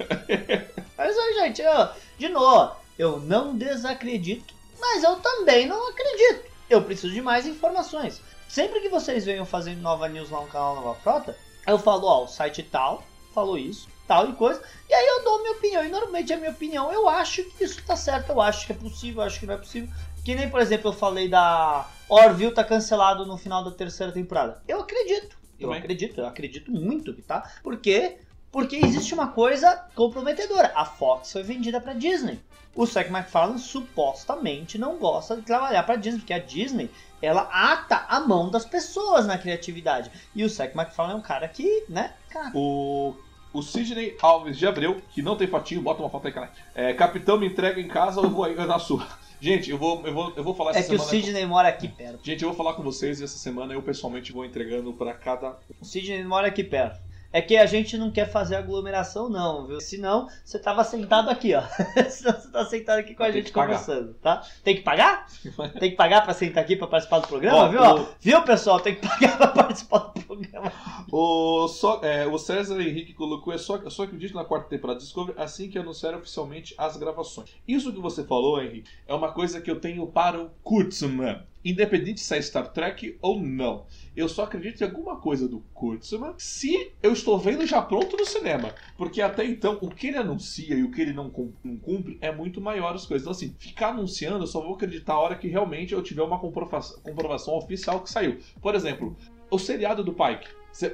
[0.98, 6.51] Mas gente, eu, de novo, eu não desacredito, mas eu também não acredito.
[6.72, 8.22] Eu preciso de mais informações.
[8.48, 12.24] Sempre que vocês venham fazendo nova news lá no canal Nova Frota, eu falo, ó,
[12.24, 13.04] o site tal
[13.34, 15.84] falou isso, tal e coisa, e aí eu dou minha opinião.
[15.84, 18.74] E normalmente a minha opinião, eu acho que isso tá certo, eu acho que é
[18.74, 19.94] possível, eu acho que não é possível.
[20.24, 24.62] Que nem, por exemplo, eu falei da Orville tá cancelado no final da terceira temporada.
[24.66, 25.36] Eu acredito.
[25.60, 25.78] Eu Também.
[25.78, 27.52] acredito, eu acredito muito que tá.
[27.62, 28.16] Por quê?
[28.50, 30.72] Porque existe uma coisa comprometedora.
[30.74, 32.40] A Fox foi vendida pra Disney.
[32.74, 38.06] O Seth MacFarlane supostamente não gosta de trabalhar pra Disney, porque a Disney ela ata
[38.08, 40.10] a mão das pessoas na criatividade.
[40.34, 43.14] E o Seth MacFarlane é um cara que, né, cara, o,
[43.52, 46.50] o Sidney Alves de Abreu, que não tem fotinho, bota uma foto aí, cara.
[46.74, 49.06] É, capitão, me entrega em casa ou vou aí na sua.
[49.38, 51.24] Gente, eu vou, eu vou, eu vou falar é essa que o semana.
[51.24, 52.20] Sidney mora aqui perto.
[52.24, 55.58] Gente, eu vou falar com vocês e essa semana eu pessoalmente vou entregando pra cada.
[55.80, 57.00] O Sidney mora aqui perto.
[57.32, 59.80] É que a gente não quer fazer aglomeração, não, viu?
[59.80, 61.62] Senão você tava sentado aqui, ó.
[62.10, 64.42] Senão você tá sentado aqui com a Tem gente conversando, tá?
[64.62, 65.26] Tem que pagar?
[65.80, 67.80] Tem que pagar pra sentar aqui pra participar do programa, Ó, viu?
[67.82, 68.00] ó?
[68.02, 68.78] o- Viu, pessoal?
[68.80, 70.70] Tem que pagar pra participar do programa.
[71.10, 74.98] O, só, é, o César Henrique colocou: é só, eu só acredito na quarta temporada
[74.98, 77.50] de Discovery assim que anunciar oficialmente as gravações.
[77.66, 81.42] Isso que você falou, Henrique, é uma coisa que eu tenho para o Kurtzman.
[81.64, 83.86] Independente se é Star Trek ou não.
[84.16, 88.26] Eu só acredito em alguma coisa do Kurtzman se eu estou vendo já pronto no
[88.26, 88.74] cinema.
[88.96, 92.18] Porque até então, o que ele anuncia e o que ele não, cum- não cumpre
[92.20, 93.22] é muito maior as coisas.
[93.22, 96.38] Então, assim, ficar anunciando, eu só vou acreditar a hora que realmente eu tiver uma
[96.38, 98.38] comprovação, oficial que saiu.
[98.60, 99.16] Por exemplo,
[99.50, 100.48] o seriado do Pike.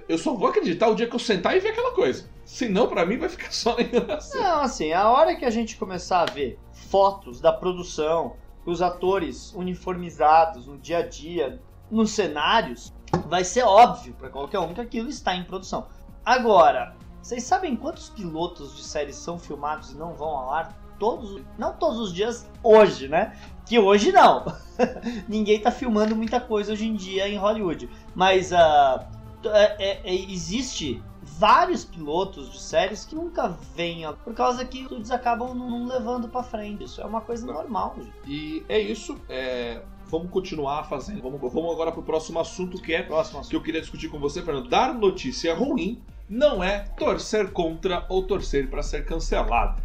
[0.08, 2.28] Eu só vou acreditar o dia que eu sentar e ver aquela coisa.
[2.44, 4.42] Senão, pra mim, vai ficar só na enganação.
[4.42, 8.34] Não, assim, a hora que a gente começar a ver fotos da produção,
[8.70, 11.60] os atores uniformizados no dia a dia,
[11.90, 12.92] nos cenários,
[13.26, 15.86] vai ser óbvio pra qualquer um que aquilo está em produção.
[16.24, 20.78] Agora, vocês sabem quantos pilotos de séries são filmados e não vão ao ar?
[20.98, 23.36] Todos, não todos os dias hoje, né?
[23.64, 24.44] Que hoje não.
[25.26, 27.88] Ninguém tá filmando muita coisa hoje em dia em Hollywood.
[28.14, 29.06] Mas é-
[29.44, 31.02] é- é- existe
[31.38, 36.42] vários pilotos de séries que nunca vêm por causa que estúdios acabam não, levando pra
[36.42, 36.84] frente.
[36.84, 37.52] Isso é uma coisa Tá.
[37.52, 38.12] normal, gente.
[38.26, 39.16] E é isso.
[39.28, 39.80] é,
[40.10, 41.20] Vamos continuar fazendo.
[41.20, 43.50] Vamos, vamos agora pro próximo assunto que é Próximo assunto.
[43.50, 44.66] que eu queria discutir com você, Fernando.
[44.66, 49.82] Dar notícia ruim não é torcer contra ou torcer para ser cancelado.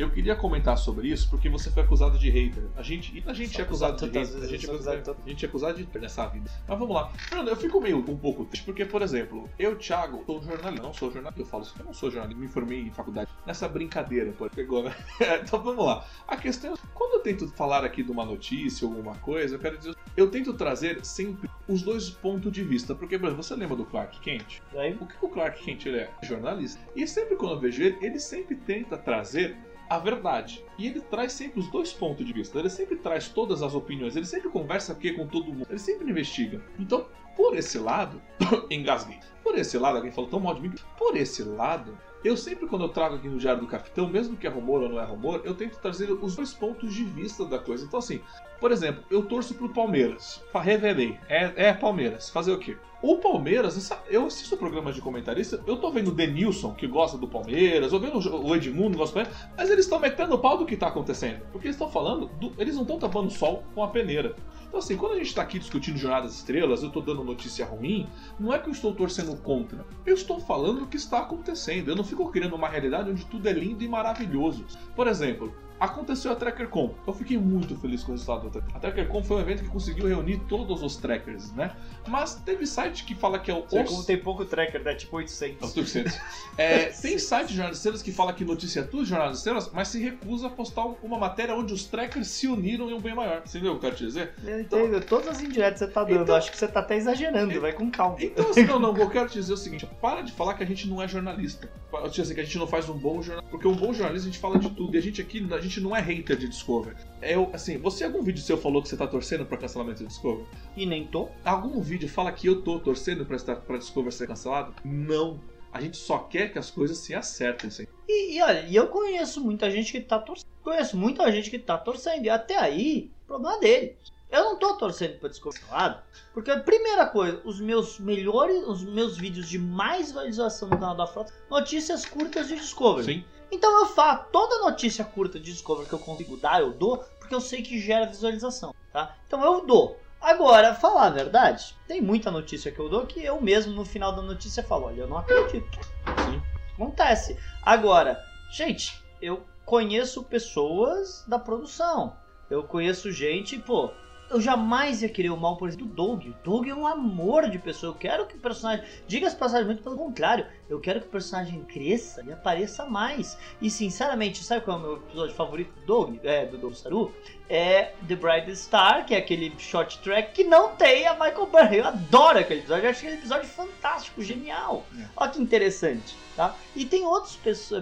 [0.00, 2.64] Eu queria comentar sobre isso porque você foi acusado de hater.
[2.74, 4.32] A gente, e a gente é acusado de acusado hater.
[4.32, 6.50] tantas A gente, é acusado, acusado a gente é acusado de hater nessa vida.
[6.66, 7.10] Mas vamos lá.
[7.10, 10.86] Fernando, eu fico meio um pouco triste porque, por exemplo, eu, Thiago, sou jornalista.
[10.86, 11.42] Não sou jornalista.
[11.42, 12.40] Eu falo isso, eu não sou jornalista.
[12.40, 13.30] Me formei em faculdade.
[13.44, 14.48] Nessa brincadeira, pô.
[14.48, 14.96] Pegou, né?
[15.44, 16.02] então vamos lá.
[16.26, 19.58] A questão é, quando eu tento falar aqui de uma notícia ou alguma coisa, eu
[19.58, 22.94] quero dizer, eu tento trazer sempre os dois pontos de vista.
[22.94, 24.62] Porque, por exemplo, você lembra do Clark Kent?
[24.98, 26.10] O que o Clark Kent ele é?
[26.22, 26.80] Jornalista.
[26.96, 29.58] E sempre quando eu vejo ele, ele sempre tenta trazer
[29.90, 30.64] a verdade.
[30.78, 32.56] E ele traz sempre os dois pontos de vista.
[32.60, 34.14] Ele sempre traz todas as opiniões.
[34.14, 35.66] Ele sempre conversa aqui com todo mundo.
[35.68, 36.62] Ele sempre investiga.
[36.78, 38.22] Então, por esse lado,
[38.70, 39.18] engasguei.
[39.42, 40.72] Por esse lado, alguém falou tão mal de mim.
[40.96, 44.46] Por esse lado, eu sempre quando eu trago aqui no Diário do Capitão, mesmo que
[44.46, 47.58] é rumor ou não é rumor, eu tento trazer os dois pontos de vista da
[47.58, 47.84] coisa.
[47.84, 48.20] Então, assim,
[48.60, 50.40] por exemplo, eu torço pro Palmeiras.
[50.54, 51.18] Revelei.
[51.28, 52.30] É, é Palmeiras.
[52.30, 52.76] Fazer o quê?
[53.02, 57.26] O Palmeiras, eu assisto programas de comentarista, eu tô vendo o Denilson, que gosta do
[57.26, 60.58] Palmeiras, ou vendo o Edmundo, que gosta do Palmeiras, mas eles estão metendo o pau
[60.58, 61.40] do que tá acontecendo.
[61.50, 64.36] Porque eles estão falando, do- eles não estão tapando sol com a peneira.
[64.68, 67.64] Então, assim, quando a gente tá aqui discutindo Jornada das Estrelas, eu tô dando notícia
[67.64, 68.06] ruim,
[68.38, 69.84] não é que eu estou torcendo contra.
[70.04, 71.88] Eu estou falando o que está acontecendo.
[71.88, 74.66] Eu não fico criando uma realidade onde tudo é lindo e maravilhoso.
[74.94, 76.94] Por exemplo, aconteceu a TrackerCon.
[77.06, 78.76] Eu fiquei muito feliz com o resultado da TrackerCon.
[78.76, 81.74] A TrackerCon foi um evento que conseguiu reunir todos os trackers, né?
[82.06, 84.94] Mas teve site que fala que é o Você, os- como tem pouco tracker, né?
[84.94, 85.76] Tipo é o 800.
[85.76, 86.18] 800.
[86.58, 89.98] É, tem site de Estrelas que fala que notícia é tudo de Estrelas, mas se
[90.00, 93.42] recusa a postar uma matéria onde os trackers se uniram em um bem maior.
[93.44, 94.34] Você entendeu o que eu quero te dizer?
[94.44, 95.00] Eu entendo.
[95.04, 96.22] Todas as indiretas que você tá dando.
[96.22, 97.60] Então- Acho que você tá até exagerando.
[97.60, 98.16] Vai com calma.
[98.20, 100.66] Então, assim, não, não, eu quero te dizer o seguinte: para de falar que a
[100.66, 101.68] gente não é jornalista.
[101.92, 103.44] Eu te dizer que a gente não faz um bom jornal.
[103.50, 104.94] Porque um bom jornalista a gente fala de tudo.
[104.94, 106.96] E a gente aqui, a gente não é hater de Discover.
[107.20, 110.06] É, o- assim, você algum vídeo seu falou que você tá torcendo pra cancelamento de
[110.08, 110.46] Discover?
[110.74, 111.28] E nem tô.
[111.44, 114.74] Algum vídeo fala que eu tô torcendo pra, estar, pra Discover ser cancelado?
[114.82, 115.38] Não.
[115.70, 117.68] A gente só quer que as coisas se acertem.
[117.68, 117.86] Assim.
[118.08, 120.48] E, e olha, eu conheço muita gente que tá torcendo.
[120.64, 122.24] Conheço muita gente que tá torcendo.
[122.24, 123.96] E até aí, problema dele.
[124.30, 126.00] Eu não tô torcendo pra Discovery cancelado,
[126.32, 130.96] porque a primeira coisa, os meus melhores, os meus vídeos de mais visualização no canal
[130.96, 133.04] da Frota, notícias curtas de Discovery.
[133.04, 133.24] Sim.
[133.50, 137.34] Então eu faço toda notícia curta de Discovery que eu consigo dar, eu dou, porque
[137.34, 139.16] eu sei que gera visualização, tá?
[139.26, 140.00] Então eu dou.
[140.20, 144.14] Agora, falar a verdade, tem muita notícia que eu dou que eu mesmo no final
[144.14, 145.78] da notícia falo, olha, eu não acredito.
[146.26, 146.42] Sim.
[146.74, 147.38] Acontece.
[147.62, 152.16] Agora, gente, eu conheço pessoas da produção.
[152.50, 153.92] Eu conheço gente, pô,
[154.30, 156.26] eu jamais ia querer o mal, por exemplo, do Doug.
[156.26, 157.92] O Doug é um amor de pessoa.
[157.92, 158.84] Eu quero que o personagem.
[159.06, 160.46] Diga as passagens muito pelo contrário.
[160.68, 163.36] Eu quero que o personagem cresça e apareça mais.
[163.60, 166.16] E sinceramente, sabe qual é o meu episódio favorito do Doug?
[166.22, 167.12] É, do Doug Saru?
[167.48, 171.78] É The Bright Star, que é aquele short track que não tem a Michael Burry.
[171.78, 172.84] Eu adoro aquele episódio.
[172.84, 174.86] Eu acho aquele episódio fantástico, genial.
[174.96, 175.06] É.
[175.16, 176.54] Olha que interessante, tá?
[176.76, 177.36] E tem outros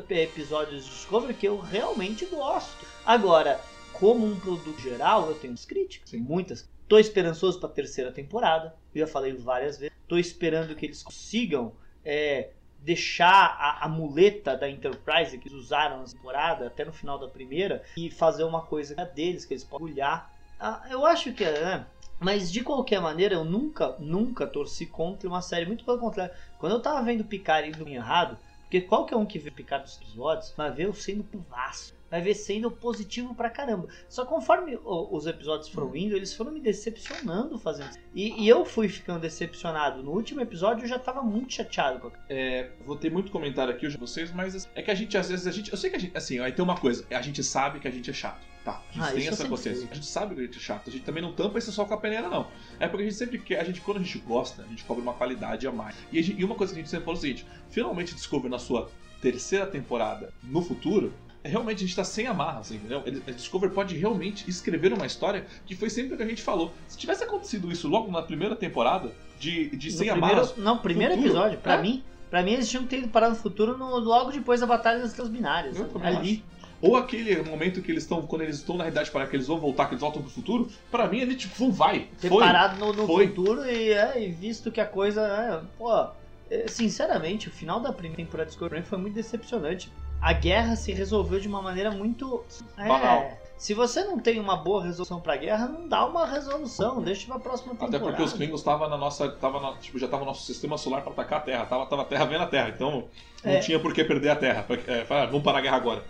[0.08, 2.86] episódios de Discovery que eu realmente gosto.
[3.04, 3.60] Agora,
[3.98, 6.18] como um produto geral, eu tenho as críticas, Sim.
[6.18, 6.68] muitas.
[6.88, 9.94] Tô esperançoso pra terceira temporada, eu já falei várias vezes.
[10.06, 11.72] Tô esperando que eles consigam
[12.04, 17.18] é, deixar a, a muleta da Enterprise que eles usaram na temporada até no final
[17.18, 20.34] da primeira e fazer uma coisa deles, que eles podem olhar.
[20.58, 21.60] Ah, eu acho que é.
[21.60, 21.86] né?
[22.20, 25.66] Mas de qualquer maneira, eu nunca, nunca torci contra uma série.
[25.66, 26.34] Muito pelo contrário.
[26.58, 30.52] Quando eu tava vendo Picard indo errado, porque qualquer um que vê Picard dos episódios
[30.56, 31.97] vai ver eu sendo puvaço.
[32.10, 33.88] Vai ver sendo positivo pra caramba.
[34.08, 37.98] Só conforme os episódios foram indo, eles foram me decepcionando fazendo isso.
[38.14, 40.02] E, e eu fui ficando decepcionado.
[40.02, 43.72] No último episódio eu já tava muito chateado com a É, vou ter muito comentário
[43.74, 45.70] aqui hoje de vocês, mas é que a gente, às vezes, a gente.
[45.70, 46.16] Eu sei que a gente.
[46.16, 48.46] Assim, aí tem uma coisa, a gente sabe que a gente é chato.
[48.64, 49.82] Tá, a gente Ah, tem isso essa consciência.
[49.82, 49.90] sei.
[49.90, 50.88] A gente sabe que a gente é chato.
[50.88, 52.48] A gente também não tampa esse sol com a peneira, não.
[52.80, 53.60] É porque a gente sempre quer.
[53.60, 55.94] A gente, quando a gente gosta, a gente cobra uma qualidade a mais.
[56.12, 58.14] E, a gente- e uma coisa que a gente sempre fala é o seguinte: finalmente
[58.14, 58.90] Discovery na sua
[59.22, 61.12] terceira temporada no futuro.
[61.44, 63.02] É Realmente a gente tá sem amarra, assim, entendeu?
[63.26, 66.72] A Discovery pode realmente escrever uma história que foi sempre o que a gente falou.
[66.88, 71.14] Se tivesse acontecido isso logo na primeira temporada, de, de sem primeiro, amarras, Não, primeiro
[71.14, 71.30] futuro.
[71.34, 71.82] episódio, pra É.
[71.82, 72.02] mim.
[72.28, 74.98] Pra mim eles tinham que ter ido parar no futuro no- logo depois da Batalha
[74.98, 75.78] das Estrelas Binárias.
[75.78, 76.44] Eu também Ali.
[76.82, 79.58] Ou aquele momento que eles estão, quando eles estão na realidade para que eles vão
[79.58, 82.44] voltar, que eles voltam pro futuro, pra mim ele tipo, "Vum, vai, Ter foi.
[82.44, 83.28] parado no, no Foi.
[83.28, 85.22] futuro e, é, e visto que a coisa.
[85.22, 86.06] É, pô,
[86.50, 89.90] é, sinceramente, o final da primeira temporada de Discovery foi muito decepcionante.
[90.20, 92.44] A guerra se resolveu de uma maneira muito.
[92.76, 93.20] Banal.
[93.22, 97.00] É, se você não tem uma boa resolução pra guerra, não dá uma resolução.
[97.02, 97.96] Deixa pra próxima temporada.
[97.96, 99.28] Até porque os Klingons estavam na nossa.
[99.30, 101.66] Tava na- tipo, já tava no nosso sistema solar pra atacar a Terra.
[101.66, 102.68] Tava, tava a Terra vendo a Terra.
[102.70, 103.04] Então
[103.44, 103.60] não É.
[103.60, 104.66] tinha por que perder a Terra.
[104.86, 106.04] É, vamos parar a guerra agora.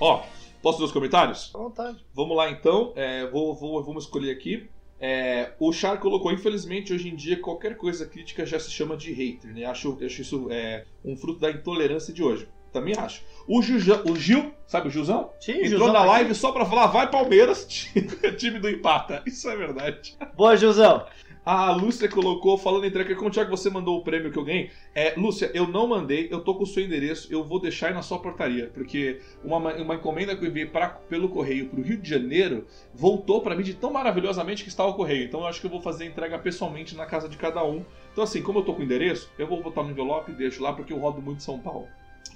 [0.00, 0.22] Ó,
[0.62, 1.50] posso ler os comentários?
[1.54, 2.04] À vontade.
[2.14, 2.92] Vamos lá então.
[2.94, 4.68] É, vou, vou, vamos escolher aqui.
[5.00, 9.12] É, o Char colocou, infelizmente, hoje em dia, qualquer coisa crítica já se chama de
[9.12, 9.64] hater, né?
[9.64, 12.48] Acho, acho isso é, um fruto da intolerância de hoje.
[12.72, 13.22] Também acho.
[13.46, 15.30] O, Juja- o Gil, sabe o Gilzão?
[15.40, 17.64] Sim, Entrou Gilzão na tá live só pra falar, vai Palmeiras,
[18.36, 19.22] time do empata.
[19.26, 20.16] Isso é verdade.
[20.36, 21.06] Boa, Gilzão.
[21.50, 24.70] A Lúcia colocou, falando em treca, como que você mandou o prêmio que eu ganhei?
[24.94, 27.94] É, Lúcia, eu não mandei, eu tô com o seu endereço, eu vou deixar aí
[27.94, 31.96] na sua portaria, porque uma, uma encomenda que eu enviei pra, pelo correio pro Rio
[31.96, 35.24] de Janeiro voltou pra mim de tão maravilhosamente que estava o correio.
[35.24, 37.82] Então eu acho que eu vou fazer a entrega pessoalmente na casa de cada um.
[38.12, 40.62] Então assim, como eu tô com o endereço, eu vou botar no envelope e deixo
[40.62, 41.88] lá, porque eu rodo muito São Paulo.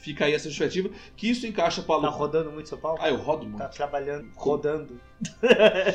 [0.03, 2.99] Fica aí essa justificativa, que isso encaixa pra Tá rodando muito São Paulo?
[3.01, 3.59] Ah, eu rodo muito.
[3.59, 5.01] Tá trabalhando, rodando.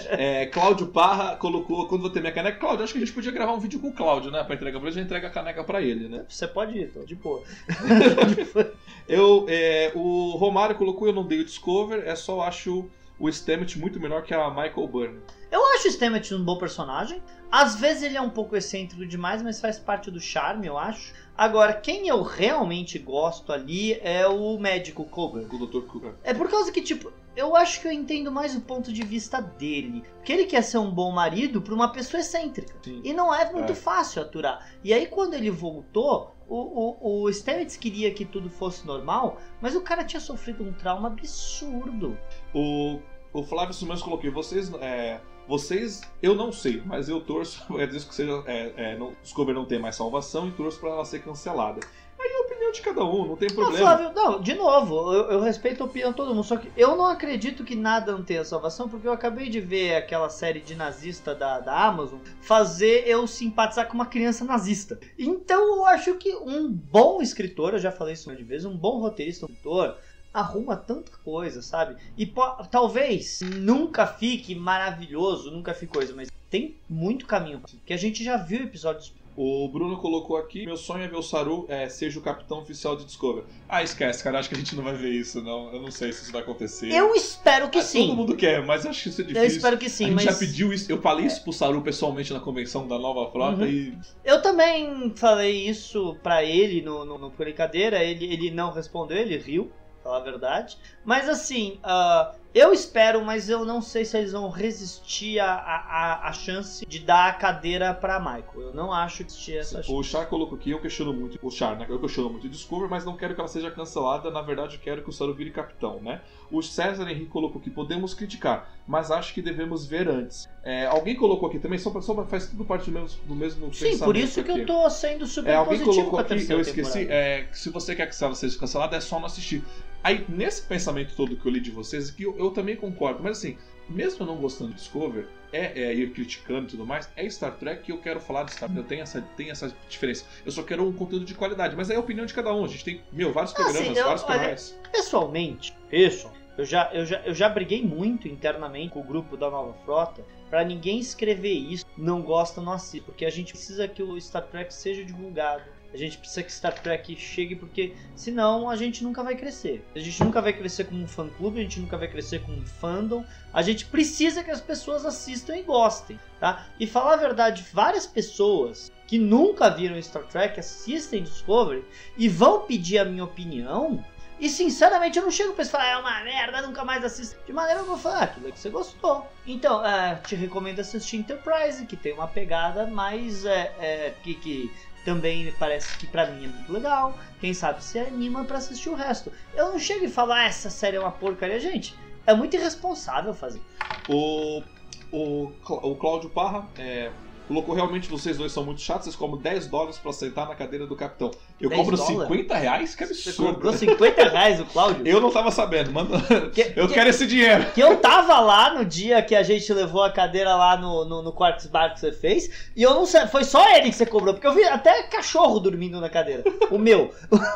[0.09, 3.31] É, Cláudio Parra colocou, quando vou ter minha caneca, Cláudio, acho que a gente podia
[3.31, 4.41] gravar um vídeo com o Cláudio, né?
[4.45, 6.25] Pra entregar pra ele, a gente entrega a caneca pra ele, né?
[6.29, 7.43] Você pode ir, tô de boa.
[9.07, 12.89] Eu, é, o Romário colocou, eu não dei o Discover, é só acho
[13.19, 15.19] o Stammet muito melhor que a Michael Byrne.
[15.51, 17.21] Eu acho o Stamets um bom personagem.
[17.51, 21.13] Às vezes ele é um pouco excêntrico demais, mas faz parte do charme, eu acho.
[21.37, 25.45] Agora, quem eu realmente gosto ali é o médico Kober.
[25.53, 25.85] O Dr.
[25.85, 26.15] Cooper.
[26.23, 29.39] É por causa que, tipo, eu acho que eu entendo mais o ponto de vista
[29.39, 30.01] dele.
[30.15, 32.75] Porque ele quer ser um bom marido pra uma pessoa excêntrica.
[32.83, 33.01] Sim.
[33.03, 33.75] E não é muito É.
[33.75, 34.67] fácil aturar.
[34.83, 39.75] E aí, quando ele voltou, o, o, o Stamets queria que tudo fosse normal, mas
[39.75, 42.17] o cara tinha sofrido um trauma absurdo.
[42.51, 42.99] O,
[43.31, 48.07] o Flávio Simões colocou, vocês, é, vocês, eu não sei, mas eu torço, é disso
[48.07, 51.23] que seja, é, é, não, Discover não ter mais salvação e torço pra ela ser
[51.23, 51.79] cancelada.
[52.19, 53.77] Aí é a opinião de cada um, não tem Não, problema.
[53.77, 56.95] Flávio, não, de novo, eu, eu respeito a opinião de todo mundo, só que eu
[56.95, 60.73] não acredito que nada não tenha salvação, porque eu acabei de ver aquela série de
[60.73, 64.99] nazista da, da Amazon fazer eu simpatizar com uma criança nazista.
[65.17, 68.75] Então eu acho que um bom escritor, eu já falei isso uma de vez, um
[68.75, 69.95] bom roteirista, um escritor,
[70.33, 71.95] arruma tanta coisa, sabe?
[72.17, 72.31] E
[72.71, 77.61] talvez nunca fique maravilhoso, nunca fique coisa, mas tem muito caminho.
[77.85, 81.21] Que a gente já viu episódios O Bruno colocou aqui: meu sonho é ver o
[81.21, 83.45] Saru é, seja o capitão oficial de Discovery.
[83.69, 84.39] Ah, esquece, cara.
[84.39, 85.71] Acho que a gente não vai ver isso, não.
[85.73, 86.91] Eu não sei se isso vai acontecer.
[86.91, 88.07] Eu espero que Ah, sim.
[88.07, 89.43] Todo mundo quer, mas acho que isso é difícil.
[89.43, 90.91] Eu espero que sim, a gente mas já pediu isso.
[90.91, 93.67] Eu falei isso pro Saru pessoalmente na convenção da nova frota Uhum.
[93.67, 93.97] e.
[94.25, 98.03] eu também falei isso pra ele no, no, no Brincadeira.
[98.03, 99.69] Ele, ele não respondeu, ele riu,
[100.07, 100.77] falar a verdade.
[101.03, 105.75] Mas assim, ah, eu espero, mas eu não sei se eles vão resistir a, a,
[106.23, 108.61] a- a chance de dar a cadeira pra Michael.
[108.69, 109.91] Eu não acho que existia essa chance.
[109.91, 111.37] O Char colocou aqui, eu questiono muito.
[111.41, 111.85] O Char, né?
[111.89, 114.31] Eu questiono muito o Discovery, mas não quero que ela seja cancelada.
[114.31, 116.21] Na verdade, eu quero que o Saru vire capitão, né?
[116.49, 120.47] O César Henrique colocou aqui, podemos criticar, mas acho que devemos ver antes.
[120.63, 123.35] É, alguém colocou aqui também, só, pra- só pra- faz tudo parte do mesmo, do
[123.35, 124.61] mesmo Sim, pensamento por isso que aqui.
[124.61, 127.57] eu tô sendo super É, alguém positivo colocou com a aqui, eu esqueci, é, que
[127.57, 129.63] se você quer que ela seja cancelada, é só não assistir.
[130.07, 133.39] Aí, nesse pensamento todo que eu li de vocês, que eu, eu também concordo, mas
[133.39, 133.57] assim,
[133.89, 137.57] mesmo eu não gostando de Discover, é, é ir criticando e tudo mais, é Star
[137.57, 138.81] Trek que eu quero falar de Star Trek.
[138.81, 140.23] Eu tenho essa, tem essa diferença.
[140.45, 142.63] Eu só quero um conteúdo de qualidade, mas é a opinião de cada um.
[142.63, 144.79] A gente tem, meu, vários Ah, sim, programas, eu- vários olha, canais.
[144.93, 149.49] Pessoalmente, pessoal, eu já, eu, já, eu já briguei muito internamente com o grupo da
[149.51, 154.01] Nova Frota pra ninguém escrever isso, não gosta, não assiste, porque a gente precisa que
[154.01, 155.63] o Star Trek seja divulgado.
[155.93, 159.85] A gente precisa que Star Trek chegue, porque senão a gente nunca vai crescer.
[159.95, 162.65] A gente nunca vai crescer como um fã-clube, a gente nunca vai crescer como um
[162.65, 163.23] fandom.
[163.53, 166.67] A gente precisa que as pessoas assistam e gostem, tá?
[166.79, 171.85] E falar a verdade, várias pessoas que nunca viram Star Trek assistem Discovery
[172.17, 174.03] e vão pedir a minha opinião
[174.39, 177.35] e sinceramente eu não chego pra eles falar, é uma merda, nunca mais assisto.
[177.45, 179.25] De maneira eu vou falar, ah, aquilo que você gostou.
[179.47, 183.45] Então, é, te recomendo assistir Enterprise, que tem uma pegada mais.
[183.45, 184.71] É, é, que, que
[185.07, 187.17] também parece que pra mim é muito legal.
[187.39, 189.31] Quem sabe se anima pra assistir o resto.
[189.55, 191.95] Eu não chego e falo, ah, essa série é uma porcaria, gente.
[192.25, 193.61] É muito irresponsável fazer.
[194.09, 194.61] O,
[195.09, 197.09] o, o Cláudio Parra é,
[197.47, 200.85] colocou realmente vocês dois são muito chatos, vocês cobram 10 dólares pra sentar na cadeira
[200.85, 201.31] do capitão.
[201.59, 202.21] Eu 10 cobro dólares?
[202.27, 202.95] 50 reais?
[202.95, 203.53] Que Você absurdo.
[203.55, 205.07] cobrou 50 reais o Cláudio?
[205.07, 206.19] Eu não tava sabendo, manda.
[206.53, 207.65] Que- Eu que- quero esse dinheiro.
[207.73, 211.21] Que eu tava lá no dia que a gente levou a cadeira lá no, no,
[211.21, 214.05] no quarto bar que você fez, e eu não sei, foi só ele que você
[214.05, 216.43] cobrou, porque eu vi até cachorro dormindo na cadeira.
[216.69, 217.11] O meu.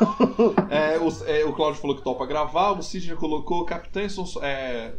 [0.70, 4.40] É, o, é, o Cláudio falou que topa gravar, o Sidney colocou capitães são só-
[4.42, 4.92] é,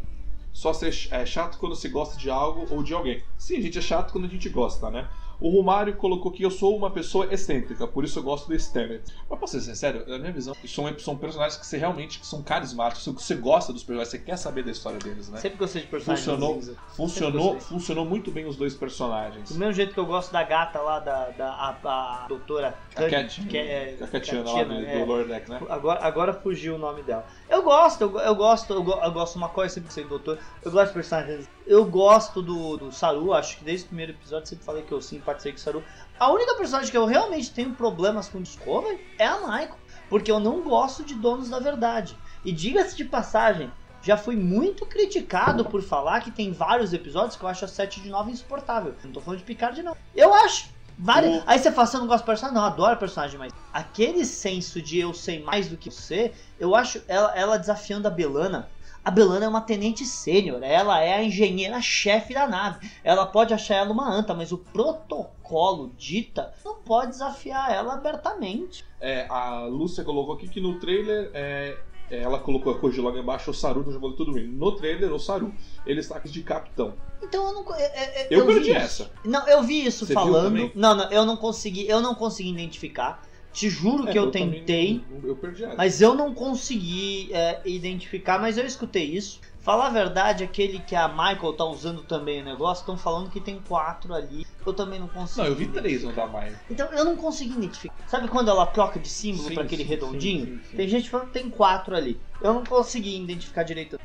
[0.54, 3.22] só ser é, chato quando se gosta de algo ou de alguém.
[3.38, 5.10] Sim, a gente é chato quando a gente gosta, né?
[5.44, 9.04] O Romário colocou que eu sou uma pessoa excêntrica, por isso eu gosto do Stammet.
[9.30, 12.42] Mas pra ser sincero, na minha visão, são, são personagens que você realmente que são
[12.42, 15.40] carismáticos, você gosta dos personagens, você quer saber da história deles, né?
[15.40, 16.62] Sempre gostei de personagens Funcionou,
[16.96, 19.50] funcionou, funcionou muito bem os dois personagens.
[19.50, 23.10] Do mesmo jeito que eu gosto da gata lá, da, da a, a doutora A
[23.10, 25.00] Cat, que é, a Catiana lá do, é.
[25.00, 25.60] do Lower Deck, né?
[25.68, 27.26] Agora, agora fugiu o nome dela.
[27.54, 30.40] Eu gosto, eu, eu gosto, eu, eu gosto uma coisa sempre sei doutor.
[30.64, 31.48] Eu gosto de personagens.
[31.68, 35.00] Eu gosto do, do Saru, acho que desde o primeiro episódio sempre falei que eu
[35.00, 35.84] simpatizei com o Saru.
[36.20, 39.78] A única personagem que eu realmente tenho problemas com Discovery é a Michael.
[40.10, 42.18] Porque eu não gosto de donos da verdade.
[42.44, 43.72] E diga-se de passagem,
[44.02, 48.02] já fui muito criticado por falar que tem vários episódios que eu acho a 7
[48.02, 48.96] de 9 insuportável.
[49.04, 49.96] Não tô falando de Picard, não.
[50.16, 50.73] Eu acho.
[50.98, 51.38] Vários.
[51.38, 52.56] O- Aí você fala, você não gosta do personagem?
[52.56, 56.76] Não, eu adoro personagem, mas aquele senso de eu sei mais do que você, eu
[56.76, 58.70] acho ela, ela desafiando a Belana.
[59.06, 62.90] A Belana é uma tenente sênior, ela é a engenheira-chefe da nave.
[63.04, 68.86] Ela pode achar ela uma anta, mas o protocolo dita não pode desafiar ela abertamente.
[69.02, 71.78] É, a Lúcia colocou aqui que no trailer é,
[72.22, 74.46] ela colocou a coisa logo embaixo, o Saru, já falou tudo bem.
[74.48, 75.54] No trailer, o Saru,
[75.86, 76.96] ele está aqui de capitão.
[77.22, 77.64] Então eu não.
[77.64, 79.12] co- é- é- Eu, vi perdi essa.
[79.24, 80.72] Não, eu vi isso Você falando.
[80.76, 83.22] Não, não, eu não consegui, eu não consegui identificar.
[83.54, 85.06] Te juro que É, eu, também tentei.
[85.10, 85.76] não- eu perdi essa.
[85.76, 89.40] Mas eu não consegui é, identificar, mas eu escutei isso.
[89.64, 93.40] Falar a verdade, aquele que a Michael tá usando também o negócio, estão falando que
[93.40, 94.46] tem quatro ali.
[94.66, 95.42] Eu também não consegui.
[95.42, 96.60] Não, eu vi três no da Maia.
[96.70, 97.96] Então eu não consegui identificar.
[98.06, 100.46] Sabe quando ela troca de símbolo para aquele sim, redondinho?
[100.46, 100.76] sim, sim.
[100.76, 102.20] Tem gente falando que tem quatro ali.
[102.42, 103.98] Eu não consegui identificar direito.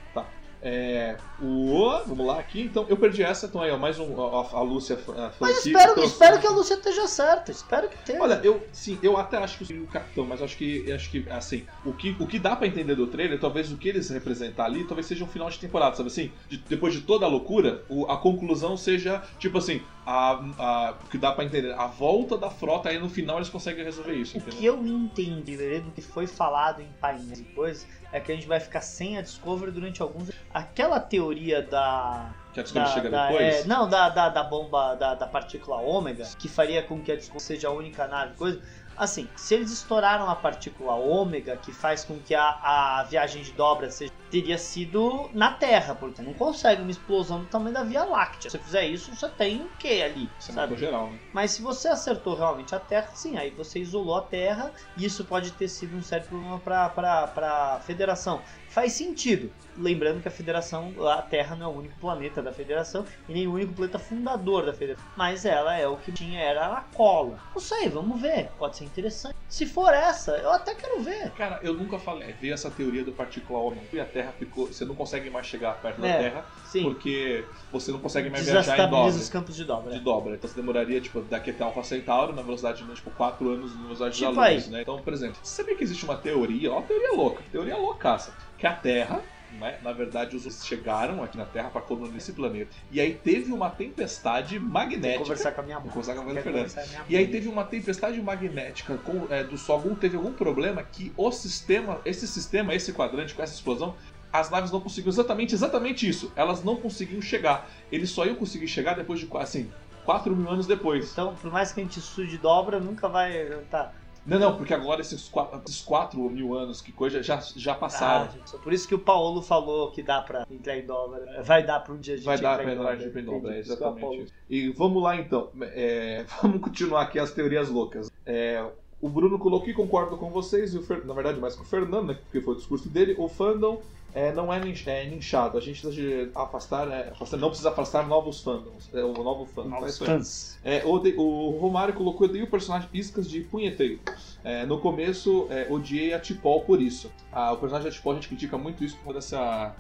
[0.61, 2.63] É, o, vamos lá aqui.
[2.63, 3.47] Então, eu perdi essa.
[3.47, 4.21] Então aí, ó, mais um.
[4.21, 7.53] A, a Lúcia a Mas espero, trouxe- espero que a Lúcia esteja certa.
[7.53, 8.21] Espero que tenha.
[8.21, 11.29] Olha, eu sim, eu até acho que seria o capitão, mas acho que acho que
[11.31, 14.65] assim, o que, o que dá pra entender do trailer, talvez o que eles representar
[14.65, 16.33] ali, talvez seja um final de temporada, sabe assim?
[16.49, 21.19] De- depois de toda a loucura, o- a conclusão seja tipo assim, a, a que
[21.19, 24.39] dá pra entender, a volta da frota aí no final eles conseguem resolver isso, O
[24.39, 24.59] entendeu?
[24.59, 28.47] que eu entendi do que foi falado em painéis e coisas é que a gente
[28.49, 30.31] vai ficar sem a Discovery durante alguns.
[30.55, 32.31] Aquela teoria da.
[32.55, 33.55] Que a Discovery da- chega da- depois.
[33.57, 37.17] é, não, da, da, da bomba, da, da partícula ômega, que faria com que a
[37.17, 38.63] Discovery seja a única nave, coisa.
[38.99, 43.53] Assim, se eles estouraram a partícula ômega, que faz com que a, a viagem de
[43.53, 48.05] dobra seja, teria sido na Terra, porque não consegue uma explosão do tamanho da Via
[48.05, 48.51] Láctea.
[48.51, 50.29] Se você fizer isso, você tem o que ali?
[50.39, 50.77] Isso é sabe?
[50.77, 51.19] geral, né?
[51.33, 55.25] Mas se você acertou realmente a Terra, sim, aí você isolou a Terra e isso
[55.25, 58.43] pode ter sido um sério problema para a Federação.
[58.79, 59.51] Faz sentido.
[59.77, 63.45] Lembrando que a Federação, a Terra não é o único planeta da Federação e nem
[63.49, 65.05] o único planeta fundador da Federação.
[65.17, 67.41] Mas ela é o que tinha, era a cola.
[67.53, 68.51] Não sei, vamos ver.
[68.57, 69.35] Pode ser interessante.
[69.49, 71.33] Se for essa, eu até quero ver.
[71.33, 74.69] Cara, eu nunca falei, vi essa teoria do partícula ômega e a Terra ficou.
[74.69, 76.85] Você não consegue mais chegar perto da É, Terra Sim.
[76.85, 79.15] porque você não consegue mais viajar em dobra.
[79.15, 79.93] os campos de dobra.
[79.93, 80.35] de dobra.
[80.35, 83.83] Então você demoraria, tipo, daqui até Alpha Centauro, na velocidade de, tipo, 4 anos na
[83.83, 84.71] velocidade Tipo da luz, aí.
[84.71, 84.83] né?
[84.83, 88.67] Então, por exemplo, você sabia que existe uma teoria, uma teoria louca, teoria loucaça, que
[88.67, 89.21] a Terra,
[89.53, 92.75] né, na verdade, os chegaram aqui na Terra para colonizar esse planeta.
[92.91, 95.19] E aí teve uma tempestade Vou magnética.
[95.23, 95.93] conversar com a minha Vou mãe.
[95.95, 99.95] conversar com a minha E aí teve uma tempestade magnética com, é, do Sol, algum,
[99.95, 103.95] teve algum problema que o sistema, esse sistema, esse quadrante com essa explosão,
[104.33, 106.33] as naves não conseguiam exatamente, exatamente isso.
[106.37, 107.69] Elas não conseguiam chegar.
[107.91, 109.71] Eles só iam conseguir chegar depois de, assim,
[110.05, 111.13] 4 mil anos depois.
[111.13, 113.47] Então, por mais que a gente estude dobra, nunca vai.
[113.71, 113.93] Tá.
[114.27, 118.27] Não, não, porque agora esses 4, esses mil anos que coisa já, já passaram.
[118.27, 121.43] Ah, gente, por isso que o Paulo falou que dá pra entrar em dobra.
[121.43, 123.07] Vai dar pra um dia a gente Vai dar entrar pra em entrar dobra.
[123.07, 124.33] de pendobra, é exatamente isso.
[124.51, 125.49] E vamos lá então.
[125.63, 128.11] É, vamos continuar aqui as teorias loucas.
[128.27, 128.63] É,
[129.01, 131.67] o Bruno colocou e concordo com vocês, e o Fer- na verdade mais com o
[131.67, 133.15] Fernando, né, porque foi o discurso dele.
[133.17, 133.81] O fandom
[134.15, 135.59] é, não é, nin- é ninchado.
[135.59, 138.89] A gente precisa afastar, é, afastar- não precisa afastar novos fandoms.
[138.93, 139.69] É, o novo fandom.
[139.69, 140.07] É Novos aí.
[140.09, 140.59] fãs.
[140.65, 144.01] É, ode- o Romário colocou odeio o personagem Iscas de Punheteiro.
[144.43, 147.11] É, no começo, é, odiei a Tipol por isso.
[147.33, 149.75] Ah, o personagem da Tipol a gente critica muito isso por dessa.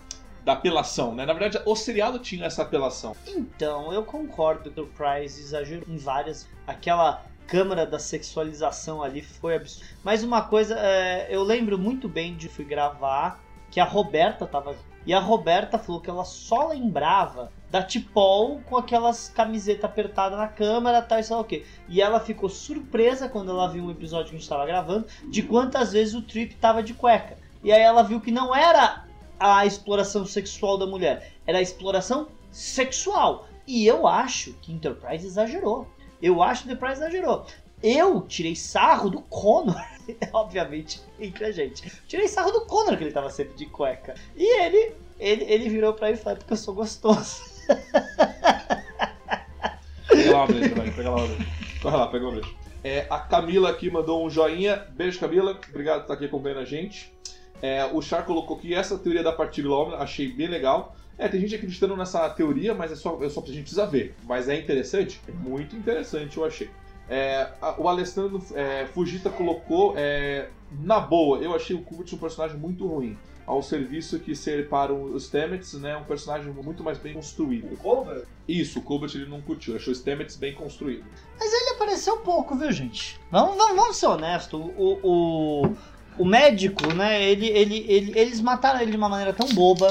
[0.44, 1.26] da apelação, né?
[1.26, 3.14] Na verdade, o seriado tinha essa apelação.
[3.26, 6.46] Então, eu concordo que o Price exagerou em várias.
[6.66, 9.86] Aquela câmara da sexualização ali foi absurdo.
[10.04, 14.74] Mas uma coisa, é, eu lembro muito bem de fui gravar que a Roberta tava.
[15.06, 20.48] E a Roberta falou que ela só lembrava da Tipol com aquelas camisetas apertadas na
[20.48, 21.64] câmera, tal, sei lá o quê.
[21.88, 25.42] E ela ficou surpresa quando ela viu um episódio que a gente tava gravando de
[25.42, 27.36] quantas vezes o Trip tava de cueca.
[27.62, 29.04] E aí ela viu que não era
[29.38, 33.48] a exploração sexual da mulher, era a exploração sexual.
[33.66, 35.86] E eu acho que Enterprise exagerou.
[36.20, 37.46] Eu acho que Enterprise exagerou.
[37.82, 39.80] Eu tirei sarro do Connor,
[40.32, 41.90] obviamente, entre a gente.
[42.06, 44.14] Tirei sarro do Connor que ele tava sempre de cueca.
[44.36, 47.42] E ele, ele, ele virou pra mim e falou: "É porque eu sou gostoso.
[50.08, 52.56] Pega lá uma beijo, vai, pega lá lá, pega uma beijo.
[52.82, 54.86] É, a Camila aqui mandou um joinha.
[54.94, 55.58] Beijo, Camila.
[55.68, 57.12] Obrigado por estar aqui acompanhando a gente.
[57.60, 60.94] É, o Char colocou que essa teoria da partícula ômega, achei bem legal.
[61.18, 64.14] É, tem gente acreditando nessa teoria, mas é só, é só pra gente precisa ver.
[64.22, 65.20] Mas é interessante?
[65.28, 66.70] É muito interessante, eu achei.
[67.08, 67.48] É,
[67.78, 70.48] o Alessandro é, Fujita colocou, é,
[70.82, 73.16] na boa, eu achei o Kubitz um personagem muito ruim.
[73.46, 77.78] Ao serviço que ser para os Stamets, né, um personagem muito mais bem construído.
[78.46, 81.04] Isso, o Kubert ele não curtiu, achou o Stamets bem construído.
[81.40, 83.18] Ele apareceu pouco, viu, gente?
[83.30, 84.60] Vamos, vamos, vamos ser honestos.
[84.76, 85.76] O, o,
[86.18, 87.22] o médico, né?
[87.22, 89.88] Ele, ele, ele, eles mataram ele de uma maneira tão boba,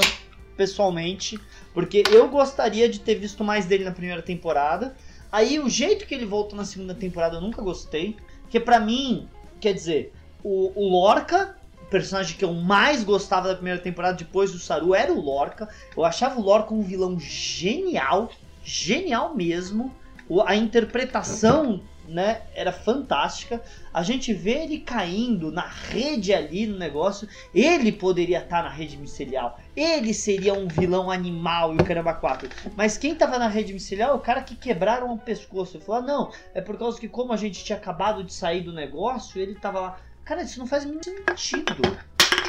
[0.56, 1.36] pessoalmente.
[1.74, 4.94] Porque eu gostaria de ter visto mais dele na primeira temporada.
[5.30, 8.16] Aí o jeito que ele voltou na segunda temporada eu nunca gostei.
[8.42, 9.28] Porque pra mim,
[9.60, 14.52] quer dizer, o, o Lorca, o personagem que eu mais gostava da primeira temporada depois
[14.52, 15.68] do Saru, era o Lorca.
[15.96, 18.30] Eu achava o Lorca um vilão genial,
[18.64, 19.94] genial mesmo.
[20.28, 23.62] O- A interpretação né, era fantástica.
[23.92, 27.28] A gente vê ele caindo na rede ali no negócio.
[27.54, 29.58] Ele poderia estar na rede micelial.
[29.78, 32.48] Ele seria um vilão animal e o caramba 4.
[32.76, 35.76] Mas quem tava na rede micelial é o cara que quebraram o pescoço.
[35.76, 38.62] Ele falou: ah, não, é por causa que, como a gente tinha acabado de sair
[38.62, 40.00] do negócio, ele tava lá.
[40.24, 41.04] Cara, isso não faz o mínimo
[41.36, 41.96] sentido.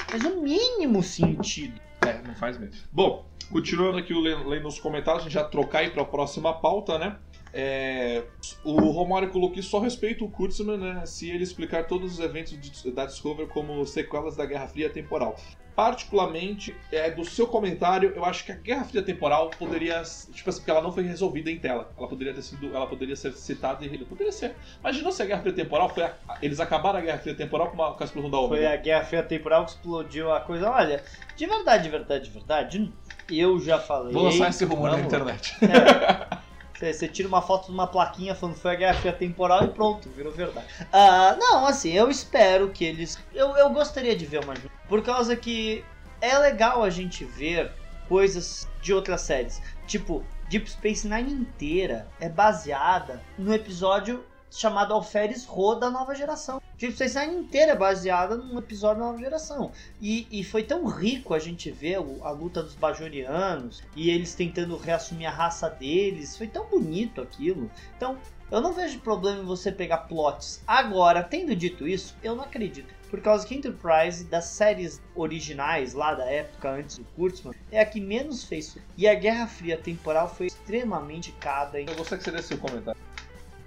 [0.10, 1.80] Faz o mínimo sentido.
[2.02, 2.76] É, não faz mesmo.
[2.92, 6.98] Bom, continuando aqui lendo, os comentários, a gente já trocar aí para a próxima pauta,
[6.98, 7.18] né?
[7.54, 8.24] É,
[8.64, 11.06] o Romário colocou que só respeita o Kurtzman, né?
[11.06, 12.58] Se ele explicar todos os eventos
[12.92, 15.36] da Discovery como sequelas da Guerra Fria temporal.
[15.80, 20.02] Particularmente, é, do seu comentário, eu acho que a Guerra Fria temporal poderia,
[20.34, 21.90] tipo assim, porque ela não foi resolvida em tela.
[21.98, 24.56] Ela poderia ter sido, ela poderia ser citada e poderia ser.
[24.82, 27.76] Imaginou se a Guerra Fria temporal foi, a- eles acabaram a Guerra Fria temporal com,
[27.76, 28.74] uma, com a explosão da Foi Ômega.
[28.74, 30.70] a Guerra Fria Temporal que explodiu a coisa.
[30.70, 31.02] Olha,
[31.38, 32.94] de verdade, de verdade, de verdade,
[33.30, 34.12] eu já falei.
[34.14, 35.56] Vou lançar esse rumor na internet.
[35.60, 35.66] Você,
[36.80, 40.10] você tira uma foto de uma plaquinha falando que foi a Guerra Temporal e pronto,
[40.10, 40.66] virou verdade.
[40.92, 43.20] Ah, não, assim, eu espero que eles.
[43.34, 44.54] Eu, eu gostaria de ver uma.
[44.88, 45.84] Por causa que
[46.22, 47.72] é legal a gente ver
[48.08, 49.62] coisas de outras séries.
[49.86, 56.62] Tipo, Deep Space Nine inteira é baseada no episódio chamado Alferes Ro da nova geração.
[56.78, 59.72] Tipo, Space Nine inteira é baseada num episódio da nova geração.
[60.02, 64.34] E, e foi tão rico a gente ver o- a luta dos Bajorianos e eles
[64.34, 66.38] tentando reassumir a raça deles.
[66.38, 67.70] Foi tão bonito aquilo.
[67.98, 68.18] Então,
[68.52, 70.62] eu não vejo problema em você pegar plots.
[70.66, 72.94] Agora, tendo dito isso, eu não acredito.
[73.10, 77.86] Por causa que Enterprise, das séries originais lá da época antes do Kurtzman, é a
[77.86, 78.78] que menos fez.
[78.96, 81.80] E a Guerra Fria temporal foi extremamente cada.
[81.80, 83.00] Eu gostaria que você desse seu comentário.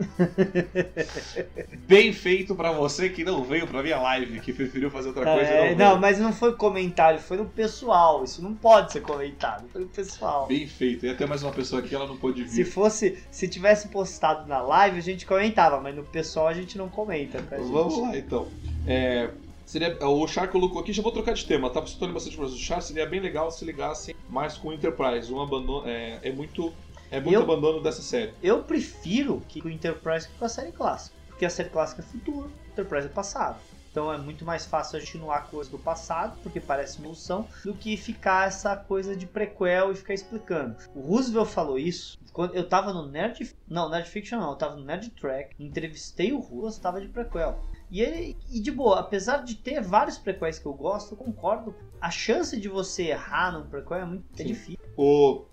[1.87, 5.51] Bem feito pra você que não veio pra minha live, que preferiu fazer outra coisa
[5.51, 8.25] É, não, não, mas não foi comentário, foi no pessoal.
[8.25, 10.47] Isso não pode ser comentado, foi no pessoal.
[10.47, 11.07] Bem feito.
[11.07, 12.71] E até mais uma pessoa aqui, ela não pôde Se vir.
[12.71, 16.89] fosse, se tivesse postado na live, a gente comentava, mas no pessoal a gente não
[16.89, 17.43] comenta.
[17.43, 17.71] Tá, gente?
[17.71, 18.49] Vamos lá então.
[18.87, 19.31] É,
[19.65, 22.59] seria, o Char colocou aqui, já vou trocar de tema, tava escutando bastante coisa do
[22.59, 25.33] Char, seria bem legal se ligassem mais com o Enterprise.
[25.33, 26.73] Um abandono, é, é muito,
[27.13, 28.35] é muito Eu- abandono dessa série.
[28.43, 31.17] Eu prefiro que o Enterprise com a série clássica.
[31.29, 33.59] Porque a série clássica é futuro, o Enterprise é passado.
[33.91, 37.75] Então é muito mais fácil a gente continuar coisas do passado, porque parece evolução, do
[37.75, 40.77] que ficar essa coisa de prequel e ficar explicando.
[40.95, 42.19] O Roosevelt falou isso.
[42.33, 43.55] Quando eu tava no Nerd.
[43.69, 47.59] Não, Nerd Fiction não, eu tava no Nerd Track, entrevistei o Roosevelt, tava de prequel.
[47.91, 51.75] E ele, e de boa, apesar de ter vários prequels que eu gosto, eu concordo.
[52.01, 54.79] A chance de você errar num prequel é muito é difícil.
[54.97, 55.45] O,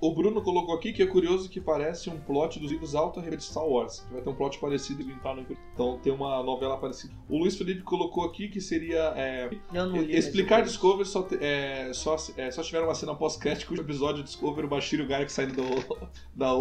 [0.00, 3.38] o Bruno colocou aqui que é curioso que parece um plot dos livros Alta Rede
[3.38, 4.00] de Star Wars.
[4.00, 5.44] Que vai ter um plot parecido e entrar no
[5.74, 7.12] Então tem uma novela parecida.
[7.28, 9.12] O Luiz Felipe colocou aqui que seria.
[9.16, 9.50] é,
[9.86, 14.66] li explicar Discovery só, é, só, é, só tiveram uma cena pós-crédito cujo episódio Discovery
[14.66, 15.96] o Bashir e o Garrick saindo do,
[16.36, 16.52] da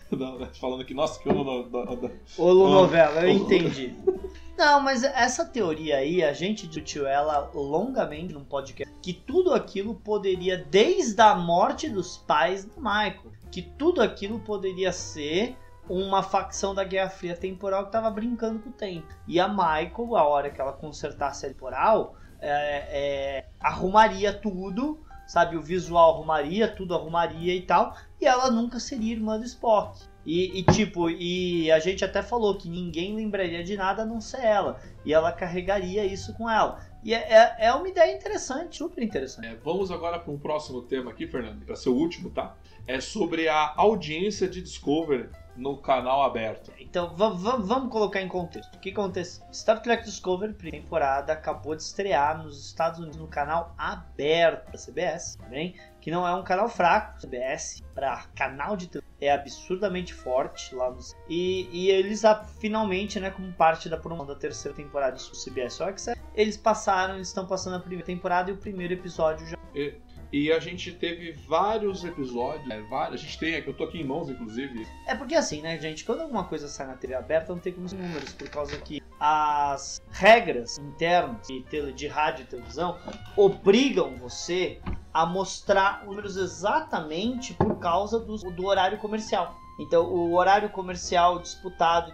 [0.38, 3.94] da- falando que, nossa, que ano da, da, da- Olo Ah, novela, eu entendi.
[4.56, 9.96] Não, mas essa teoria aí, a gente discutiu ela longamente num podcast, que tudo aquilo
[9.96, 15.56] poderia, desde a morte dos pais do Michael, que tudo aquilo poderia ser
[15.88, 19.08] uma facção da Guerra Fria temporal que tava brincando com o tempo.
[19.26, 22.48] E a Michael, a hora que ela consertasse a temporal, é,
[22.90, 25.56] é, arrumaria tudo, sabe?
[25.56, 29.98] O visual arrumaria, tudo arrumaria e tal, e ela nunca seria irmã do Spock.
[30.26, 34.20] E, e, tipo, e a gente até falou que ninguém lembraria de nada a não
[34.20, 34.80] ser ela.
[35.04, 36.80] E ela carregaria isso com ela.
[37.02, 37.18] E é,
[37.58, 39.46] é, é uma ideia interessante, super interessante.
[39.46, 42.54] É, vamos agora para um próximo tema aqui, Fernando, para ser o último, tá?
[42.86, 46.72] É sobre a audiência de Discovery no canal aberto.
[46.80, 48.74] Então va- va- vamos colocar em contexto.
[48.74, 49.40] O que acontece?
[49.52, 54.78] Star Trek Discovery, primeira temporada, acabou de estrear nos Estados Unidos no canal aberto da
[54.78, 55.76] CBS, tá bem?
[56.04, 60.90] Que não é um canal fraco, CBS, para canal de televisão, é absurdamente forte lá
[60.90, 61.16] nos.
[61.30, 65.80] E, e eles ah, finalmente, né, como parte da promoção da terceira temporada do CBS
[65.80, 69.56] All Access, eles passaram, eles estão passando a primeira temporada e o primeiro episódio já.
[69.74, 69.94] E,
[70.30, 72.68] e a gente teve vários episódios.
[72.70, 74.86] é, vários, a gente tem, aqui, eu tô aqui em mãos, inclusive.
[75.06, 77.88] É porque assim, né, gente, quando alguma coisa sai na TV aberta, não tem como
[77.88, 82.98] ser números, por causa que as regras internas de, de rádio e televisão
[83.36, 84.80] obrigam você
[85.12, 89.56] a mostrar números exatamente por causa do, do horário comercial.
[89.78, 92.12] Então, o horário comercial disputado,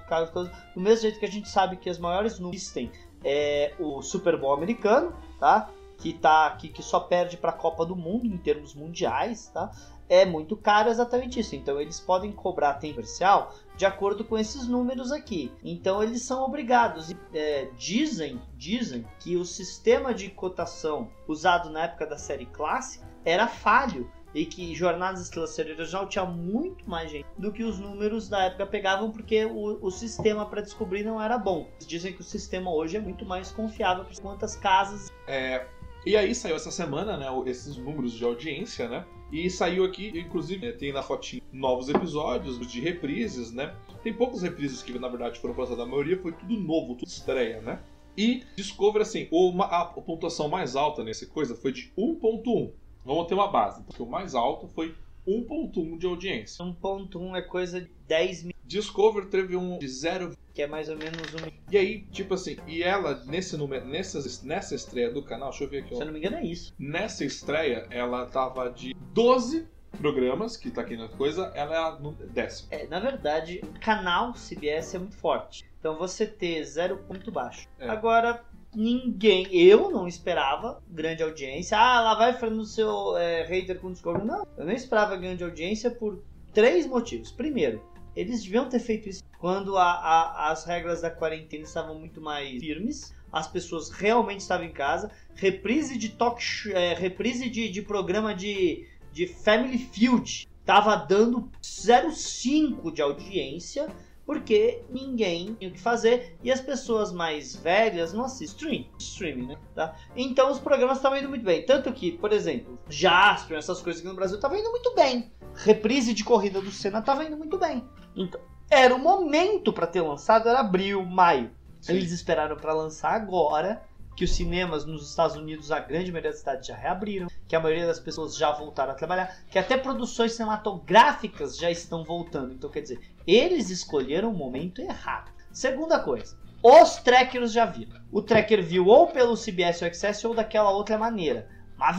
[0.74, 2.90] do mesmo jeito que a gente sabe que as maiores números existem
[3.22, 5.70] é o Super Bowl americano, tá?
[5.98, 9.70] Que, tá, que, que só perde para a Copa do Mundo em termos mundiais, tá?
[10.10, 11.56] É muito caro exatamente isso.
[11.56, 15.50] Então eles podem cobrar tempo comercial de acordo com esses números aqui.
[15.64, 17.14] Então eles são obrigados.
[17.32, 23.46] É, dizem, dizem que o sistema de cotação usado na época da série clássica era
[23.46, 24.10] falho.
[24.32, 28.44] E que Jornadas Estrelas série original tinha muito mais gente do que os números da
[28.44, 31.68] época pegavam, porque o, o sistema para descobrir não era bom.
[31.80, 35.66] Dizem que o sistema hoje é muito mais confiável por quantas casas É,
[36.06, 39.04] e aí saiu essa semana, né, esses números de audiência, né?
[39.32, 43.74] E saiu aqui, inclusive, né, tem na fotinho novos episódios de reprises, né?
[44.02, 45.82] Tem poucos reprises que, na verdade, foram passados.
[45.82, 47.80] A maioria foi tudo novo, tudo estreia, né?
[48.16, 52.72] E Discovery, assim, uma, a pontuação mais alta nessa coisa foi de 1.1.
[53.04, 54.94] Vamos ter uma base, porque o mais alto foi
[55.26, 56.64] 1.1 de audiência.
[56.64, 60.96] 1.1 é coisa de 10 mil, Discovery teve um de 0 que é mais ou
[60.96, 61.50] menos um.
[61.68, 65.68] E aí, tipo assim, e ela, nesse número, nessas, nessa estreia do canal, deixa eu
[65.68, 65.98] ver aqui, Se ó.
[66.02, 66.72] eu não me engano, é isso.
[66.78, 69.66] Nessa estreia, ela tava de 12
[69.98, 72.68] programas, que tá aqui na coisa, ela é no décimo.
[72.70, 75.64] É, na verdade, o canal CBS é muito forte.
[75.80, 77.68] Então você ter zero ponto baixo.
[77.76, 77.88] É.
[77.88, 81.76] Agora, ninguém, eu não esperava grande audiência.
[81.76, 84.24] Ah, lá vai Fernando seu é, hater com Discovery.
[84.24, 86.22] Não, eu não esperava grande audiência por
[86.52, 87.32] três motivos.
[87.32, 87.82] Primeiro,
[88.20, 92.60] eles deviam ter feito isso quando a- a- as regras da quarentena estavam muito mais
[92.60, 93.14] firmes.
[93.32, 95.10] As pessoas realmente estavam em casa.
[95.34, 101.50] Reprise de talk show, é, reprise de, de programa de, de Family Field tava dando
[101.62, 103.88] 0,5 de audiência
[104.24, 109.46] porque ninguém tinha o que fazer e as pessoas mais velhas não assistem stream, streaming,
[109.46, 109.58] né?
[109.74, 109.96] Tá?
[110.14, 111.64] Então os programas estavam indo muito bem.
[111.64, 115.32] Tanto que, por exemplo, Jasper, essas coisas aqui no Brasil estavam indo muito bem.
[115.54, 117.84] Reprise de corrida do Senna estava indo muito bem.
[118.14, 118.40] Então,
[118.70, 121.50] era o momento para ter lançado, era abril, maio.
[121.80, 121.94] Sim.
[121.94, 123.82] Eles esperaram para lançar agora,
[124.20, 127.60] que os cinemas nos Estados Unidos, a grande maioria das cidades já reabriram, que a
[127.60, 132.52] maioria das pessoas já voltaram a trabalhar, que até produções cinematográficas já estão voltando.
[132.52, 135.32] Então, quer dizer, eles escolheram o momento errado.
[135.50, 137.98] Segunda coisa, os trackers já viram.
[138.12, 141.48] O tracker viu ou pelo CBS ou Access ou daquela outra maneira.
[141.80, 141.96] Mas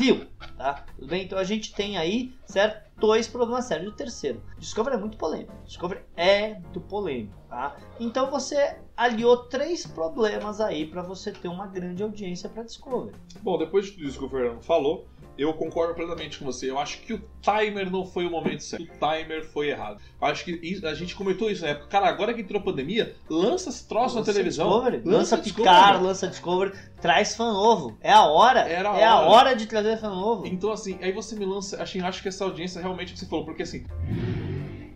[0.55, 0.85] tá?
[0.95, 1.23] Tudo bem?
[1.23, 2.91] Então a gente tem aí, certo?
[2.99, 3.91] Dois problemas sérios.
[3.91, 5.51] O terceiro, Discovery é muito polêmico.
[5.65, 7.75] Discovery é do polêmico, tá?
[7.99, 13.15] Então você aliou três problemas aí para você ter uma grande audiência para Discovery.
[13.41, 16.69] Bom, depois de tudo isso que o Fernando falou, eu concordo plenamente com você.
[16.69, 18.83] Eu acho que o timer não foi o momento certo.
[18.83, 20.01] O timer foi errado.
[20.19, 21.87] Acho que a gente comentou isso na época.
[21.87, 24.67] Cara, agora que entrou a pandemia, lança esse troço na televisão.
[24.67, 25.75] Discovery, lança, Discovery.
[25.75, 27.97] Picard, lança Discovery, traz fã novo.
[28.01, 28.61] É a hora.
[28.61, 29.29] Era a é a hora.
[29.29, 30.45] hora de trazer fã novo.
[30.45, 31.81] Então, assim, aí você me lança.
[31.81, 33.85] Assim, acho que essa audiência realmente que você falou, porque assim.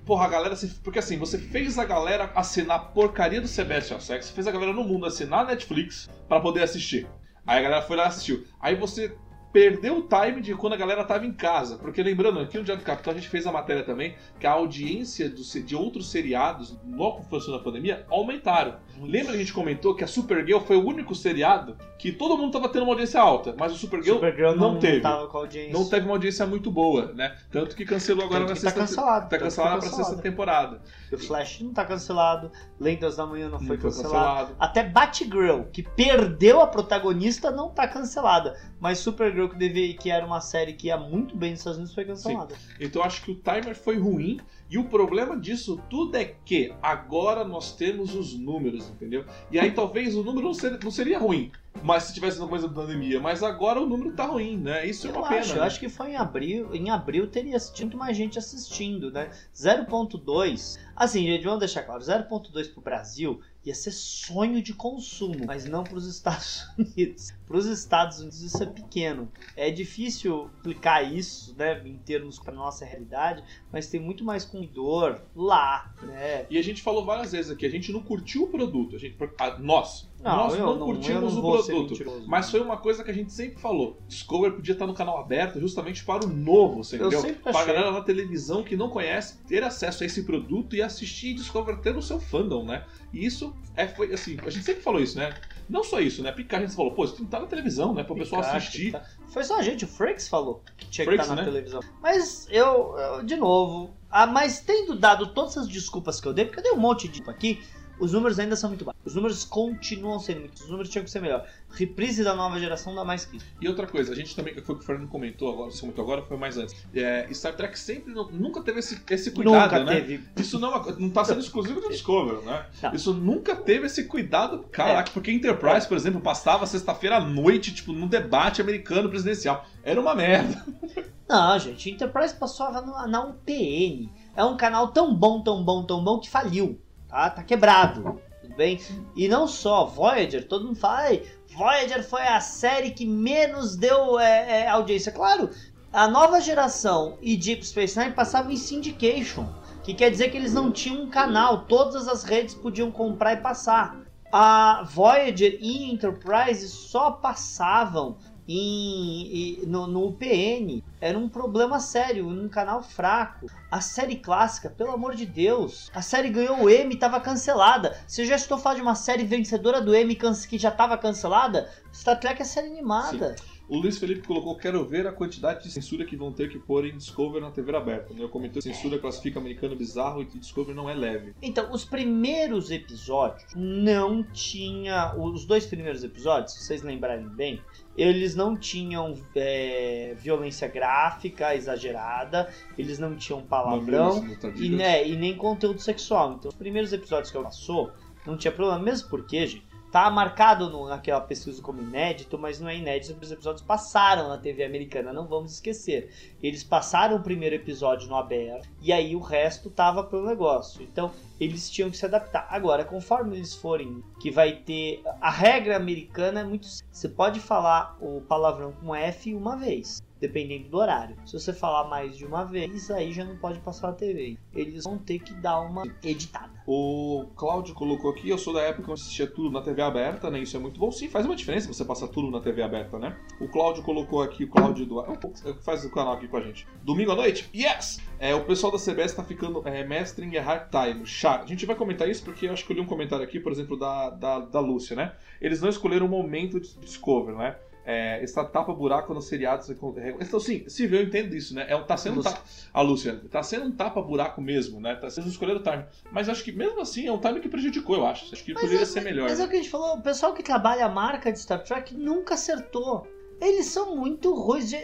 [0.06, 0.56] Porra, a galera.
[0.84, 4.74] Porque assim, você fez a galera assinar a porcaria do All Sex, fez a galera
[4.74, 7.08] no mundo assinar a Netflix pra poder assistir.
[7.48, 8.44] Aí a galera foi lá e assistiu.
[8.60, 9.16] Aí você
[9.56, 11.78] perdeu o time de quando a galera tava em casa.
[11.78, 14.52] Porque lembrando, aqui no Diário do Capitão a gente fez a matéria também que a
[14.52, 18.76] audiência do de outros seriados, logo que funcionou pandemia, aumentaram.
[19.02, 22.52] Lembra que a gente comentou que a Supergirl foi o único seriado que todo mundo
[22.52, 25.02] tava tendo uma audiência alta, mas o Supergirl, Supergirl não, teve.
[25.02, 25.74] com audiência.
[25.74, 27.36] Não teve uma audiência muito boa, né?
[27.52, 29.30] Tanto que cancelou agora Tanto na tá sexta cancelado.
[29.30, 30.10] Tá cancelada tá pra cancelado.
[30.16, 30.82] sexta temporada.
[31.12, 32.52] O Flash não tá cancelado.
[32.80, 34.14] Lendas da Manhã não foi Não foi cancelado.
[34.14, 34.56] cancelado.
[34.60, 38.56] Até Batgirl, que perdeu a protagonista, não tá cancelada.
[38.80, 41.96] Mas Supergirl, que, deve, que era uma série que ia muito bem nos Estados Unidos,
[41.96, 42.56] foi cancelada.
[42.80, 44.40] Então eu acho que o timer foi ruim.
[44.70, 49.24] E o problema disso tudo é que agora nós temos os números, entendeu?
[49.52, 51.52] E aí talvez o número não seria, não seria ruim,
[51.84, 53.20] mas se tivesse uma coisa da pandemia.
[53.20, 54.86] Mas agora o número tá ruim, né?
[54.86, 55.42] Isso é Eu uma pena.
[55.42, 55.60] acho, né?
[55.60, 56.74] eu acho que foi em abril.
[56.74, 59.30] Em abril teria muito mais gente assistindo, né?
[59.56, 60.78] 0.2.
[60.96, 65.84] Assim, gente, vamos deixar claro: 0.2 pro Brasil ia ser sonho de consumo, mas não
[65.84, 67.34] pros Estados Unidos.
[67.48, 69.32] Pros Estados Unidos isso é pequeno.
[69.56, 75.22] É difícil explicar isso, né, em termos para nossa realidade, mas tem muito mais consumidor
[75.36, 76.46] lá, né?
[76.50, 78.96] E a gente falou várias vezes aqui, a gente não curtiu o produto.
[78.96, 80.08] A gente, a- nós.
[80.26, 82.24] Não, nós não, não- curtimos não o produto.
[82.28, 84.00] Mas foi uma coisa que a gente sempre falou.
[84.08, 87.36] Discovery podia estar no canal aberto justamente para o novo, você Eu entendeu?
[87.44, 91.30] Para a galera na televisão que não conhece ter acesso a esse produto e assistir
[91.30, 92.84] e Discovery ter no seu fandom, né?
[93.14, 95.34] E isso é, foi assim, a gente sempre falou isso, né?
[95.70, 96.32] Não só isso, né?
[96.32, 98.04] Picard a gente falou, pô, isso que estar na televisão, né?
[98.04, 98.92] Para o pessoal assistir.
[98.92, 101.44] tá- Foi só a gente, o Frakes falou que tinha que estar na né?
[101.44, 101.82] televisão.
[102.02, 106.46] Mas eu, eu, de novo, ah, mas tendo dado todas as desculpas que eu dei,
[106.46, 107.62] porque eu dei um monte de aqui,
[108.00, 109.02] os números ainda são muito baixos.
[109.06, 110.62] Os números continuam sendo muito.
[110.62, 111.48] Os números tinham que ser melhor.
[111.72, 113.46] Reprise da nova geração dá mais que isso.
[113.62, 116.04] E outra coisa, a gente também, foi o que o Fernando comentou agora, se comentou
[116.04, 116.76] agora, foi mais antes.
[116.94, 120.02] É, Star Trek sempre nunca teve esse, esse cuidado, Nunca né?
[120.02, 120.24] teve.
[120.38, 122.66] Isso não, é não tá sendo exclusivo do Discovery, né?
[122.82, 122.94] Não.
[122.94, 124.66] Isso nunca teve esse cuidado.
[124.72, 129.66] Caraca, porque Enterprise, por exemplo, passava sexta-feira à noite, tipo, num debate americano presidencial.
[129.84, 130.66] Era uma merda.
[131.28, 134.12] Não, gente, Enterprise passava na, UPN.
[134.36, 136.80] É um canal tão bom, tão bom, tão bom que faliu.
[137.16, 137.30] Tá?
[137.30, 138.20] Tá quebrado.
[138.42, 138.78] Tudo bem?
[139.16, 141.24] E não só, Voyager, todo mundo fala, "Ai,
[141.56, 145.14] Voyager foi a série que menos deu é, é, audiência.
[145.14, 145.50] Claro,
[145.94, 149.48] a nova geração e Deep Space Nine passavam em syndication.
[149.82, 153.38] Que quer dizer que eles não tinham um canal, todas as redes podiam comprar e
[153.38, 153.96] passar.
[154.30, 158.18] A Voyager e Enterprise só passavam
[158.48, 160.84] em, em- no, no UPN.
[161.00, 163.48] Era um problema sério, num canal fraco.
[163.76, 167.94] A série clássica, pelo amor de Deus, a série ganhou o Emmy e estava cancelada.
[168.08, 171.70] Você já estou falando de uma série vencedora do can- que já estava cancelada?
[171.94, 173.36] Star Trek é série animada.
[173.68, 176.86] O Luiz Felipe colocou: quero ver a quantidade de censura que vão ter que pôr
[176.86, 178.14] em Discovery na TV aberta.
[178.14, 178.22] né?
[178.24, 181.34] Eu comentou censura classifica americano bizarro e Discovery não é leve.
[181.42, 185.14] Então, os primeiros episódios não tinha.
[185.18, 187.60] Os dois primeiros episódios, se vocês lembrarem bem,
[187.98, 192.48] eles não tinham é, violência gráfica exagerada,
[192.78, 194.22] eles não tinham palavrão.
[194.66, 196.34] E, né, e nem conteúdo sexual.
[196.34, 197.92] Então, os primeiros episódios que eu passou,
[198.26, 198.80] não tinha problema.
[198.80, 203.32] Mesmo porque, gente, tá marcado no- naquela pesquisa como inédito, mas não é inédito os
[203.32, 206.12] episódios passaram na TV americana, não vamos esquecer.
[206.44, 210.84] Eles passaram o primeiro episódio no aberto e aí o resto tava pelo negócio.
[210.84, 212.46] Então, eles tinham que se adaptar.
[212.50, 215.02] Agora, conforme eles forem, que vai ter.
[215.22, 216.66] A regra americana é muito.
[216.66, 216.86] simples.
[216.92, 220.02] Você pode falar o palavrão com F uma vez.
[220.20, 221.16] Dependendo do horário.
[221.26, 224.38] Se você falar mais de uma vez, aí já não pode passar na TV.
[224.54, 226.54] Eles vão ter que dar uma editada.
[226.68, 230.32] O Cláudio colocou aqui, eu sou da época que eu assistia tudo na TV aberta,
[230.32, 230.40] né?
[230.40, 230.92] Isso é muito bom.
[230.92, 233.16] Sim, faz uma diferença você passar tudo na TV aberta, né?
[233.40, 236.42] O Cláudio colocou aqui, o Cláudio Eduardo, é que faz o canal aqui com a
[236.42, 236.68] gente.
[236.84, 237.50] Domingo à noite?
[237.54, 238.00] Yes!
[238.18, 241.06] É, o pessoal da CBS tá ficando é, mestre em errar time.
[241.06, 241.42] Chá.
[241.42, 243.52] A gente vai comentar isso porque eu acho que eu li um comentário aqui, por
[243.52, 245.14] exemplo, da, da, da Lúcia, né?
[245.40, 247.58] Eles não escolheram o momento de Discover, né?
[247.86, 249.70] É, está tapa-buraco nos seriados.
[249.70, 251.68] Então, sim, se vê, eu entendo isso, né?
[251.70, 252.32] É, tá sendo Lúcia.
[252.32, 254.96] um tapa, a Lúcia, tá sendo um tapa-buraco mesmo, né?
[254.96, 255.86] Tá sendo escolher o time.
[256.12, 258.34] Mas acho que mesmo assim é um time que prejudicou, eu acho.
[258.34, 259.30] Acho que poderia ser melhor.
[259.30, 261.64] Mas é o que a gente falou, o pessoal que trabalha a marca de Star
[261.64, 263.08] Trek nunca acertou.
[263.40, 264.70] Eles são muito ruins.
[264.70, 264.78] de-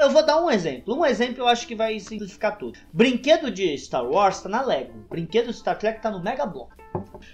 [0.00, 0.94] Eu, vou dar um exemplo.
[0.96, 2.78] Um exemplo eu acho que vai simplificar tudo.
[2.92, 4.92] Brinquedo de Star Wars tá na Lego.
[5.10, 6.77] Brinquedo de Star Trek tá no Mega Block.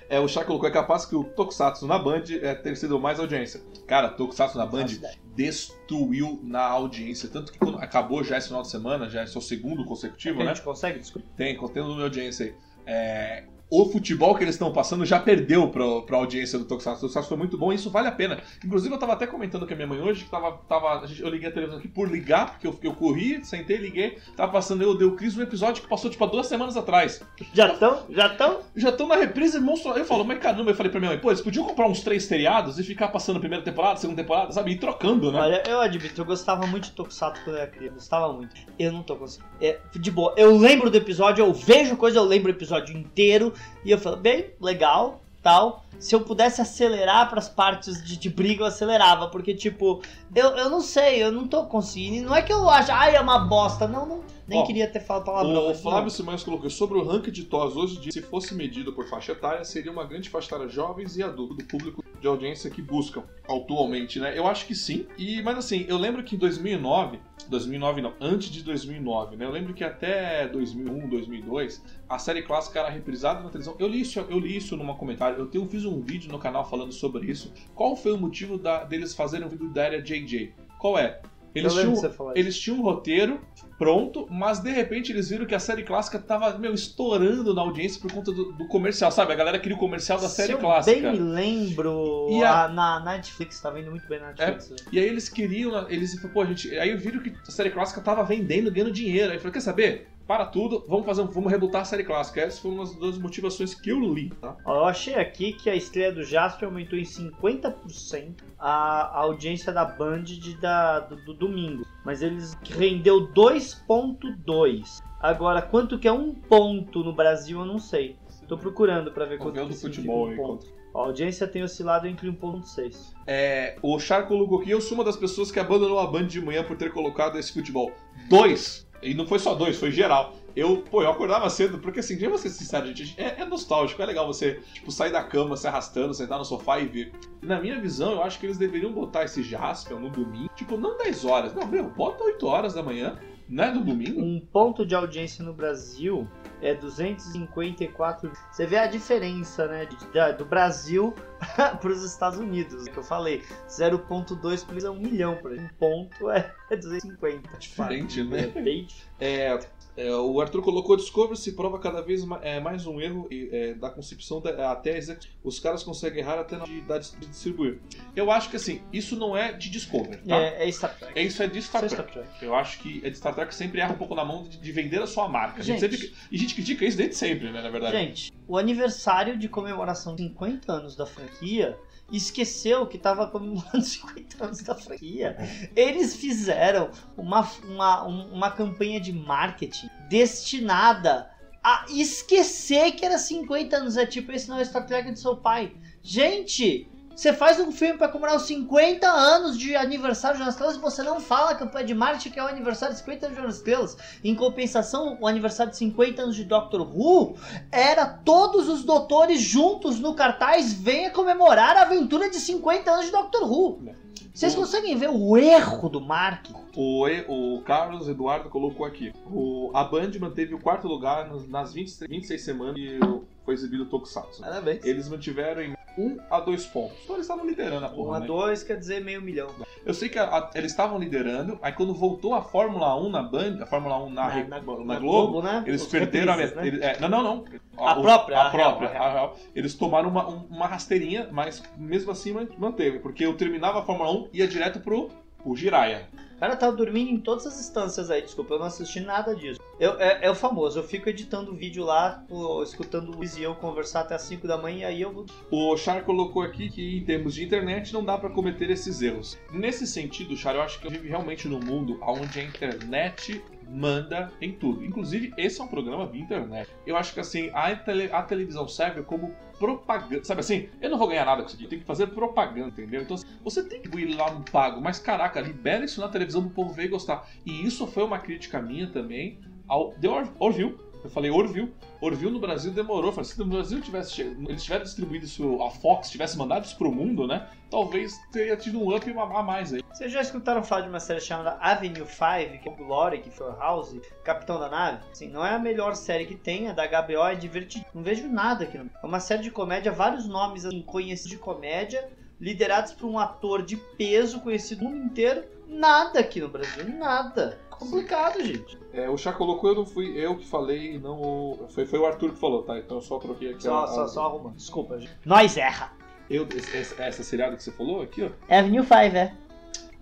[0.09, 3.19] É, o Chá colocou, é capaz que o Tokusatsu na Band é, ter sido mais
[3.19, 3.61] audiência.
[3.87, 4.87] Cara, Tokusatsu na Band
[5.35, 7.29] destruiu na audiência.
[7.29, 10.45] Tanto que quando acabou já esse final de semana, já é seu segundo consecutivo, a
[10.45, 10.55] né?
[10.55, 11.29] gente consegue descobrir.
[11.37, 12.55] Tem, contendo de audiência aí.
[12.87, 13.45] É,
[13.83, 16.99] o futebol que eles estão passando já perdeu pra, pra audiência do Tokusatsu.
[16.99, 18.41] O Tokusatsu foi muito bom e isso vale a pena.
[18.65, 20.53] Inclusive, eu tava até comentando com a minha mãe hoje que tava.
[20.69, 24.19] tava a eu liguei a televisão aqui por ligar, porque eu, eu corri, sentei, liguei.
[24.37, 27.21] Tava passando eu dei o Cris um episódio que passou tipo há duas semanas atrás.
[27.53, 28.05] Já estão?
[28.11, 28.61] Já estão?
[28.77, 29.93] Já estão na reprise monstro.
[29.93, 32.25] Eu falo, mas caramba, eu falei pra minha mãe, pô, eles podiam comprar uns três
[32.25, 34.73] seriados e ficar passando a primeira temporada, segunda temporada, sabe?
[34.73, 35.41] E trocando, né?
[35.41, 37.95] Olha, eu admito, eu gostava muito de Tokusatsu quando eu era criança.
[37.95, 38.55] Gostava muito.
[38.79, 39.49] Eu não tô conseguindo.
[39.61, 43.53] É, de boa, eu lembro do episódio, eu vejo coisa, eu lembro o episódio inteiro.
[43.85, 45.85] E eu falo, bem, legal, tal.
[45.99, 49.29] Se eu pudesse acelerar pras partes de, de briga, eu acelerava.
[49.29, 50.03] Porque, tipo,
[50.35, 52.29] eu, eu não sei, eu não tô conseguindo.
[52.29, 53.87] Não é que eu acho, ai, é uma bosta.
[53.87, 55.71] Não, não nem Ó, queria ter falado palavrão.
[55.71, 56.11] O Flávio.
[56.11, 59.33] Simões colocou sobre o ranking de TOS hoje, em dia, se fosse medido por faixa
[59.33, 63.23] etária, seria uma grande faixa etária jovens e adultos do público de audiência que buscam
[63.47, 64.37] atualmente, né?
[64.39, 65.07] Eu acho que sim.
[65.19, 67.19] E mas assim, eu lembro que em 2009,
[67.49, 69.45] 2009 não, antes de 2009, né?
[69.45, 73.77] Eu lembro que até 2001, 2002, a série clássica era reprisada na televisão.
[73.79, 75.39] Eu li isso, eu li isso num comentário.
[75.39, 77.53] Eu tenho, fiz um vídeo no canal falando sobre isso.
[77.75, 80.55] Qual foi o motivo da- deles fazerem o vídeo da era JJ?
[80.79, 81.21] Qual é?
[81.55, 81.95] Eles tinham,
[82.35, 83.41] eles tinham um roteiro
[83.79, 88.01] pronto, mas de repente eles viram que a série clássica tava, meu, estourando na audiência
[88.01, 89.33] por conta do, do comercial, sabe?
[89.33, 91.01] A galera queria o comercial da Se série eu clássica.
[91.11, 94.71] bem me lembro, E a- a- na Netflix, tá vendo muito bem na Netflix.
[94.71, 94.77] né?
[94.93, 98.71] E aí eles queriam, eles pô, gente, aí viram que a série clássica tava vendendo,
[98.71, 99.33] ganhando dinheiro.
[99.33, 100.09] Aí falou, quer saber?
[100.27, 102.41] Para tudo, vamos fazer, um- vamos rebutar a série clássica.
[102.41, 104.57] Essas foram uma das motivações que eu li, tá?
[104.67, 108.71] Eu achei aqui que a estreia do Jasper aumentou em 50% a,
[109.03, 111.85] a audiência da Band de, da, do, do domingo.
[112.07, 115.03] Mas eles rendeu 2.2.
[115.21, 118.17] Agora, quanto que é um ponto no Brasil, eu não sei.
[118.49, 120.67] Tô procurando pra ver quanto que futebol um ponto.
[120.95, 123.13] A audiência tem oscilado entre 1.6.
[123.27, 126.41] É, o Char colocou aqui, eu sou uma das pessoas que abandonou a Band de
[126.41, 127.91] manhã por ter colocado esse futebol.
[128.29, 128.84] Dois!
[129.05, 130.35] E não foi só dois, foi geral.
[130.57, 134.07] Eu, pô, eu acordava cedo, porque assim, vou ser sincero, gente, é, é nostálgico, é
[134.07, 137.13] legal você, tipo, sair da cama, se arrastando, sentar no sofá e ver.
[137.43, 140.97] Na minha visão, eu acho que eles deveriam botar esse Jasper no domingo, tipo, não
[140.97, 143.19] 10 horas, não, meu, bota 8 horas da manhã,
[143.49, 144.21] né, no domingo.
[144.23, 146.29] Um ponto de audiência no Brasil
[146.63, 148.33] é 254.
[148.51, 149.87] Você vê a diferença, né?
[149.87, 151.15] de- da- do Brasil
[151.81, 152.85] para os Estados Unidos.
[152.89, 155.33] Que eu falei, 0.2 por é um milhão.
[155.35, 155.61] Exemplo.
[155.61, 157.59] Um ponto é é 250.
[157.59, 158.47] Diferente, É né?
[158.49, 158.87] bem
[159.21, 159.59] É,
[159.97, 163.49] é, o Arthur colocou Discovery se prova cada vez ma- é, mais um erro e,
[163.53, 165.31] é, da concepção da- até a execução.
[165.43, 167.81] Os caras conseguem errar até na hora de, de distribuir.
[168.17, 170.37] Eu acho que assim, isso não é de Discovery, tá?
[170.37, 171.19] É, é Star Trek.
[171.19, 172.11] É isso é de Star é Trek.
[172.13, 172.45] Star Trek.
[172.45, 174.73] Eu acho que é de Star Trek sempre erra um pouco na mão de, de
[174.73, 175.61] vender a sua marca.
[175.61, 175.97] A gente Gente.
[175.97, 177.97] sempre, e a gente critica isso desde sempre, né, na verdade.
[177.97, 181.79] Gente, o aniversário de comemoração de 50 anos da franquia
[182.13, 185.37] esqueceu que tava comemorando 50 anos da franquia.
[185.75, 191.31] Eles fizeram uma, uma, um- uma campanha de marketing destinada
[191.63, 193.97] a esquecer que era 50 anos.
[193.97, 195.73] É tipo, esse não é o Star Trek do seu pai.
[196.03, 200.55] Gente, você faz um filme pra comemorar os 50 anos de aniversário de Jornal das
[200.55, 203.27] Estrelas e você não fala a campanha de marketing que é o aniversário de 50
[203.27, 203.97] anos de Jornal das Estrelas.
[204.25, 207.37] Em compensação, o aniversário de 50 anos de Doctor Who
[207.71, 213.13] era todos os doutores juntos no cartaz venha comemorar a aventura de 50 anos de
[213.13, 213.95] Doctor Who.
[214.33, 216.59] Vocês conseguem ver o erro do marketing?
[216.77, 219.13] O, E- o Carlos Eduardo colocou aqui.
[219.31, 222.99] O, a Band manteve o quarto lugar nas, nas 20, 26 semanas que
[223.45, 224.41] foi exibido o Tokusatsu.
[224.43, 224.85] Parabéns.
[224.85, 226.97] Eles mantiveram em 1 a 2 pontos.
[227.05, 228.27] Então eles estavam liderando a 1 porra, a né?
[228.27, 229.49] 2 quer dizer meio milhão.
[229.87, 233.23] Eu sei que a- a- eles estavam liderando, aí quando voltou a Fórmula 1 na
[233.23, 235.63] Band, a Fórmula 1 na, Re- na Globo, né?
[235.67, 236.97] eles Os perderam a né?
[237.01, 237.45] não, não, não.
[237.77, 238.89] A o- própria, A a própria.
[238.89, 239.05] a real.
[239.05, 239.37] a real.
[239.55, 242.99] Eles tomaram uma, um- uma rasteirinha, mas mesmo assim man- manteve.
[242.99, 245.11] Porque eu terminava a Fórmula 1 ia direto pro
[245.45, 246.09] o Jiraya.
[246.45, 249.59] O cara tava dormindo em todas as instâncias aí, desculpa, eu não assisti nada disso.
[249.81, 253.43] Eu, é, é o famoso, eu fico editando vídeo lá, pô, escutando o Luiz e
[253.43, 255.25] eu conversar até as 5 da manhã e aí eu vou.
[255.51, 259.39] O Char colocou aqui que em termos de internet não dá pra cometer esses erros.
[259.51, 264.33] Nesse sentido, Char, eu acho que eu vivo realmente num mundo onde a internet manda
[264.41, 264.85] em tudo.
[264.85, 266.71] Inclusive, esse é um programa via internet.
[266.87, 270.25] Eu acho que assim, a, tele, a televisão serve como propaganda.
[270.25, 273.03] Sabe assim, eu não vou ganhar nada com isso aqui, tem que fazer propaganda, entendeu?
[273.03, 276.51] Então você tem que ir lá no pago, mas caraca, libera isso na televisão pro
[276.51, 277.29] povo ver e gostar.
[277.45, 280.09] E isso foi uma crítica minha também ao The
[280.39, 281.73] Orville eu falei Orville.
[282.01, 283.13] Orville no Brasil demorou.
[283.13, 286.91] Falei, se no Brasil tivesse eles tivessem distribuído isso, a Fox tivesse mandado isso pro
[286.91, 287.47] mundo, né?
[287.71, 289.83] Talvez teria tido um up a mais aí.
[289.93, 293.31] Vocês já escutaram falar de uma série chamada Avenue 5, que é o Glory, que
[293.31, 293.95] foi o House,
[294.25, 295.05] Capitão da Nave?
[295.13, 297.85] Assim, não é a melhor série que tem, é da HBO, é divertido.
[297.95, 298.79] Não vejo nada aqui.
[298.79, 302.09] É uma série de comédia, vários nomes assim, conhecidos de comédia,
[302.41, 305.45] liderados por um ator de peso conhecido no mundo inteiro.
[305.67, 307.59] Nada aqui no Brasil, nada.
[307.79, 308.79] Complicado, gente.
[308.93, 311.67] É, o Chá colocou, eu não fui eu que falei, não o...
[311.69, 312.79] foi, foi o Arthur que falou, tá?
[312.79, 314.09] Então eu só troquei aqui só, a, só, a...
[314.09, 314.57] só arrumando.
[314.57, 315.13] Desculpa, gente.
[315.25, 315.93] Nós erra.
[316.29, 318.31] Eu, essa, essa seriada que você falou aqui, ó.
[318.49, 319.35] Avenue 5, é.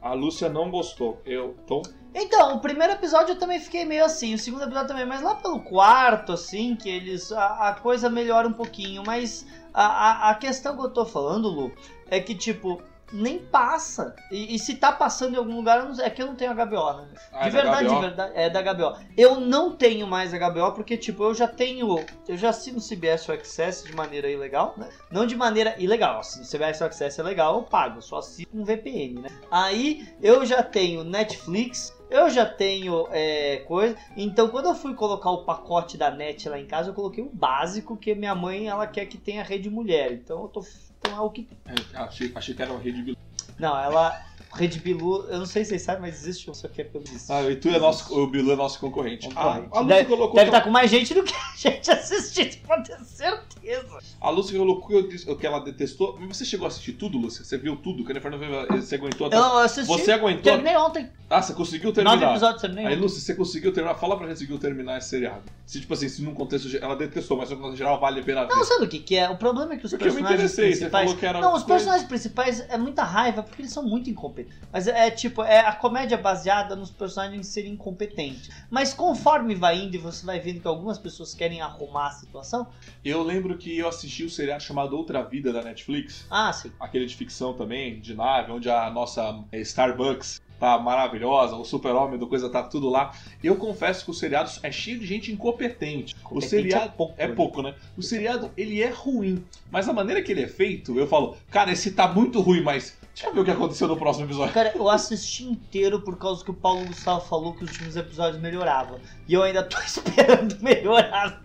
[0.00, 1.20] A Lúcia não gostou.
[1.24, 1.82] Eu, Tom?
[2.14, 5.34] Então, o primeiro episódio eu também fiquei meio assim, o segundo episódio também, mas lá
[5.34, 7.32] pelo quarto, assim, que eles.
[7.32, 11.48] A, a coisa melhora um pouquinho, mas a, a, a questão que eu tô falando,
[11.48, 11.72] Lu,
[12.10, 12.82] é que, tipo,
[13.12, 14.14] nem passa.
[14.30, 16.92] E, e, se tá passando em algum lugar, não, é que eu não tenho HBO,
[16.94, 17.08] né?
[17.32, 18.98] Ah, de é verdade, de verdade, é da HBO.
[19.16, 22.04] Eu não tenho mais HBO porque, tipo, eu já tenho.
[22.26, 24.88] Eu já assino CBS Access de maneira ilegal, né?
[25.10, 26.20] Não de maneira ilegal.
[26.20, 27.98] Assino CBS Access é legal, eu pago.
[27.98, 29.28] Eu só assino um VPN, né?
[29.50, 31.92] Aí eu já tenho Netflix.
[32.10, 33.96] Eu já tenho é, coisa.
[34.14, 37.30] Então, quando eu fui colocar o pacote da net lá em casa, eu coloquei o
[37.30, 40.12] básico, que minha mãe ela quer que tenha rede mulher.
[40.12, 40.62] Então, eu tô
[41.02, 41.48] então é o que.
[41.66, 43.18] É, achei, achei que era uma rede Bilu.
[43.58, 44.24] Não, ela.
[44.54, 47.40] Rede Bilu, eu não sei se vocês sabem, mas existe isso aqui é pelo Ah,
[47.40, 49.28] o Itu é nosso, o Bilu é nosso concorrente.
[49.28, 49.68] concorrente.
[49.72, 50.34] Ah, a Lúcia deve, colocou.
[50.34, 53.98] Deve estar tá com mais gente do que a gente assistir, pode ter certeza.
[54.20, 56.18] A Lúcia colocou o que ela detestou.
[56.20, 57.44] Mas você chegou a assistir tudo, Lúcia?
[57.44, 58.04] Você viu tudo?
[58.04, 59.36] Que a você aguentou até.
[59.36, 59.88] Eu assisti.
[59.88, 60.42] Você aguentou?
[60.42, 61.08] Terminei ontem.
[61.30, 62.16] Ah, você conseguiu terminar?
[62.16, 62.86] Nove episódios terminei.
[62.86, 63.94] Aí, Lúcia, você conseguiu terminar?
[63.94, 65.42] Fala pra gente se conseguiu terminar esse seriado.
[65.64, 66.76] Se, tipo assim, se num contexto.
[66.76, 68.54] Ela detestou, mas no geral vale a pena ver.
[68.54, 69.30] Não, sabe o que, que é?
[69.30, 70.30] O problema é que os porque personagens.
[70.30, 71.10] Eu me interessei, principais...
[71.10, 71.40] você falou que era.
[71.40, 74.41] Não, os personagens principais é muita raiva porque eles são muito incompetentes.
[74.72, 78.50] Mas é tipo, é a comédia baseada nos personagens serem incompetentes.
[78.70, 82.66] Mas conforme vai indo e você vai vendo que algumas pessoas querem arrumar a situação.
[83.04, 86.26] Eu lembro que eu assisti o um seriado chamado Outra Vida da Netflix.
[86.30, 86.72] Ah, sim.
[86.80, 92.16] Aquele de ficção também, de nave, onde a nossa é, Starbucks tá maravilhosa, o super-homem
[92.16, 93.12] do coisa tá tudo lá.
[93.42, 96.14] Eu confesso que o seriado é cheio de gente incompetente.
[96.30, 97.74] o seriado é pouco, é pouco, né?
[97.96, 101.72] O seriado, ele é ruim, mas a maneira que ele é feito, eu falo, cara,
[101.72, 104.54] esse tá muito ruim, mas Deixa eu ver o que aconteceu no próximo episódio.
[104.54, 108.40] Cara, eu assisti inteiro por causa que o Paulo Gustavo falou que os últimos episódios
[108.40, 108.98] melhoravam.
[109.28, 111.42] E eu ainda tô esperando melhorar.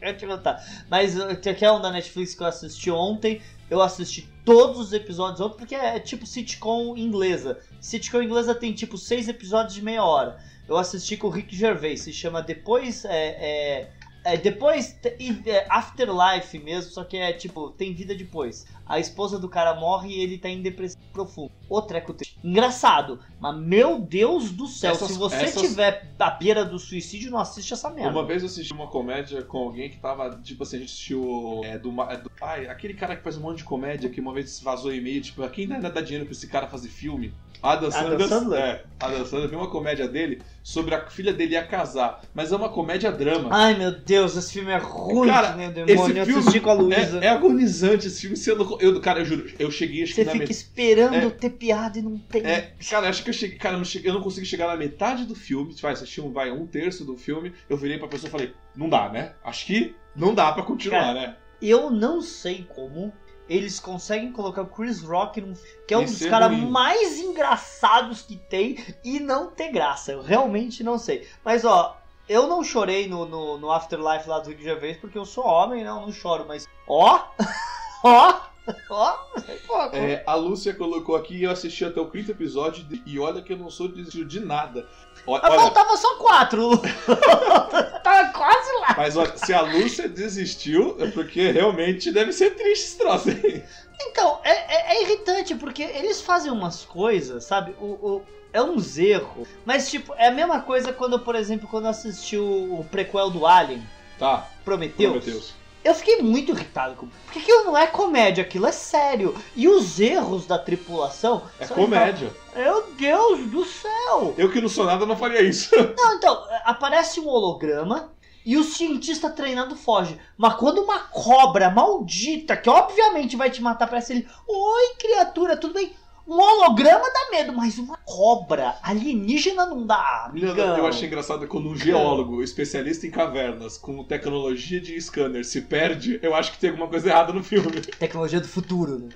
[0.00, 0.62] Eu te contar.
[0.88, 3.40] Mas que é um da Netflix que eu assisti ontem.
[3.68, 7.58] Eu assisti todos os episódios ontem, porque é, tipo sitcom inglesa.
[7.80, 10.38] Sitcom inglesa tem tipo seis episódios de meia hora.
[10.68, 13.04] Eu assisti com o Rick Gervais, se chama Depois.
[13.04, 13.90] É, é,
[14.24, 18.66] é, depois, é, Afterlife mesmo, só que é tipo, tem vida depois.
[18.86, 21.50] A esposa do cara morre e ele tá em depressão profunda.
[21.68, 25.62] O treco Engraçado, mas meu Deus do céu, essas, se você essas...
[25.62, 28.10] tiver à beira do suicídio, não assiste essa merda.
[28.10, 31.62] Uma vez eu assisti uma comédia com alguém que tava, tipo assim, a gente assistiu
[31.64, 32.30] é, do, é, do.
[32.40, 35.48] Ai, aquele cara que faz um monte de comédia que uma vez vazou e-mail, tipo,
[35.48, 37.32] quem ainda dá dinheiro pra esse cara fazer filme?
[37.62, 38.14] Adam Sandler.
[38.14, 38.60] Adam Sandler?
[38.60, 39.48] É, Adam Sandler.
[39.48, 43.48] Tem uma comédia dele sobre a filha dele ia casar, mas é uma comédia drama.
[43.52, 46.22] Ai meu Deus, esse filme é ruim, cara, né, demônio.
[46.22, 47.20] Esse filme com a Luísa.
[47.20, 48.36] É, é, agonizante esse filme.
[48.36, 52.02] Sendo, eu, cara, eu juro, eu cheguei acho Você fica esperando é, ter piada e
[52.02, 52.44] não tem.
[52.44, 53.58] É, cara, acho que eu cheguei.
[53.58, 55.74] Cara, eu não, cheguei, eu não consegui chegar na metade do filme.
[55.80, 57.52] Vai, assisti um, vai, um terço do filme.
[57.68, 59.32] Eu virei pra pessoa e falei, não dá, né?
[59.44, 61.36] Acho que não dá pra continuar, cara, né?
[61.60, 63.12] Eu não sei como
[63.48, 65.54] eles conseguem colocar o Chris Rock, num,
[65.86, 70.12] que é um dos caras mais engraçados que tem, e não ter graça.
[70.12, 71.26] Eu realmente não sei.
[71.44, 71.96] Mas ó,
[72.28, 75.84] eu não chorei no, no, no Afterlife lá do Rick Gervais porque eu sou homem,
[75.84, 77.26] não, não choro, mas ó,
[78.04, 78.40] ó,
[78.88, 79.90] ó.
[79.92, 83.58] É, a Lúcia colocou aqui eu assisti até o quinto episódio e olha que eu
[83.58, 84.88] não sou de, de nada.
[85.26, 86.78] Olha, faltava só quatro.
[88.02, 88.94] Tava quase lá.
[88.96, 93.62] Mas olha, se a Lúcia desistiu, é porque realmente deve ser triste esse troço, hein?
[94.00, 97.74] Então, é, é, é irritante, porque eles fazem umas coisas, sabe?
[97.80, 98.22] O, o,
[98.52, 99.48] é uns erros.
[99.64, 103.30] Mas, tipo, é a mesma coisa quando, por exemplo, quando eu assisti o, o prequel
[103.30, 103.82] do Alien.
[104.18, 104.48] Tá.
[104.64, 105.10] Prometheus.
[105.10, 105.61] Prometheus.
[105.84, 107.08] Eu fiquei muito irritado com.
[107.24, 109.34] Porque aquilo não é comédia, aquilo é sério.
[109.56, 111.42] E os erros da tripulação.
[111.58, 112.32] É comédia.
[112.54, 114.34] Meu Deus do céu!
[114.38, 115.74] Eu que não sou nada não faria isso.
[115.96, 118.12] Não, então, aparece um holograma
[118.44, 120.18] e o cientista treinado foge.
[120.36, 124.28] Mas quando uma cobra maldita, que obviamente vai te matar, aparece ele.
[124.46, 125.94] Oi, criatura, tudo bem?
[126.26, 130.78] Um holograma dá medo, mas uma cobra alienígena não dá, amigão.
[130.78, 136.20] Eu achei engraçado quando um geólogo, especialista em cavernas, com tecnologia de scanner, se perde,
[136.22, 137.80] eu acho que tem alguma coisa errada no filme.
[137.98, 139.08] Tecnologia do futuro, né?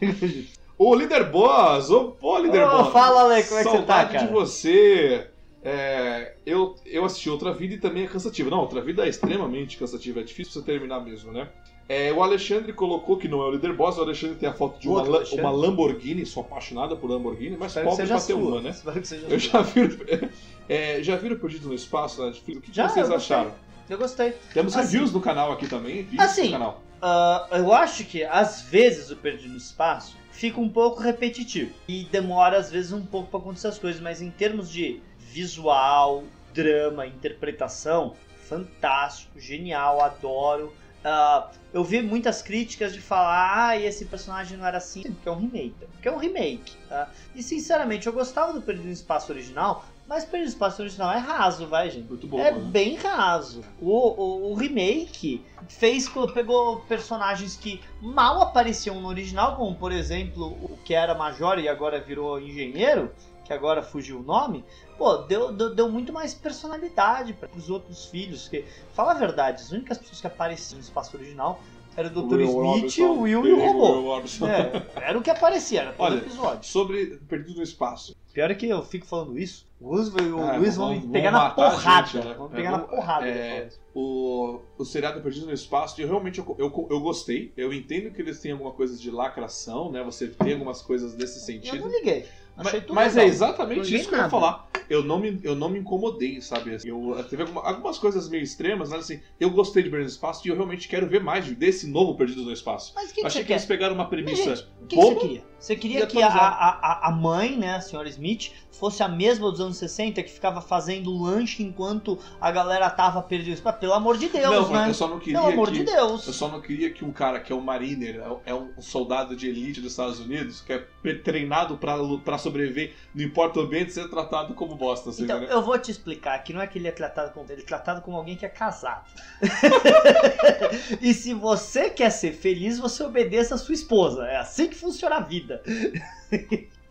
[0.78, 1.90] Ô, líder boss!
[1.90, 2.92] Ô, pô, líder Ô, boss!
[2.92, 4.26] fala, Ale, como é que você tá, cara?
[4.26, 5.28] de você!
[5.64, 8.50] É, eu, eu assisti Outra Vida e também é cansativo.
[8.50, 11.48] Não, Outra Vida é extremamente cansativa, é difícil você terminar mesmo, né?
[11.88, 14.78] É, o Alexandre colocou que não é o líder boss, o Alexandre tem a foto
[14.80, 18.32] de uma, La- uma Lamborghini, sou apaixonado por Lamborghini, mas Espero que pobre pra ter
[18.34, 18.72] uma, né?
[18.72, 20.30] Que Eu já vi.
[20.68, 22.58] É, já viram Perdido no Espaço na Netflix?
[22.58, 23.52] O que, que Já, vocês eu acharam?
[23.90, 24.32] Eu gostei.
[24.54, 26.80] Temos Assim- reviews no canal aqui também, Assim, no canal.
[27.02, 32.04] Ah, eu acho que às vezes o Perdido no Espaço fica um pouco repetitivo e
[32.04, 36.22] demora às vezes um pouco pra acontecer as coisas, mas em termos de visual,
[36.54, 38.14] drama, interpretação,
[38.48, 40.72] fantástico, genial, adoro.
[41.04, 45.32] Ah, eu vi muitas críticas de falar, ah, esse personagem não era assim, porque é
[45.32, 46.76] um remake, porque é um remake.
[46.88, 47.10] tá?
[47.34, 51.18] E sinceramente, eu gostava do Perdido no Espaço original, mas Perdido no Espaço original é
[51.18, 52.08] raso, vai, gente.
[52.08, 52.58] Muito bom, É né?
[52.58, 53.62] bem raso.
[53.80, 60.46] O, o, o remake fez pegou personagens que mal apareciam no original, como por exemplo
[60.62, 63.10] o que era major e agora virou engenheiro,
[63.44, 64.64] que agora fugiu o nome.
[65.02, 68.46] Pô, deu, deu, deu muito mais personalidade para os outros filhos.
[68.46, 68.64] Que,
[68.94, 71.60] fala a verdade, as únicas pessoas que apareciam no espaço original
[71.96, 72.34] eram o Dr.
[72.36, 74.16] Will Smith, Robinson, o Will e o robô.
[74.46, 76.64] É, era o que aparecia, era todo Olha, episódio.
[76.64, 78.14] Sobre Perdido no Espaço.
[78.32, 81.32] Pior é que eu fico falando isso, o Luz e o Ah, Luiz vão- pegar
[81.32, 82.06] na porrada.
[82.06, 82.34] gente, né?
[82.34, 83.26] Vão me É, pegar na porrada.
[83.26, 83.68] é.
[83.94, 87.52] O, o seriado Perdido no Espaço, eu realmente eu, eu, eu gostei.
[87.56, 90.02] Eu entendo que eles têm alguma coisa de lacração, né?
[90.04, 91.80] Você tem algumas coisas desse Eu sentido.
[91.82, 92.24] não liguei.
[92.56, 94.30] Mas, mas é exatamente isso que eu ia nada.
[94.30, 94.68] falar.
[94.90, 96.74] Eu não me, eu não me incomodei, sabe?
[96.74, 100.12] Assim, Eu, teve alguma- algumas coisas meio extremas, mas assim, eu gostei de Perdido no
[100.14, 102.92] Espaço e eu realmente quero ver mais desse novo Perdido no Espaço.
[102.94, 103.54] Mas o que, que Achei que quer?
[103.54, 105.44] eles pegaram uma premissa Gente, O que, que você queria?
[105.58, 109.60] Você queria que a, a- a mãe, né, a senhora Smith, fosse a mesma dos
[109.60, 113.60] anos 60, que ficava fazendo lanche enquanto a galera tava perdida.
[113.62, 114.88] Mas, Pelo amor de Deus, não, né?
[114.88, 115.78] eu só não queria Pelo amor que...
[115.78, 116.26] de Deus.
[116.26, 118.16] Eu só não queria que um cara que é um mariner,
[118.46, 120.84] é- é um soldado de elite dos Estados Unidos, que é
[121.22, 125.48] treinado pra sobreviver, não importa o ambiente, ser tratado como bosta, assim, Então, né?
[125.50, 128.00] eu vou te explicar que não é que ele é tratado como ele é tratado
[128.02, 129.04] como alguém que é casado.
[131.00, 134.24] e se você quer ser feliz, você obedeça a sua esposa.
[134.26, 135.62] É assim que funciona a vida.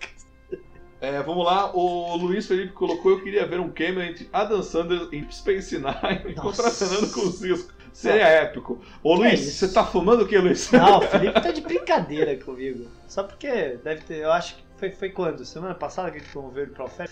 [1.02, 5.08] É, vamos lá, o Luiz Felipe colocou, eu queria ver um cameo entre Adam Sandler
[5.12, 7.74] em Space Nine contracenando com o Cisco.
[7.92, 8.80] Seria épico.
[9.04, 9.66] Ô Que Luiz, isso?
[9.66, 10.72] você tá fumando o que, Luiz?
[10.72, 12.86] Não, o Felipe tá de brincadeira comigo.
[13.08, 14.20] Só porque deve ter.
[14.20, 15.44] Eu acho que foi, foi quando?
[15.44, 17.12] Semana passada que a gente promoveu ele pra oferta?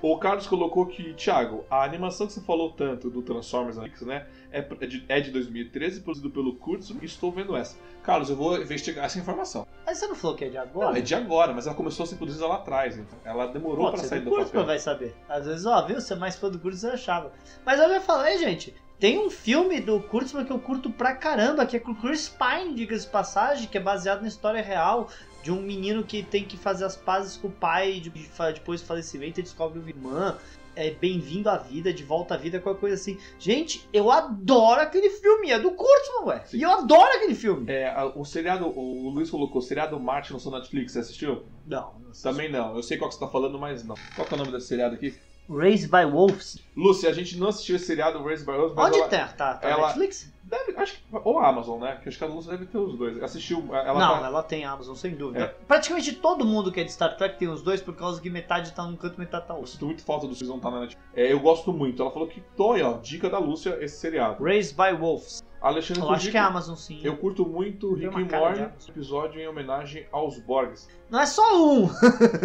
[0.00, 4.26] O Carlos colocou que, Thiago, a animação que você falou tanto do Transformers Netflix, né,
[4.52, 7.76] é é de, é de 2013, produzido pelo Kurtzman, e estou vendo essa.
[8.02, 9.66] Carlos, eu vou investigar essa informação.
[9.86, 10.98] Mas você não falou que é de Não, agora?
[10.98, 13.18] é de agora, mas ela começou a ser produzida lá atrás, então.
[13.24, 14.66] Ela demorou você sair do do Kurtzman papel.
[14.66, 15.14] vai saber.
[15.28, 16.00] Às vezes, ó, viu?
[16.00, 17.32] Você é mais fã do Kurtzman, você achava.
[17.64, 18.74] Mas eu já falei, gente.
[18.98, 22.28] Tem um filme do Kurtzman que eu curto pra caramba, que é com o Chris
[22.28, 25.08] Pine, diga-se de passagem, que é baseado na história real
[25.42, 28.82] de um menino que tem que fazer as pazes com o pai de- de- depois
[28.82, 30.36] do falecimento e descobre uma irmã.
[30.76, 33.18] É bem-vindo à vida, de volta à vida, qualquer coisa assim.
[33.38, 36.42] Gente, eu adoro aquele filme, é do Kurtzman, ué.
[36.46, 36.58] Sim.
[36.58, 37.70] E eu adoro aquele filme.
[37.70, 41.44] É, o seriado, o Luiz colocou, o seriado Martin no seu Netflix, você assistiu?
[41.66, 42.12] Não, não.
[42.22, 43.96] Também não, eu sei qual que você tá falando, mas não.
[44.14, 45.14] Qual que é o nome desse seriado aqui?
[45.50, 46.58] Raised by Wolves.
[46.76, 49.26] Lúcia, a gente não assistiu esse seriado Raised by Wolves, mas Onde ela, tá?
[49.28, 50.32] Tá, tá ela- Netflix?
[50.44, 51.98] deve, acho que, ou Amazon, né?
[52.02, 53.22] Que acho que a Lúcia deve ter os dois.
[53.22, 55.44] Assistiu, ela não, tá- ela tem Amazon, sem dúvida.
[55.44, 55.46] É.
[55.66, 58.72] Praticamente todo mundo que é de Star Trek tem os dois, por causa que metade
[58.72, 59.72] tá num canto e metade tá Eu outro.
[59.72, 61.04] sinto muito falta do Season tá na Netflix.
[61.14, 62.00] É, eu gosto muito.
[62.02, 64.42] Ela falou que toi, ó, dica da Lúcia, esse seriado.
[64.42, 65.44] Raised by Wolves.
[65.60, 67.00] Alexandre Eu acho que é Amazon, sim.
[67.02, 70.88] Eu curto muito Tem Rick de Morty, episódio em homenagem aos Borgs.
[71.10, 71.88] Não é só um,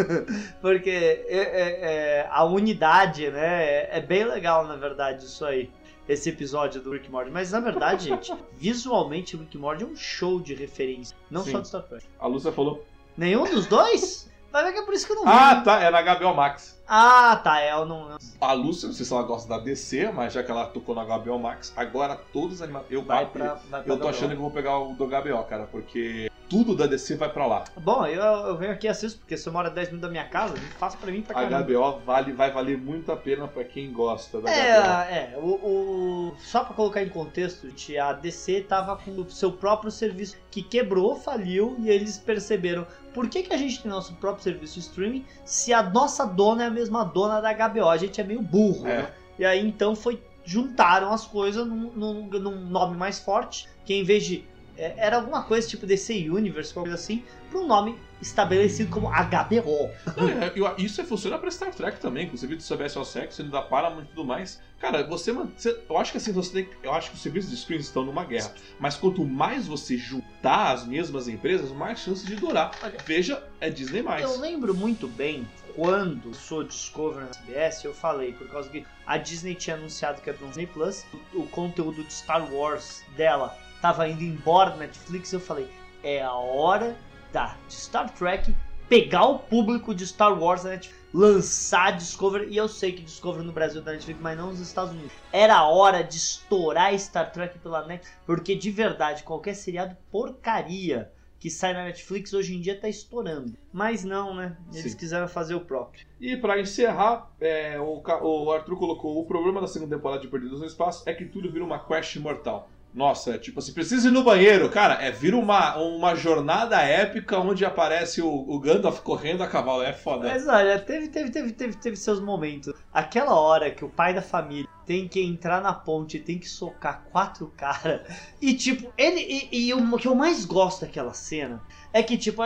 [0.61, 1.79] porque é- é-
[2.21, 5.69] é, a unidade, né, é, é bem legal, na verdade, isso aí.
[6.07, 7.31] Esse episódio do Rick Morty.
[7.31, 11.17] Mas, na verdade, gente, visualmente, o Rick Morty é um show de referência.
[11.31, 11.51] Não Sim.
[11.53, 12.05] só de Star Trek.
[12.19, 12.85] A Lúcia falou.
[13.17, 14.29] Nenhum dos dois?
[14.51, 15.29] Vai ver que é por isso que eu não vi.
[15.31, 16.74] Ah, tá, é na HBO Max.
[16.87, 18.15] Ah, tá, é, eu não...
[18.39, 21.03] A Lúcia, não sei se ela gosta da DC, mas já que ela tocou na
[21.03, 22.87] HBO Max, agora todos os animados.
[22.91, 23.55] Eu, Vai pra...
[23.69, 26.75] Vai pra eu tô achando que eu vou pegar o do HBO, cara, porque tudo
[26.75, 27.63] da DC vai pra lá.
[27.77, 30.11] Bom, eu, eu venho aqui e assisto, porque se eu moro a 10 minutos da
[30.11, 31.63] minha casa, fácil pra mim pra A caramba.
[31.63, 34.57] HBO vale, vai valer muito a pena pra quem gosta da HBO.
[34.59, 37.67] É, é, o, o- só pra colocar em contexto,
[38.01, 43.27] a DC tava com o seu próprio serviço que quebrou, faliu e eles perceberam por
[43.29, 46.67] que, que a gente tem nosso próprio serviço de streaming se a nossa dona é
[46.67, 48.97] a mesma dona da HBO, a gente é meio burro, É.
[49.03, 49.11] né?
[49.39, 54.03] E aí então foi juntaram as coisas num, num- num nome mais forte, que em
[54.03, 57.97] vez de é, era alguma coisa tipo DC Universe, qualquer coisa assim, para um nome
[58.21, 59.89] estabelecido como HBO.
[60.17, 63.35] Não, é, eu- isso é, funciona pra Star Trek também, inclusive do CBS ao Sex,
[63.35, 64.59] sendo da Paramount e tudo mais.
[64.79, 66.69] Cara, você, você- Eu acho que assim, você tem.
[66.83, 68.51] Eu acho que os serviços de streaming estão numa guerra.
[68.79, 72.71] Mas quanto mais você juntar as mesmas empresas, mais chance de durar.
[72.83, 72.97] Olha.
[73.05, 74.23] Veja, é Disney mais.
[74.23, 79.17] Eu lembro muito bem quando sou Discovery na CBS, eu falei, por causa que a
[79.17, 81.03] Disney tinha anunciado que ia pra um Disney Plus,
[81.33, 85.69] o, o conteúdo de Star Wars dela tava indo embora da Netflix, eu falei,
[86.01, 86.97] é a hora
[87.31, 88.55] da Star Trek
[88.89, 93.45] pegar o público de Star Wars da Netflix, lançar Discovery, e eu sei que Discovery
[93.45, 95.11] no Brasil é da Netflix, mas não nos Estados Unidos.
[95.31, 101.11] Era a hora de estourar Star Trek pela Netflix, porque de verdade, qualquer seriado porcaria
[101.37, 103.53] que sai na Netflix hoje em dia tá estourando.
[103.71, 104.57] Mas não, né?
[104.73, 104.97] Eles Sim.
[104.97, 106.03] quiseram fazer o próprio.
[106.19, 110.59] E pra encerrar, é, o, o Arthur colocou o problema da segunda temporada de Perdidos
[110.59, 112.67] no Espaço é que tudo vira uma quest mortal.
[112.95, 117.37] Nossa, é tipo assim, precisa ir no banheiro, cara, é vira uma, uma jornada épica
[117.37, 120.29] onde aparece o, o Gandalf correndo a cavalo, é foda.
[120.29, 122.73] Mas olha, teve, teve, teve, teve, teve seus momentos.
[122.93, 126.47] Aquela hora que o pai da família tem que entrar na ponte e tem que
[126.47, 128.01] socar quatro caras.
[128.41, 129.49] E tipo, ele.
[129.51, 131.61] E, e o que eu mais gosto daquela cena
[131.91, 132.41] é que, tipo,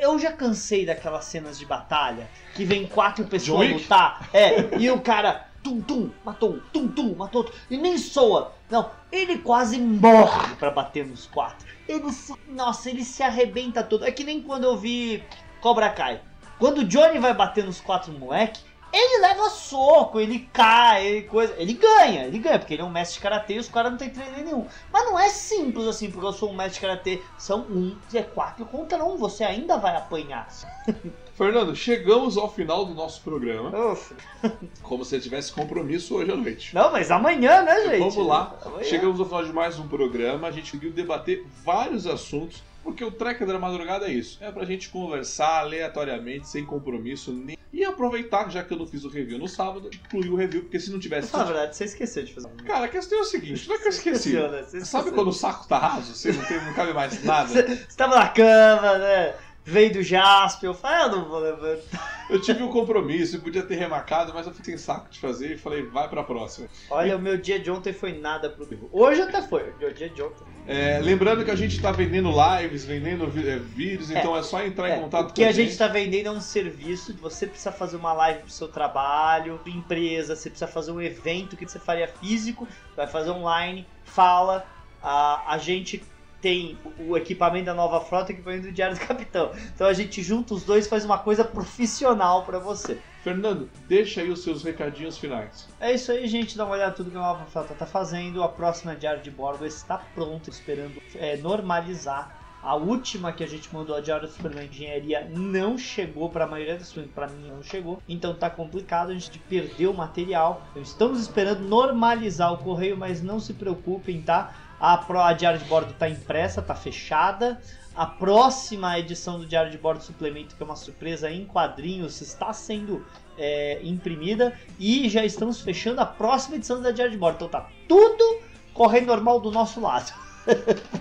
[0.00, 4.28] eu já cansei daquelas cenas de batalha que vem quatro pessoas lutar.
[4.32, 5.48] É, e o cara.
[5.62, 7.56] Tum, tum, matou um, tum, tum, matou outro.
[7.70, 8.52] E nem soa.
[8.72, 11.68] Não, ele quase morre pra bater nos quatro.
[11.86, 12.34] Ele se.
[12.48, 14.02] Nossa, ele se arrebenta todo.
[14.02, 15.22] É que nem quando eu vi
[15.60, 16.22] Cobra Kai.
[16.58, 18.62] Quando o Johnny vai bater nos quatro moleque,
[18.92, 21.54] ele leva soco, ele cai, ele coisa.
[21.56, 23.98] Ele ganha, ele ganha, porque ele é um mestre de karatê e os caras não
[23.98, 24.66] tem treino nenhum.
[24.92, 27.22] Mas não é simples assim, porque eu sou um mestre de karatê.
[27.38, 30.46] São um, é quatro contra um, você ainda vai apanhar.
[31.34, 34.14] Fernando, chegamos ao final do nosso programa, Ufa.
[34.82, 36.74] como se tivesse compromisso hoje à noite.
[36.74, 37.98] Não, mas amanhã, né, gente?
[37.98, 38.84] Vamos lá, Amanhã.
[38.84, 43.10] chegamos ao final de mais um programa, a gente conseguiu debater vários assuntos, porque o
[43.10, 47.56] Tracker da Madrugada é isso, é pra gente conversar aleatoriamente, sem compromisso, nem...
[47.72, 50.80] e aproveitar, já que eu não fiz o review no sábado, incluir o review, porque
[50.80, 51.32] se não tivesse...
[51.36, 52.56] Na verdade, você esqueceu de fazer um.
[52.64, 54.32] Cara, a questão é o seguinte, não é que eu esqueci.
[54.34, 54.64] Né?
[54.84, 57.48] Sabe quando o saco tá raso, você não, tem, não cabe mais nada?
[57.48, 59.34] Você tava na cama, né?
[59.64, 62.26] Veio do Jasper, eu falei, ah, eu não vou levantar.
[62.28, 65.52] Eu tive um compromisso, eu podia ter remarcado, mas eu fiquei sem saco de fazer
[65.52, 66.66] e falei, vai pra próxima.
[66.90, 68.88] Olha, o meu dia de ontem foi nada produtivo.
[68.90, 70.44] Hoje até foi, o meu dia de ontem.
[70.66, 74.88] É, lembrando que a gente tá vendendo lives, vendendo é, vídeos, então é só entrar
[74.88, 77.14] em É, contato o que com a gente está vendendo é um serviço.
[77.20, 81.56] Você precisa fazer uma live pro seu trabalho, sua empresa, você precisa fazer um evento
[81.56, 84.64] que você faria físico, vai fazer online, fala.
[85.02, 86.02] A, a gente
[86.40, 89.52] tem o equipamento da nova frota e o equipamento do Diário do Capitão.
[89.74, 92.98] Então a gente junta os dois faz uma coisa profissional para você.
[93.22, 95.68] Fernando, deixa aí os seus recadinhos finais.
[95.78, 96.56] É isso aí, gente.
[96.56, 98.42] Dá uma olhada tudo que a Nova Frota tá fazendo.
[98.42, 102.42] A próxima Diário de Bordo está pronta, esperando é, normalizar.
[102.60, 106.46] A última que a gente mandou, a Diário do Superman Engenharia, não chegou para a
[106.48, 108.00] maioria das pessoas, para mim não chegou.
[108.08, 110.62] Então tá complicado, a gente perdeu o material.
[110.70, 114.54] Então, estamos esperando normalizar o correio, mas não se preocupem, tá?
[114.80, 114.94] A,
[115.28, 117.60] a Diário de Bordo tá impressa, tá fechada.
[117.94, 122.50] A próxima edição do Diário de Bordo Suplemento, que é uma surpresa em quadrinhos, está
[122.52, 123.04] sendo
[123.36, 127.36] é, imprimida e já estamos fechando a próxima edição da Diário de Bordo.
[127.36, 128.40] Então tá tudo
[128.72, 130.10] correndo normal do nosso lado.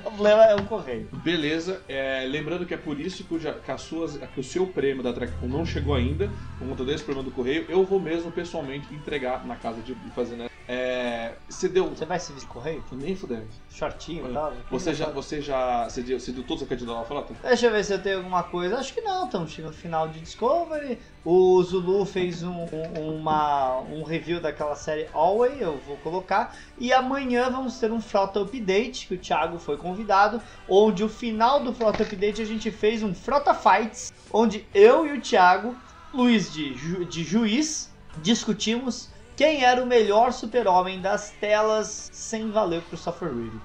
[0.06, 1.08] o problema é o correio.
[1.24, 4.68] Beleza, é, lembrando que é por isso que, o, que as suas, que o seu
[4.68, 8.32] prêmio da TrackCon não chegou ainda, por conta desse problema do correio, eu vou mesmo
[8.32, 10.52] pessoalmente entregar na casa de, de fazenda.
[10.74, 11.90] É, você deu.
[11.90, 12.82] Você vai servir de correio?
[12.94, 13.46] Nem fudendo.
[13.70, 14.54] Shortinho e tal?
[14.70, 15.10] Você já.
[15.10, 15.84] Você já.
[15.90, 17.34] Você deu, você deu todos os recadinhos da frota?
[17.44, 18.78] Deixa eu ver se eu tenho alguma coisa.
[18.78, 20.98] Acho que não, estamos chegando no final de Discovery.
[21.26, 26.56] O Zulu fez um, um- uma, um review daquela série Always, eu vou colocar.
[26.78, 30.42] E amanhã vamos ter um Frota Update, que o Thiago foi convidado.
[30.70, 35.18] Onde o final do Frota Update a gente fez um Frota Fights, onde eu e
[35.18, 35.76] o Thiago,
[36.14, 39.11] Luiz de, ju- de juiz, discutimos
[39.42, 43.60] quem era o melhor super-homem das telas sem valer o Christopher Reeve.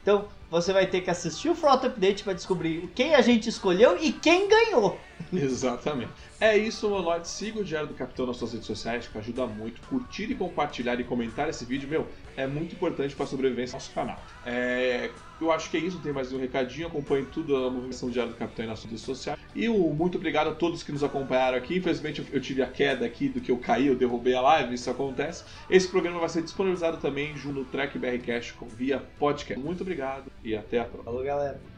[0.00, 3.98] Então você vai ter que assistir o Frota Update para descobrir quem a gente escolheu
[4.00, 4.96] e quem ganhou.
[5.32, 6.12] Exatamente.
[6.40, 7.26] É isso, Monoid.
[7.26, 9.80] Siga o Diário do Capitão nas suas redes sociais, que ajuda muito.
[9.88, 13.82] Curtir e compartilhar e comentar esse vídeo, meu, é muito importante para a sobrevivência do
[13.82, 14.22] nosso canal.
[14.46, 16.88] É, eu acho que é isso, tem mais um recadinho.
[16.88, 19.38] Acompanhe tudo a movimentação do Diário do Capitão nas redes sociais.
[19.54, 21.76] E o muito obrigado a todos que nos acompanharam aqui.
[21.76, 24.90] Infelizmente eu tive a queda aqui do que eu caí, eu derrubei a live, isso
[24.90, 25.44] acontece.
[25.70, 29.62] Esse programa vai ser disponibilizado também junto no Track BR Cash via podcast.
[29.62, 31.04] Muito obrigado e até a próxima.
[31.04, 31.77] Falou, galera.